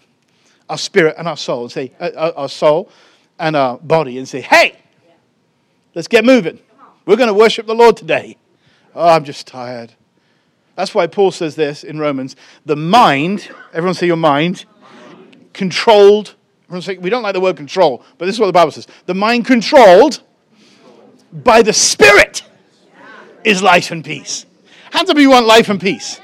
our 0.68 0.78
spirit 0.78 1.16
and 1.18 1.28
our 1.28 1.38
soul, 1.38 1.64
and 1.64 1.72
say, 1.72 1.92
uh, 2.00 2.10
uh 2.16 2.34
our 2.36 2.50
soul 2.50 2.90
and 3.38 3.56
our 3.56 3.78
body, 3.78 4.18
and 4.18 4.28
say, 4.28 4.42
hey, 4.42 4.76
let's 5.96 6.08
get 6.08 6.26
moving. 6.26 6.60
We're 7.06 7.18
going 7.18 7.28
to 7.28 7.34
worship 7.34 7.66
the 7.66 7.76
Lord 7.76 7.98
today. 7.98 8.38
Oh, 8.96 9.08
I'm 9.08 9.24
just 9.24 9.48
tired. 9.48 9.94
That's 10.76 10.96
why 10.96 11.08
Paul 11.08 11.32
says 11.32 11.56
this 11.56 11.84
in 11.84 12.00
Romans 12.00 12.36
the 12.66 12.76
mind, 12.76 13.50
everyone 13.74 13.94
say 13.96 14.08
your 14.08 14.16
mind, 14.16 14.66
controlled 15.54 16.36
we 16.70 17.10
don't 17.10 17.24
like 17.24 17.34
the 17.34 17.40
word 17.40 17.58
control, 17.58 18.04
but 18.18 18.26
this 18.26 18.36
is 18.36 18.40
what 18.40 18.46
the 18.46 18.54
Bible 18.54 18.72
says. 18.72 18.88
The 19.08 19.16
mind 19.16 19.46
controlled 19.46 20.22
by 21.34 21.64
the 21.64 21.74
Spirit 21.74 22.44
is 23.44 23.64
life 23.64 23.90
and 23.92 24.06
peace. 24.06 24.46
Hands 24.92 25.10
up 25.10 25.16
if 25.16 25.22
you 25.22 25.32
want 25.32 25.48
life 25.48 25.70
and 25.70 25.82
peace. 25.82 26.20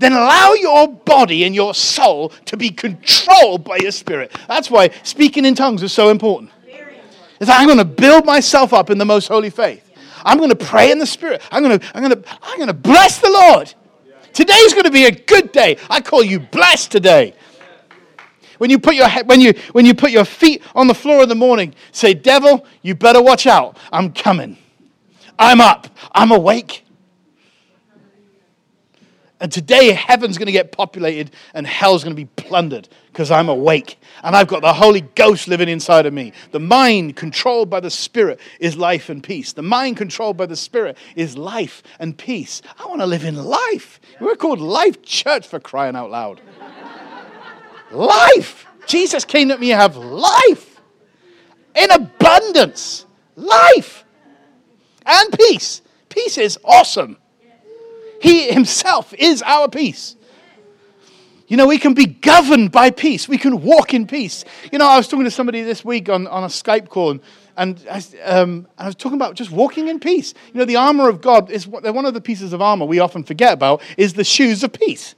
Then 0.00 0.12
allow 0.12 0.52
your 0.52 0.88
body 0.88 1.44
and 1.44 1.54
your 1.54 1.74
soul 1.74 2.30
to 2.46 2.56
be 2.56 2.70
controlled 2.70 3.64
by 3.64 3.78
your 3.80 3.92
spirit. 3.92 4.36
That's 4.48 4.70
why 4.70 4.90
speaking 5.02 5.44
in 5.44 5.54
tongues 5.54 5.82
is 5.82 5.92
so 5.92 6.10
important. 6.10 6.50
It's 7.40 7.48
like 7.48 7.60
I'm 7.60 7.66
going 7.66 7.78
to 7.78 7.84
build 7.84 8.24
myself 8.24 8.72
up 8.72 8.90
in 8.90 8.98
the 8.98 9.04
most 9.04 9.28
holy 9.28 9.50
faith. 9.50 9.90
I'm 10.24 10.38
going 10.38 10.50
to 10.50 10.56
pray 10.56 10.90
in 10.90 10.98
the 10.98 11.06
spirit. 11.06 11.42
I'm 11.50 11.62
going 11.62 11.78
to, 11.78 11.86
I'm 11.94 12.02
going 12.02 12.22
to, 12.22 12.38
I'm 12.42 12.56
going 12.56 12.68
to 12.68 12.74
bless 12.74 13.18
the 13.18 13.30
Lord. 13.30 13.72
Today's 14.32 14.72
going 14.72 14.84
to 14.84 14.90
be 14.90 15.04
a 15.04 15.10
good 15.10 15.52
day. 15.52 15.76
I 15.90 16.00
call 16.00 16.22
you 16.22 16.40
blessed 16.40 16.90
today. 16.90 17.34
When 18.58 18.70
you 18.70 18.78
put 18.78 18.94
your, 18.94 19.08
when 19.24 19.40
you, 19.40 19.54
when 19.72 19.84
you 19.84 19.94
put 19.94 20.10
your 20.10 20.24
feet 20.24 20.62
on 20.74 20.86
the 20.86 20.94
floor 20.94 21.24
in 21.24 21.28
the 21.28 21.34
morning, 21.34 21.74
say, 21.92 22.14
Devil, 22.14 22.66
you 22.82 22.94
better 22.94 23.22
watch 23.22 23.46
out. 23.46 23.76
I'm 23.92 24.12
coming. 24.12 24.56
I'm 25.38 25.60
up. 25.60 25.88
I'm 26.12 26.30
awake. 26.30 26.83
And 29.44 29.52
today, 29.52 29.92
heaven's 29.92 30.38
going 30.38 30.46
to 30.46 30.52
get 30.52 30.72
populated 30.72 31.30
and 31.52 31.66
hell's 31.66 32.02
going 32.02 32.16
to 32.16 32.22
be 32.22 32.30
plundered 32.42 32.88
because 33.08 33.30
I'm 33.30 33.50
awake 33.50 34.00
and 34.22 34.34
I've 34.34 34.48
got 34.48 34.62
the 34.62 34.72
Holy 34.72 35.02
Ghost 35.02 35.48
living 35.48 35.68
inside 35.68 36.06
of 36.06 36.14
me. 36.14 36.32
The 36.52 36.60
mind 36.60 37.16
controlled 37.16 37.68
by 37.68 37.80
the 37.80 37.90
Spirit 37.90 38.40
is 38.58 38.78
life 38.78 39.10
and 39.10 39.22
peace. 39.22 39.52
The 39.52 39.60
mind 39.60 39.98
controlled 39.98 40.38
by 40.38 40.46
the 40.46 40.56
Spirit 40.56 40.96
is 41.14 41.36
life 41.36 41.82
and 41.98 42.16
peace. 42.16 42.62
I 42.78 42.86
want 42.86 43.02
to 43.02 43.06
live 43.06 43.26
in 43.26 43.36
life. 43.36 44.00
We're 44.18 44.34
called 44.34 44.60
Life 44.60 45.02
Church 45.02 45.46
for 45.46 45.60
crying 45.60 45.94
out 45.94 46.10
loud. 46.10 46.40
Life. 47.90 48.66
Jesus 48.86 49.26
came 49.26 49.48
that 49.48 49.60
we 49.60 49.68
have 49.68 49.98
life 49.98 50.80
in 51.74 51.90
abundance. 51.90 53.04
Life 53.36 54.06
and 55.04 55.38
peace. 55.38 55.82
Peace 56.08 56.38
is 56.38 56.58
awesome. 56.64 57.18
He 58.24 58.50
himself 58.50 59.12
is 59.12 59.42
our 59.42 59.68
peace. 59.68 60.16
You 61.46 61.58
know, 61.58 61.66
we 61.66 61.76
can 61.76 61.92
be 61.92 62.06
governed 62.06 62.72
by 62.72 62.90
peace. 62.90 63.28
We 63.28 63.36
can 63.36 63.60
walk 63.60 63.92
in 63.92 64.06
peace. 64.06 64.46
You 64.72 64.78
know, 64.78 64.88
I 64.88 64.96
was 64.96 65.08
talking 65.08 65.24
to 65.24 65.30
somebody 65.30 65.60
this 65.60 65.84
week 65.84 66.08
on, 66.08 66.26
on 66.28 66.42
a 66.42 66.46
Skype 66.46 66.88
call, 66.88 67.10
and, 67.10 67.20
and 67.58 67.86
I, 67.86 68.02
um, 68.22 68.66
I 68.78 68.86
was 68.86 68.94
talking 68.94 69.16
about 69.16 69.34
just 69.34 69.50
walking 69.50 69.88
in 69.88 70.00
peace. 70.00 70.32
You 70.54 70.60
know, 70.60 70.64
the 70.64 70.76
armor 70.76 71.10
of 71.10 71.20
God 71.20 71.50
is 71.50 71.66
one 71.66 72.06
of 72.06 72.14
the 72.14 72.20
pieces 72.22 72.54
of 72.54 72.62
armor 72.62 72.86
we 72.86 72.98
often 72.98 73.24
forget 73.24 73.52
about 73.52 73.82
is 73.98 74.14
the 74.14 74.24
shoes 74.24 74.64
of 74.64 74.72
peace 74.72 75.14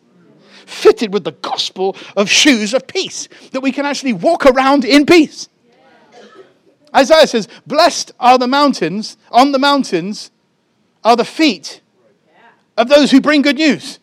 fitted 0.66 1.12
with 1.12 1.22
the 1.22 1.30
gospel 1.30 1.96
of 2.16 2.28
shoes 2.28 2.74
of 2.74 2.88
peace, 2.88 3.28
that 3.52 3.60
we 3.60 3.70
can 3.70 3.86
actually 3.86 4.14
walk 4.14 4.46
around 4.46 4.84
in 4.84 5.06
peace. 5.06 5.48
Isaiah 6.92 7.28
says, 7.28 7.46
Blessed 7.68 8.10
are 8.18 8.36
the 8.36 8.48
mountains, 8.48 9.16
on 9.30 9.52
the 9.52 9.60
mountains 9.60 10.32
are 11.04 11.14
the 11.14 11.24
feet 11.24 11.82
of 12.76 12.88
those 12.88 13.10
who 13.10 13.20
bring 13.20 13.42
good 13.42 13.56
news. 13.56 13.98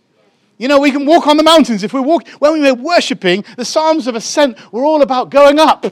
You 0.58 0.68
know, 0.68 0.80
we 0.80 0.92
can 0.92 1.06
walk 1.06 1.28
on 1.28 1.38
the 1.38 1.44
mountains 1.44 1.84
if 1.84 1.94
we 1.94 2.00
walk. 2.00 2.28
When 2.40 2.54
we 2.54 2.62
were 2.62 2.74
worshiping, 2.74 3.44
the 3.58 3.66
Psalms 3.66 4.08
of 4.08 4.16
Ascent 4.16 4.58
were 4.72 4.84
all 4.84 5.02
about 5.02 5.30
going 5.30 5.60
up. 5.60 5.86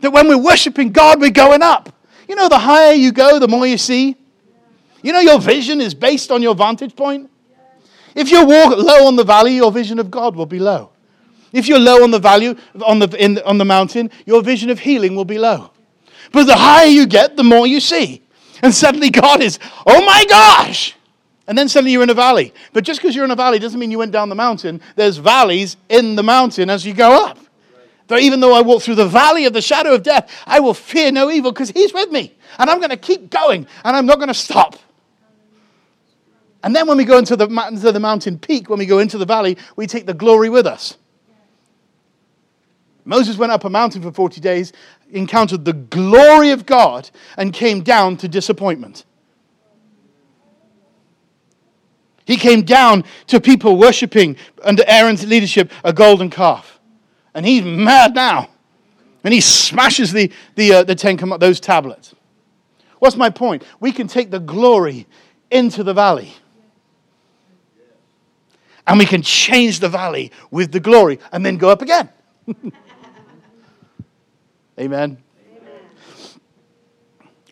That 0.00 0.10
when 0.10 0.28
we're 0.28 0.42
worshiping 0.42 0.92
God, 0.92 1.20
we're 1.20 1.30
going 1.30 1.62
up. 1.62 1.94
You 2.28 2.34
know, 2.36 2.48
the 2.48 2.58
higher 2.58 2.92
you 2.94 3.12
go, 3.12 3.38
the 3.38 3.48
more 3.48 3.66
you 3.66 3.78
see. 3.78 4.16
You 5.02 5.12
know, 5.12 5.20
your 5.20 5.40
vision 5.40 5.80
is 5.80 5.94
based 5.94 6.30
on 6.30 6.42
your 6.42 6.54
vantage 6.54 6.96
point. 6.96 7.30
If 8.14 8.30
you 8.30 8.44
walk 8.44 8.76
low 8.76 9.06
on 9.06 9.16
the 9.16 9.24
valley, 9.24 9.54
your 9.54 9.70
vision 9.70 9.98
of 9.98 10.10
God 10.10 10.34
will 10.34 10.46
be 10.46 10.58
low. 10.58 10.90
If 11.52 11.68
you're 11.68 11.78
low 11.78 12.02
on 12.02 12.10
the 12.10 12.18
value 12.18 12.54
on 12.84 12.98
the, 12.98 13.08
in, 13.22 13.38
on 13.40 13.58
the 13.58 13.64
mountain, 13.64 14.10
your 14.26 14.42
vision 14.42 14.70
of 14.70 14.78
healing 14.78 15.16
will 15.16 15.24
be 15.24 15.38
low. 15.38 15.70
But 16.32 16.44
the 16.44 16.56
higher 16.56 16.86
you 16.86 17.06
get, 17.06 17.36
the 17.36 17.44
more 17.44 17.66
you 17.66 17.80
see. 17.80 18.22
And 18.62 18.74
suddenly 18.74 19.10
God 19.10 19.42
is, 19.42 19.58
oh 19.86 20.04
my 20.04 20.24
gosh! 20.28 20.94
And 21.46 21.56
then 21.56 21.68
suddenly 21.68 21.92
you're 21.92 22.02
in 22.02 22.10
a 22.10 22.14
valley. 22.14 22.54
But 22.72 22.84
just 22.84 23.00
because 23.00 23.16
you're 23.16 23.24
in 23.24 23.30
a 23.30 23.36
valley 23.36 23.58
doesn't 23.58 23.78
mean 23.78 23.90
you 23.90 23.98
went 23.98 24.12
down 24.12 24.28
the 24.28 24.34
mountain. 24.34 24.80
There's 24.96 25.16
valleys 25.16 25.76
in 25.88 26.14
the 26.16 26.22
mountain 26.22 26.70
as 26.70 26.86
you 26.86 26.94
go 26.94 27.26
up. 27.26 27.38
Though 28.06 28.18
even 28.18 28.40
though 28.40 28.54
I 28.54 28.60
walk 28.60 28.82
through 28.82 28.96
the 28.96 29.06
valley 29.06 29.46
of 29.46 29.52
the 29.52 29.62
shadow 29.62 29.94
of 29.94 30.02
death, 30.02 30.30
I 30.46 30.60
will 30.60 30.74
fear 30.74 31.12
no 31.12 31.30
evil 31.30 31.52
because 31.52 31.70
He's 31.70 31.94
with 31.94 32.10
me. 32.10 32.34
And 32.58 32.68
I'm 32.68 32.78
going 32.78 32.90
to 32.90 32.96
keep 32.96 33.30
going 33.30 33.66
and 33.84 33.96
I'm 33.96 34.06
not 34.06 34.16
going 34.16 34.28
to 34.28 34.34
stop. 34.34 34.76
And 36.62 36.74
then 36.74 36.86
when 36.86 36.96
we 36.96 37.04
go 37.04 37.18
into 37.18 37.36
the, 37.36 37.46
into 37.68 37.92
the 37.92 38.00
mountain 38.00 38.38
peak, 38.38 38.68
when 38.68 38.78
we 38.78 38.86
go 38.86 38.98
into 38.98 39.16
the 39.16 39.24
valley, 39.24 39.56
we 39.76 39.86
take 39.86 40.06
the 40.06 40.14
glory 40.14 40.50
with 40.50 40.66
us. 40.66 40.98
Moses 43.04 43.36
went 43.36 43.50
up 43.50 43.64
a 43.64 43.70
mountain 43.70 44.02
for 44.02 44.12
40 44.12 44.40
days, 44.40 44.72
encountered 45.10 45.64
the 45.64 45.72
glory 45.72 46.50
of 46.50 46.66
God, 46.66 47.10
and 47.36 47.52
came 47.52 47.82
down 47.82 48.16
to 48.18 48.28
disappointment. 48.28 49.04
He 52.30 52.36
came 52.36 52.62
down 52.62 53.02
to 53.26 53.40
people 53.40 53.76
worshiping 53.76 54.36
under 54.62 54.84
Aaron's 54.86 55.26
leadership 55.26 55.72
a 55.82 55.92
golden 55.92 56.30
calf. 56.30 56.78
And 57.34 57.44
he's 57.44 57.64
mad 57.64 58.14
now. 58.14 58.50
And 59.24 59.34
he 59.34 59.40
smashes 59.40 60.12
the, 60.12 60.30
the, 60.54 60.74
uh, 60.74 60.84
the 60.84 60.94
Ten 60.94 61.16
those 61.40 61.58
tablets. 61.58 62.14
What's 63.00 63.16
my 63.16 63.30
point? 63.30 63.64
We 63.80 63.90
can 63.90 64.06
take 64.06 64.30
the 64.30 64.38
glory 64.38 65.08
into 65.50 65.82
the 65.82 65.92
valley 65.92 66.32
and 68.86 68.96
we 68.96 69.06
can 69.06 69.22
change 69.22 69.80
the 69.80 69.88
valley 69.88 70.30
with 70.52 70.70
the 70.70 70.78
glory 70.78 71.18
and 71.32 71.44
then 71.44 71.56
go 71.56 71.68
up 71.68 71.82
again. 71.82 72.10
Amen. 72.46 72.72
Amen. 74.78 75.18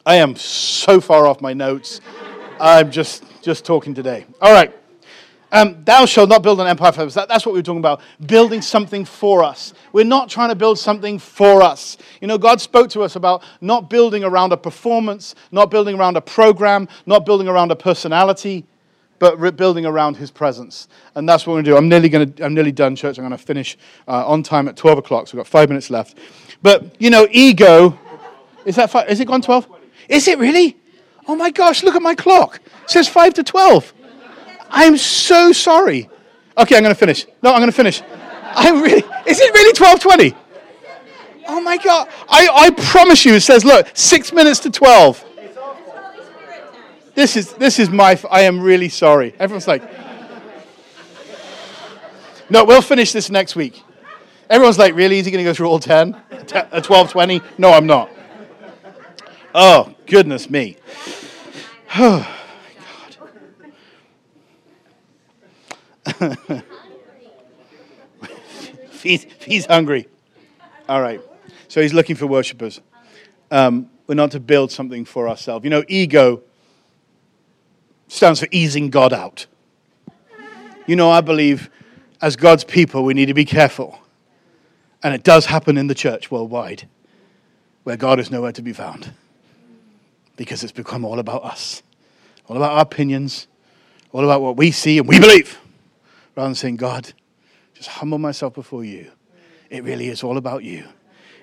I 0.06 0.14
am 0.14 0.36
so 0.36 1.00
far 1.00 1.26
off 1.26 1.40
my 1.40 1.52
notes. 1.52 2.00
I'm 2.60 2.90
just 2.90 3.24
just 3.42 3.64
talking 3.64 3.94
today. 3.94 4.26
All 4.40 4.52
right. 4.52 4.74
Um, 5.50 5.82
thou 5.84 6.04
shalt 6.04 6.28
not 6.28 6.42
build 6.42 6.60
an 6.60 6.66
empire 6.66 6.92
for 6.92 7.02
us. 7.02 7.14
That, 7.14 7.28
that's 7.28 7.46
what 7.46 7.54
we 7.54 7.60
are 7.60 7.62
talking 7.62 7.78
about. 7.78 8.02
Building 8.26 8.60
something 8.60 9.06
for 9.06 9.42
us. 9.42 9.72
We're 9.92 10.04
not 10.04 10.28
trying 10.28 10.50
to 10.50 10.54
build 10.54 10.78
something 10.78 11.18
for 11.18 11.62
us. 11.62 11.96
You 12.20 12.28
know, 12.28 12.36
God 12.36 12.60
spoke 12.60 12.90
to 12.90 13.02
us 13.02 13.16
about 13.16 13.42
not 13.62 13.88
building 13.88 14.24
around 14.24 14.52
a 14.52 14.58
performance, 14.58 15.34
not 15.50 15.70
building 15.70 15.98
around 15.98 16.18
a 16.18 16.20
program, 16.20 16.86
not 17.06 17.24
building 17.24 17.48
around 17.48 17.70
a 17.70 17.76
personality, 17.76 18.66
but 19.18 19.40
re- 19.40 19.50
building 19.50 19.86
around 19.86 20.18
His 20.18 20.30
presence. 20.30 20.86
And 21.14 21.26
that's 21.26 21.46
what 21.46 21.52
we're 21.52 21.62
going 21.62 21.64
to 21.64 21.70
do. 21.70 21.76
I'm 21.78 21.88
nearly, 21.88 22.10
to, 22.10 22.44
I'm 22.44 22.52
nearly 22.52 22.72
done, 22.72 22.94
church. 22.94 23.18
I'm 23.18 23.24
going 23.24 23.30
to 23.30 23.42
finish 23.42 23.78
uh, 24.06 24.26
on 24.26 24.42
time 24.42 24.68
at 24.68 24.76
12 24.76 24.98
o'clock, 24.98 25.28
so 25.28 25.36
we've 25.36 25.44
got 25.44 25.48
five 25.48 25.70
minutes 25.70 25.88
left. 25.88 26.18
But, 26.60 27.00
you 27.00 27.08
know, 27.08 27.26
ego. 27.30 27.98
Is, 28.66 28.76
that 28.76 28.90
five, 28.90 29.08
is 29.08 29.18
it 29.20 29.26
gone 29.26 29.40
12? 29.40 29.66
Is 30.10 30.28
it 30.28 30.38
really? 30.38 30.76
Oh 31.28 31.36
my 31.36 31.50
gosh, 31.50 31.82
look 31.82 31.94
at 31.94 32.00
my 32.00 32.14
clock. 32.14 32.60
It 32.84 32.90
says 32.90 33.06
5 33.06 33.34
to 33.34 33.42
12. 33.42 33.92
I'm 34.70 34.96
so 34.96 35.52
sorry. 35.52 36.08
Okay, 36.56 36.74
I'm 36.74 36.82
going 36.82 36.94
to 36.94 36.98
finish. 36.98 37.26
No, 37.42 37.52
I'm 37.52 37.60
going 37.60 37.70
to 37.70 37.76
finish. 37.76 38.02
I'm 38.42 38.82
really, 38.82 39.04
is 39.26 39.38
it 39.38 39.54
really 39.54 39.78
1220? 39.78 40.34
Oh 41.48 41.60
my 41.60 41.76
God. 41.76 42.08
I, 42.28 42.48
I 42.50 42.70
promise 42.70 43.24
you, 43.24 43.34
it 43.34 43.42
says, 43.42 43.64
look, 43.64 43.88
six 43.94 44.32
minutes 44.32 44.60
to 44.60 44.70
12. 44.70 45.24
This 47.14 47.36
is, 47.36 47.52
this 47.54 47.78
is 47.78 47.90
my, 47.90 48.18
I 48.30 48.42
am 48.42 48.60
really 48.60 48.88
sorry. 48.88 49.34
Everyone's 49.38 49.68
like, 49.68 49.82
no, 52.48 52.64
we'll 52.64 52.80
finish 52.80 53.12
this 53.12 53.28
next 53.28 53.54
week. 53.54 53.82
Everyone's 54.48 54.78
like, 54.78 54.94
really? 54.94 55.18
Is 55.18 55.26
he 55.26 55.32
going 55.32 55.44
to 55.44 55.50
go 55.50 55.52
through 55.52 55.66
all 55.66 55.78
10? 55.78 56.12
1220? 56.12 57.42
No, 57.58 57.72
I'm 57.72 57.86
not. 57.86 58.08
Oh, 59.54 59.94
goodness 60.06 60.50
me. 60.50 60.76
Oh, 61.96 62.26
God. 66.20 66.62
he's, 69.02 69.26
he's 69.40 69.66
hungry. 69.66 70.08
All 70.88 71.00
right. 71.00 71.20
So 71.68 71.80
he's 71.80 71.94
looking 71.94 72.16
for 72.16 72.26
worshippers. 72.26 72.80
Um, 73.50 73.90
we're 74.06 74.14
not 74.14 74.30
to 74.32 74.40
build 74.40 74.70
something 74.72 75.04
for 75.04 75.28
ourselves. 75.28 75.64
You 75.64 75.70
know, 75.70 75.84
ego 75.88 76.42
stands 78.08 78.40
for 78.40 78.48
easing 78.50 78.90
God 78.90 79.12
out. 79.12 79.46
You 80.86 80.96
know, 80.96 81.10
I 81.10 81.20
believe 81.20 81.70
as 82.20 82.36
God's 82.36 82.64
people, 82.64 83.04
we 83.04 83.14
need 83.14 83.26
to 83.26 83.34
be 83.34 83.44
careful. 83.44 83.98
And 85.02 85.14
it 85.14 85.22
does 85.22 85.46
happen 85.46 85.78
in 85.78 85.86
the 85.86 85.94
church 85.94 86.30
worldwide, 86.30 86.88
where 87.84 87.96
God 87.96 88.18
is 88.18 88.30
nowhere 88.30 88.52
to 88.52 88.62
be 88.62 88.72
found. 88.72 89.12
Because 90.38 90.62
it's 90.62 90.72
become 90.72 91.04
all 91.04 91.18
about 91.18 91.44
us, 91.44 91.82
all 92.46 92.56
about 92.56 92.72
our 92.72 92.80
opinions, 92.80 93.48
all 94.12 94.24
about 94.24 94.40
what 94.40 94.56
we 94.56 94.70
see 94.70 94.96
and 94.96 95.06
we 95.06 95.20
believe 95.20 95.58
rather 96.34 96.48
than 96.48 96.54
saying, 96.54 96.76
God, 96.76 97.12
just 97.74 97.88
humble 97.88 98.18
myself 98.18 98.54
before 98.54 98.84
you. 98.84 99.10
It 99.68 99.82
really 99.84 100.08
is 100.08 100.22
all 100.22 100.38
about 100.38 100.62
you. 100.62 100.84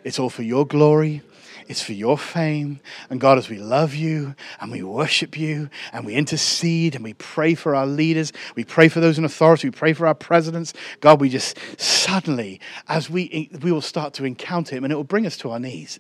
It's 0.05 0.17
all 0.17 0.29
for 0.29 0.41
your 0.41 0.65
glory. 0.65 1.21
It's 1.67 1.81
for 1.81 1.91
your 1.93 2.17
fame. 2.17 2.79
And 3.09 3.19
God, 3.19 3.37
as 3.37 3.49
we 3.49 3.57
love 3.57 3.93
you 3.93 4.35
and 4.61 4.71
we 4.71 4.83
worship 4.83 5.37
you 5.37 5.69
and 5.91 6.05
we 6.05 6.13
intercede 6.13 6.95
and 6.95 7.03
we 7.03 7.13
pray 7.15 7.55
for 7.55 7.75
our 7.75 7.87
leaders, 7.87 8.31
we 8.55 8.63
pray 8.63 8.87
for 8.87 9.01
those 9.01 9.17
in 9.17 9.25
authority, 9.25 9.67
we 9.67 9.71
pray 9.71 9.93
for 9.93 10.07
our 10.07 10.15
presidents, 10.15 10.73
God, 11.01 11.19
we 11.19 11.27
just 11.27 11.57
suddenly, 11.77 12.61
as 12.87 13.09
we, 13.09 13.49
we 13.61 13.71
will 13.71 13.81
start 13.81 14.13
to 14.13 14.23
encounter 14.25 14.75
Him 14.75 14.85
and 14.85 14.93
it 14.93 14.95
will 14.95 15.03
bring 15.03 15.25
us 15.25 15.37
to 15.37 15.51
our 15.51 15.59
knees 15.59 15.99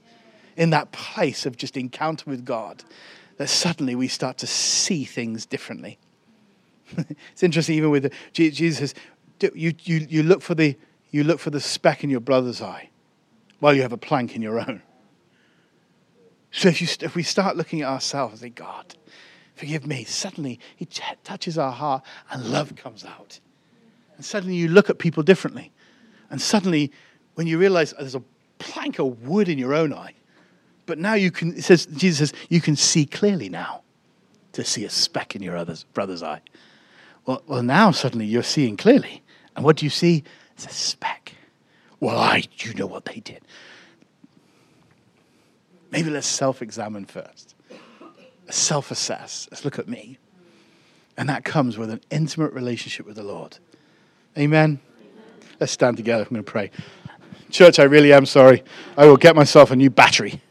in 0.55 0.69
that 0.71 0.91
place 0.91 1.45
of 1.45 1.57
just 1.57 1.77
encounter 1.77 2.29
with 2.29 2.45
God, 2.45 2.83
that 3.37 3.49
suddenly 3.49 3.95
we 3.95 4.07
start 4.07 4.37
to 4.39 4.47
see 4.47 5.03
things 5.03 5.45
differently. 5.45 5.97
it's 6.97 7.43
interesting, 7.43 7.75
even 7.75 7.89
with 7.89 8.13
Jesus 8.31 8.77
says, 8.77 8.95
you, 9.53 9.73
you, 9.83 10.07
you, 10.09 10.23
look 10.23 10.41
for 10.41 10.55
the, 10.55 10.77
you 11.11 11.23
look 11.23 11.39
for 11.39 11.49
the 11.49 11.59
speck 11.59 12.03
in 12.03 12.09
your 12.09 12.19
brother's 12.19 12.61
eye 12.61 12.89
while 13.59 13.73
you 13.73 13.81
have 13.81 13.91
a 13.91 13.97
plank 13.97 14.35
in 14.35 14.41
your 14.41 14.59
own. 14.59 14.81
So 16.51 16.69
if, 16.69 16.81
you, 16.81 16.87
if 17.01 17.15
we 17.15 17.23
start 17.23 17.57
looking 17.57 17.81
at 17.81 17.89
ourselves 17.89 18.33
and 18.33 18.39
say, 18.41 18.49
God, 18.49 18.95
forgive 19.55 19.85
me, 19.85 20.05
suddenly 20.05 20.59
He 20.75 20.87
touches 21.23 21.57
our 21.57 21.71
heart 21.71 22.03
and 22.31 22.45
love 22.45 22.73
comes 22.77 23.03
out. 23.03 23.39
And 24.15 24.23
suddenly 24.23 24.55
you 24.55 24.69
look 24.69 24.89
at 24.89 24.97
people 24.97 25.23
differently. 25.23 25.73
And 26.29 26.41
suddenly, 26.41 26.91
when 27.35 27.47
you 27.47 27.57
realize 27.57 27.93
there's 27.99 28.15
a 28.15 28.23
plank 28.57 28.99
of 28.99 29.27
wood 29.27 29.49
in 29.49 29.57
your 29.57 29.73
own 29.73 29.93
eye, 29.93 30.13
but 30.85 30.97
now 30.97 31.13
you 31.13 31.31
can, 31.31 31.55
it 31.57 31.63
says, 31.63 31.85
Jesus 31.87 32.29
says, 32.29 32.39
you 32.49 32.61
can 32.61 32.75
see 32.75 33.05
clearly 33.05 33.49
now 33.49 33.81
to 34.53 34.63
see 34.63 34.85
a 34.85 34.89
speck 34.89 35.35
in 35.35 35.41
your 35.41 35.57
other's, 35.57 35.83
brother's 35.83 36.23
eye. 36.23 36.41
Well, 37.25 37.41
well, 37.47 37.63
now 37.63 37.91
suddenly 37.91 38.25
you're 38.25 38.43
seeing 38.43 38.77
clearly. 38.77 39.23
And 39.55 39.65
what 39.65 39.77
do 39.77 39.85
you 39.85 39.89
see? 39.89 40.23
It's 40.53 40.65
a 40.65 40.69
speck. 40.69 41.33
Well, 41.99 42.17
I, 42.17 42.43
you 42.57 42.73
know 42.75 42.85
what 42.85 43.05
they 43.05 43.19
did. 43.19 43.41
Maybe 45.91 46.09
let's 46.09 46.27
self 46.27 46.61
examine 46.61 47.05
first, 47.05 47.55
self 48.49 48.91
assess. 48.91 49.47
Let's 49.49 49.63
look 49.65 49.79
at 49.79 49.87
me. 49.87 50.17
And 51.17 51.29
that 51.29 51.45
comes 51.45 51.77
with 51.77 51.89
an 51.89 52.01
intimate 52.11 52.51
relationship 52.51 53.05
with 53.05 53.15
the 53.15 53.23
Lord. 53.23 53.57
Amen. 54.37 54.79
Let's 55.59 55.71
stand 55.71 55.95
together. 55.95 56.23
I'm 56.23 56.29
going 56.29 56.43
to 56.43 56.51
pray. 56.51 56.71
Church, 57.49 57.79
I 57.79 57.83
really 57.83 58.11
am 58.11 58.25
sorry. 58.25 58.63
I 58.97 59.05
will 59.05 59.15
get 59.15 59.35
myself 59.35 59.71
a 59.71 59.75
new 59.75 59.89
battery. 59.89 60.41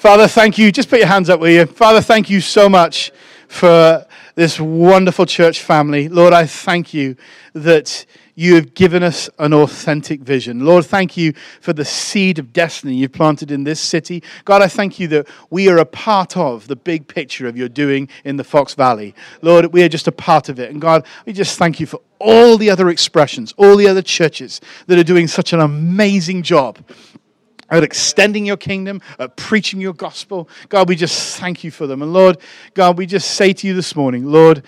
Father, 0.00 0.28
thank 0.28 0.56
you. 0.56 0.72
Just 0.72 0.88
put 0.88 0.98
your 0.98 1.08
hands 1.08 1.28
up, 1.28 1.40
will 1.40 1.50
you? 1.50 1.66
Father, 1.66 2.00
thank 2.00 2.30
you 2.30 2.40
so 2.40 2.70
much 2.70 3.12
for 3.48 4.06
this 4.34 4.58
wonderful 4.58 5.26
church 5.26 5.60
family. 5.60 6.08
Lord, 6.08 6.32
I 6.32 6.46
thank 6.46 6.94
you 6.94 7.16
that 7.52 8.06
you 8.34 8.54
have 8.54 8.72
given 8.72 9.02
us 9.02 9.28
an 9.38 9.52
authentic 9.52 10.22
vision. 10.22 10.64
Lord, 10.64 10.86
thank 10.86 11.18
you 11.18 11.34
for 11.60 11.74
the 11.74 11.84
seed 11.84 12.38
of 12.38 12.50
destiny 12.54 12.94
you've 12.94 13.12
planted 13.12 13.50
in 13.50 13.64
this 13.64 13.78
city. 13.78 14.22
God, 14.46 14.62
I 14.62 14.68
thank 14.68 14.98
you 14.98 15.06
that 15.08 15.28
we 15.50 15.68
are 15.68 15.76
a 15.76 15.84
part 15.84 16.34
of 16.34 16.66
the 16.66 16.76
big 16.76 17.06
picture 17.06 17.46
of 17.46 17.58
your 17.58 17.68
doing 17.68 18.08
in 18.24 18.38
the 18.38 18.44
Fox 18.44 18.72
Valley. 18.72 19.14
Lord, 19.42 19.66
we 19.74 19.82
are 19.82 19.88
just 19.90 20.08
a 20.08 20.12
part 20.12 20.48
of 20.48 20.58
it. 20.58 20.70
And 20.70 20.80
God, 20.80 21.04
we 21.26 21.34
just 21.34 21.58
thank 21.58 21.78
you 21.78 21.84
for 21.84 22.00
all 22.18 22.56
the 22.56 22.70
other 22.70 22.88
expressions, 22.88 23.52
all 23.58 23.76
the 23.76 23.86
other 23.86 24.00
churches 24.00 24.62
that 24.86 24.98
are 24.98 25.04
doing 25.04 25.28
such 25.28 25.52
an 25.52 25.60
amazing 25.60 26.42
job 26.42 26.78
at 27.70 27.82
extending 27.82 28.44
your 28.44 28.56
kingdom, 28.56 29.00
at 29.18 29.36
preaching 29.36 29.80
your 29.80 29.94
gospel. 29.94 30.48
God, 30.68 30.88
we 30.88 30.96
just 30.96 31.38
thank 31.38 31.64
you 31.64 31.70
for 31.70 31.86
them. 31.86 32.02
And 32.02 32.12
Lord, 32.12 32.38
God, 32.74 32.98
we 32.98 33.06
just 33.06 33.32
say 33.32 33.52
to 33.52 33.66
you 33.66 33.74
this 33.74 33.94
morning, 33.94 34.24
Lord, 34.24 34.62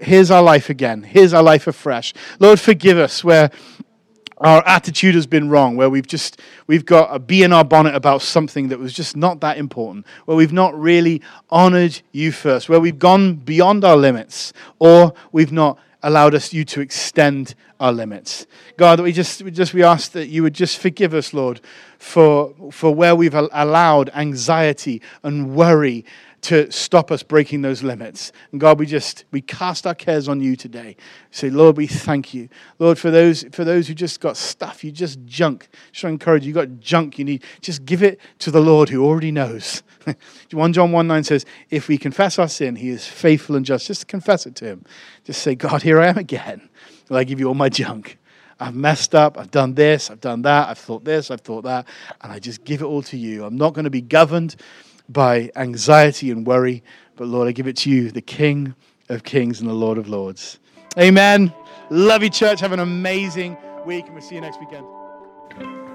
here's 0.00 0.30
our 0.30 0.42
life 0.42 0.70
again. 0.70 1.02
Here's 1.02 1.32
our 1.32 1.42
life 1.42 1.66
afresh. 1.66 2.14
Lord, 2.38 2.60
forgive 2.60 2.98
us 2.98 3.22
where 3.22 3.50
our 4.38 4.66
attitude 4.66 5.14
has 5.14 5.26
been 5.26 5.48
wrong, 5.48 5.76
where 5.76 5.88
we've 5.88 6.06
just 6.06 6.40
we've 6.66 6.84
got 6.84 7.14
a 7.14 7.18
bee 7.18 7.42
in 7.42 7.52
our 7.52 7.64
bonnet 7.64 7.94
about 7.94 8.20
something 8.20 8.68
that 8.68 8.78
was 8.78 8.92
just 8.92 9.16
not 9.16 9.40
that 9.40 9.56
important, 9.56 10.06
where 10.26 10.36
we've 10.36 10.52
not 10.52 10.78
really 10.78 11.22
honored 11.48 12.00
you 12.12 12.32
first, 12.32 12.68
where 12.68 12.80
we've 12.80 12.98
gone 12.98 13.36
beyond 13.36 13.84
our 13.84 13.96
limits, 13.96 14.52
or 14.78 15.14
we've 15.32 15.52
not 15.52 15.78
allowed 16.06 16.36
us 16.36 16.52
you 16.52 16.64
to 16.64 16.80
extend 16.80 17.54
our 17.80 17.92
limits. 17.92 18.46
God, 18.76 19.00
we 19.00 19.12
just 19.12 19.42
we 19.42 19.50
just 19.50 19.74
we 19.74 19.82
ask 19.82 20.12
that 20.12 20.28
you 20.28 20.44
would 20.44 20.54
just 20.54 20.78
forgive 20.78 21.12
us, 21.12 21.34
Lord, 21.34 21.60
for 21.98 22.54
for 22.70 22.94
where 22.94 23.16
we've 23.16 23.34
allowed 23.34 24.10
anxiety 24.14 25.02
and 25.24 25.54
worry 25.54 26.04
to 26.42 26.70
stop 26.70 27.10
us 27.10 27.24
breaking 27.24 27.62
those 27.62 27.82
limits. 27.82 28.30
And 28.52 28.60
God, 28.60 28.78
we 28.78 28.86
just 28.86 29.24
we 29.32 29.40
cast 29.40 29.84
our 29.84 29.96
cares 29.96 30.28
on 30.28 30.40
you 30.40 30.54
today. 30.54 30.96
Say, 31.32 31.50
Lord, 31.50 31.76
we 31.76 31.88
thank 31.88 32.32
you. 32.32 32.48
Lord, 32.78 33.00
for 33.00 33.10
those 33.10 33.44
for 33.50 33.64
those 33.64 33.88
who 33.88 33.94
just 33.94 34.20
got 34.20 34.36
stuff, 34.36 34.84
you 34.84 34.92
just 34.92 35.24
junk. 35.24 35.68
Just 35.90 36.04
encourage 36.04 36.44
you, 36.44 36.48
you 36.48 36.54
got 36.54 36.78
junk 36.78 37.18
you 37.18 37.24
need. 37.24 37.42
Just 37.60 37.84
give 37.84 38.04
it 38.04 38.20
to 38.38 38.52
the 38.52 38.60
Lord 38.60 38.90
who 38.90 39.04
already 39.04 39.32
knows. 39.32 39.82
1 40.52 40.72
John 40.72 40.92
1 40.92 41.06
9 41.06 41.24
says, 41.24 41.44
if 41.70 41.88
we 41.88 41.98
confess 41.98 42.38
our 42.38 42.48
sin, 42.48 42.76
he 42.76 42.88
is 42.90 43.06
faithful 43.06 43.56
and 43.56 43.64
just. 43.64 43.86
Just 43.86 44.08
confess 44.08 44.46
it 44.46 44.54
to 44.56 44.64
him. 44.64 44.84
Just 45.24 45.42
say, 45.42 45.54
God, 45.54 45.82
here 45.82 46.00
I 46.00 46.06
am 46.06 46.18
again. 46.18 46.68
Will 47.08 47.16
I 47.16 47.24
give 47.24 47.40
you 47.40 47.48
all 47.48 47.54
my 47.54 47.68
junk? 47.68 48.18
I've 48.58 48.74
messed 48.74 49.14
up. 49.14 49.38
I've 49.38 49.50
done 49.50 49.74
this. 49.74 50.10
I've 50.10 50.20
done 50.20 50.42
that. 50.42 50.68
I've 50.68 50.78
thought 50.78 51.04
this. 51.04 51.30
I've 51.30 51.42
thought 51.42 51.62
that. 51.64 51.86
And 52.22 52.32
I 52.32 52.38
just 52.38 52.64
give 52.64 52.80
it 52.80 52.86
all 52.86 53.02
to 53.02 53.16
you. 53.16 53.44
I'm 53.44 53.56
not 53.56 53.74
going 53.74 53.84
to 53.84 53.90
be 53.90 54.00
governed 54.00 54.56
by 55.08 55.50
anxiety 55.56 56.30
and 56.30 56.46
worry. 56.46 56.82
But 57.16 57.28
Lord, 57.28 57.48
I 57.48 57.52
give 57.52 57.66
it 57.66 57.76
to 57.78 57.90
you, 57.90 58.10
the 58.10 58.22
King 58.22 58.74
of 59.08 59.24
Kings 59.24 59.60
and 59.60 59.68
the 59.68 59.74
Lord 59.74 59.98
of 59.98 60.08
Lords. 60.08 60.58
Amen. 60.98 61.52
Love 61.90 62.22
you, 62.22 62.30
church. 62.30 62.60
Have 62.60 62.72
an 62.72 62.80
amazing 62.80 63.56
week, 63.84 64.06
and 64.06 64.14
we'll 64.14 64.22
see 64.22 64.34
you 64.34 64.40
next 64.40 64.58
weekend. 64.58 65.85